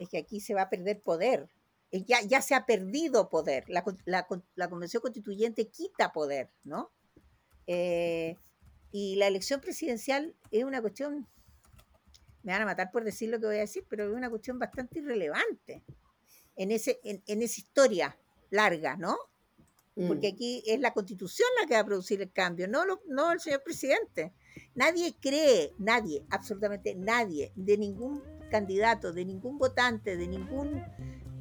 Es 0.00 0.08
que 0.08 0.18
aquí 0.18 0.40
se 0.40 0.54
va 0.54 0.62
a 0.62 0.70
perder 0.70 1.00
poder. 1.00 1.48
Ya, 1.92 2.22
ya 2.22 2.42
se 2.42 2.56
ha 2.56 2.66
perdido 2.66 3.30
poder. 3.30 3.68
La, 3.68 3.84
la, 4.04 4.68
Convención 4.68 5.00
Constituyente 5.00 5.68
quita 5.68 6.12
poder, 6.12 6.50
¿no? 6.64 6.90
Eh, 7.68 8.36
y 8.90 9.14
la 9.14 9.28
elección 9.28 9.60
presidencial 9.60 10.34
es 10.50 10.64
una 10.64 10.80
cuestión 10.80 11.28
me 12.44 12.52
van 12.52 12.62
a 12.62 12.66
matar 12.66 12.92
por 12.92 13.04
decir 13.04 13.30
lo 13.30 13.40
que 13.40 13.46
voy 13.46 13.56
a 13.56 13.60
decir, 13.60 13.84
pero 13.88 14.04
es 14.04 14.14
una 14.14 14.30
cuestión 14.30 14.58
bastante 14.58 15.00
irrelevante 15.00 15.82
en, 16.56 16.70
ese, 16.70 17.00
en, 17.02 17.42
esa 17.42 17.60
historia 17.60 18.16
larga, 18.50 18.96
¿no? 18.96 19.16
Porque 19.94 20.30
mm. 20.30 20.34
aquí 20.34 20.62
es 20.66 20.80
la 20.80 20.92
constitución 20.92 21.48
la 21.60 21.66
que 21.66 21.74
va 21.74 21.80
a 21.80 21.86
producir 21.86 22.20
el 22.20 22.30
cambio, 22.30 22.68
no, 22.68 22.84
no 23.08 23.32
el 23.32 23.40
señor 23.40 23.62
presidente. 23.62 24.32
Nadie 24.74 25.14
cree, 25.20 25.72
nadie, 25.78 26.24
absolutamente 26.30 26.94
nadie, 26.94 27.52
de 27.56 27.78
ningún 27.78 28.22
candidato, 28.50 29.12
de 29.12 29.24
ningún 29.24 29.58
votante, 29.58 30.16
de 30.16 30.28
ningún 30.28 30.82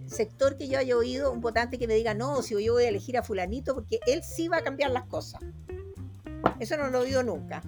sector 0.06 0.58
que 0.58 0.68
yo 0.68 0.80
haya 0.80 0.96
oído, 0.96 1.32
un 1.32 1.42
votante 1.42 1.78
que 1.78 1.88
me 1.88 1.96
diga, 1.96 2.14
no, 2.14 2.42
si 2.42 2.64
yo 2.64 2.74
voy 2.74 2.84
a 2.86 2.90
elegir 2.90 3.18
a 3.18 3.24
fulanito, 3.24 3.74
porque 3.76 4.00
él 4.08 4.24
sí 4.24 4.48
va 4.48 4.58
a 4.58 4.64
cambiar 4.64 4.92
las 4.92 5.06
cosas. 5.08 5.42
Eso 6.60 6.78
no 6.78 6.90
lo 6.90 7.00
he 7.00 7.08
oído 7.08 7.24
nunca. 7.24 7.62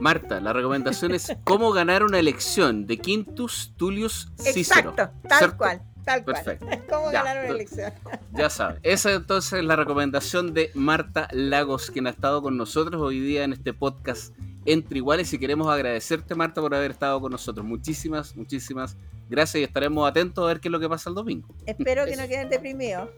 Marta, 0.00 0.40
la 0.40 0.52
recomendación 0.52 1.12
es 1.14 1.32
cómo 1.44 1.72
ganar 1.72 2.02
una 2.02 2.18
elección 2.18 2.86
de 2.86 2.98
Quintus 2.98 3.74
Tullius 3.76 4.32
Cicero. 4.36 4.90
Exacto, 4.90 5.28
tal 5.28 5.56
cual. 5.56 5.82
Tal 6.04 6.24
Perfecto. 6.24 6.64
Cual. 6.64 6.84
¿Cómo 6.90 7.10
ganar 7.10 7.38
una 7.44 7.48
elección? 7.48 7.92
Ya 8.32 8.48
sabe. 8.48 8.78
Esa 8.82 9.12
entonces 9.12 9.58
es 9.58 9.64
la 9.64 9.76
recomendación 9.76 10.54
de 10.54 10.70
Marta 10.74 11.28
Lagos, 11.32 11.90
quien 11.90 12.06
ha 12.06 12.10
estado 12.10 12.40
con 12.40 12.56
nosotros 12.56 13.02
hoy 13.02 13.20
día 13.20 13.44
en 13.44 13.52
este 13.52 13.74
podcast 13.74 14.34
Entre 14.64 14.98
Iguales. 14.98 15.30
Y 15.34 15.38
queremos 15.38 15.68
agradecerte, 15.68 16.34
Marta, 16.34 16.62
por 16.62 16.74
haber 16.74 16.92
estado 16.92 17.20
con 17.20 17.32
nosotros. 17.32 17.66
Muchísimas, 17.66 18.34
muchísimas 18.36 18.96
gracias 19.28 19.60
y 19.60 19.64
estaremos 19.64 20.08
atentos 20.08 20.42
a 20.44 20.46
ver 20.46 20.60
qué 20.60 20.68
es 20.68 20.72
lo 20.72 20.80
que 20.80 20.88
pasa 20.88 21.10
el 21.10 21.14
domingo. 21.14 21.46
Espero 21.66 22.06
que 22.06 22.16
no 22.16 22.26
queden 22.26 22.48
deprimidos. 22.48 23.10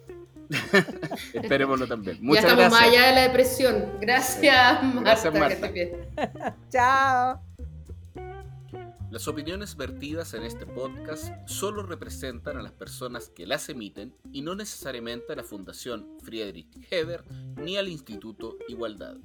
Esperémoslo 1.34 1.86
también. 1.86 2.18
Muchas 2.20 2.44
ya 2.44 2.50
estamos 2.50 2.72
más 2.72 2.82
allá 2.82 3.06
de 3.06 3.14
la 3.14 3.22
depresión. 3.22 3.92
Gracias, 4.00 4.82
Marta. 4.82 5.30
Gracias, 5.30 5.90
Chao. 6.70 7.40
Las 9.10 9.26
opiniones 9.26 9.76
vertidas 9.76 10.34
en 10.34 10.44
este 10.44 10.66
podcast 10.66 11.32
solo 11.46 11.82
representan 11.82 12.56
a 12.58 12.62
las 12.62 12.70
personas 12.70 13.28
que 13.28 13.44
las 13.44 13.68
emiten 13.68 14.14
y 14.32 14.42
no 14.42 14.54
necesariamente 14.54 15.32
a 15.32 15.36
la 15.36 15.42
Fundación 15.42 16.06
Friedrich 16.22 16.68
Heber 16.92 17.24
ni 17.56 17.76
al 17.76 17.88
Instituto 17.88 18.56
Igualdad. 18.68 19.16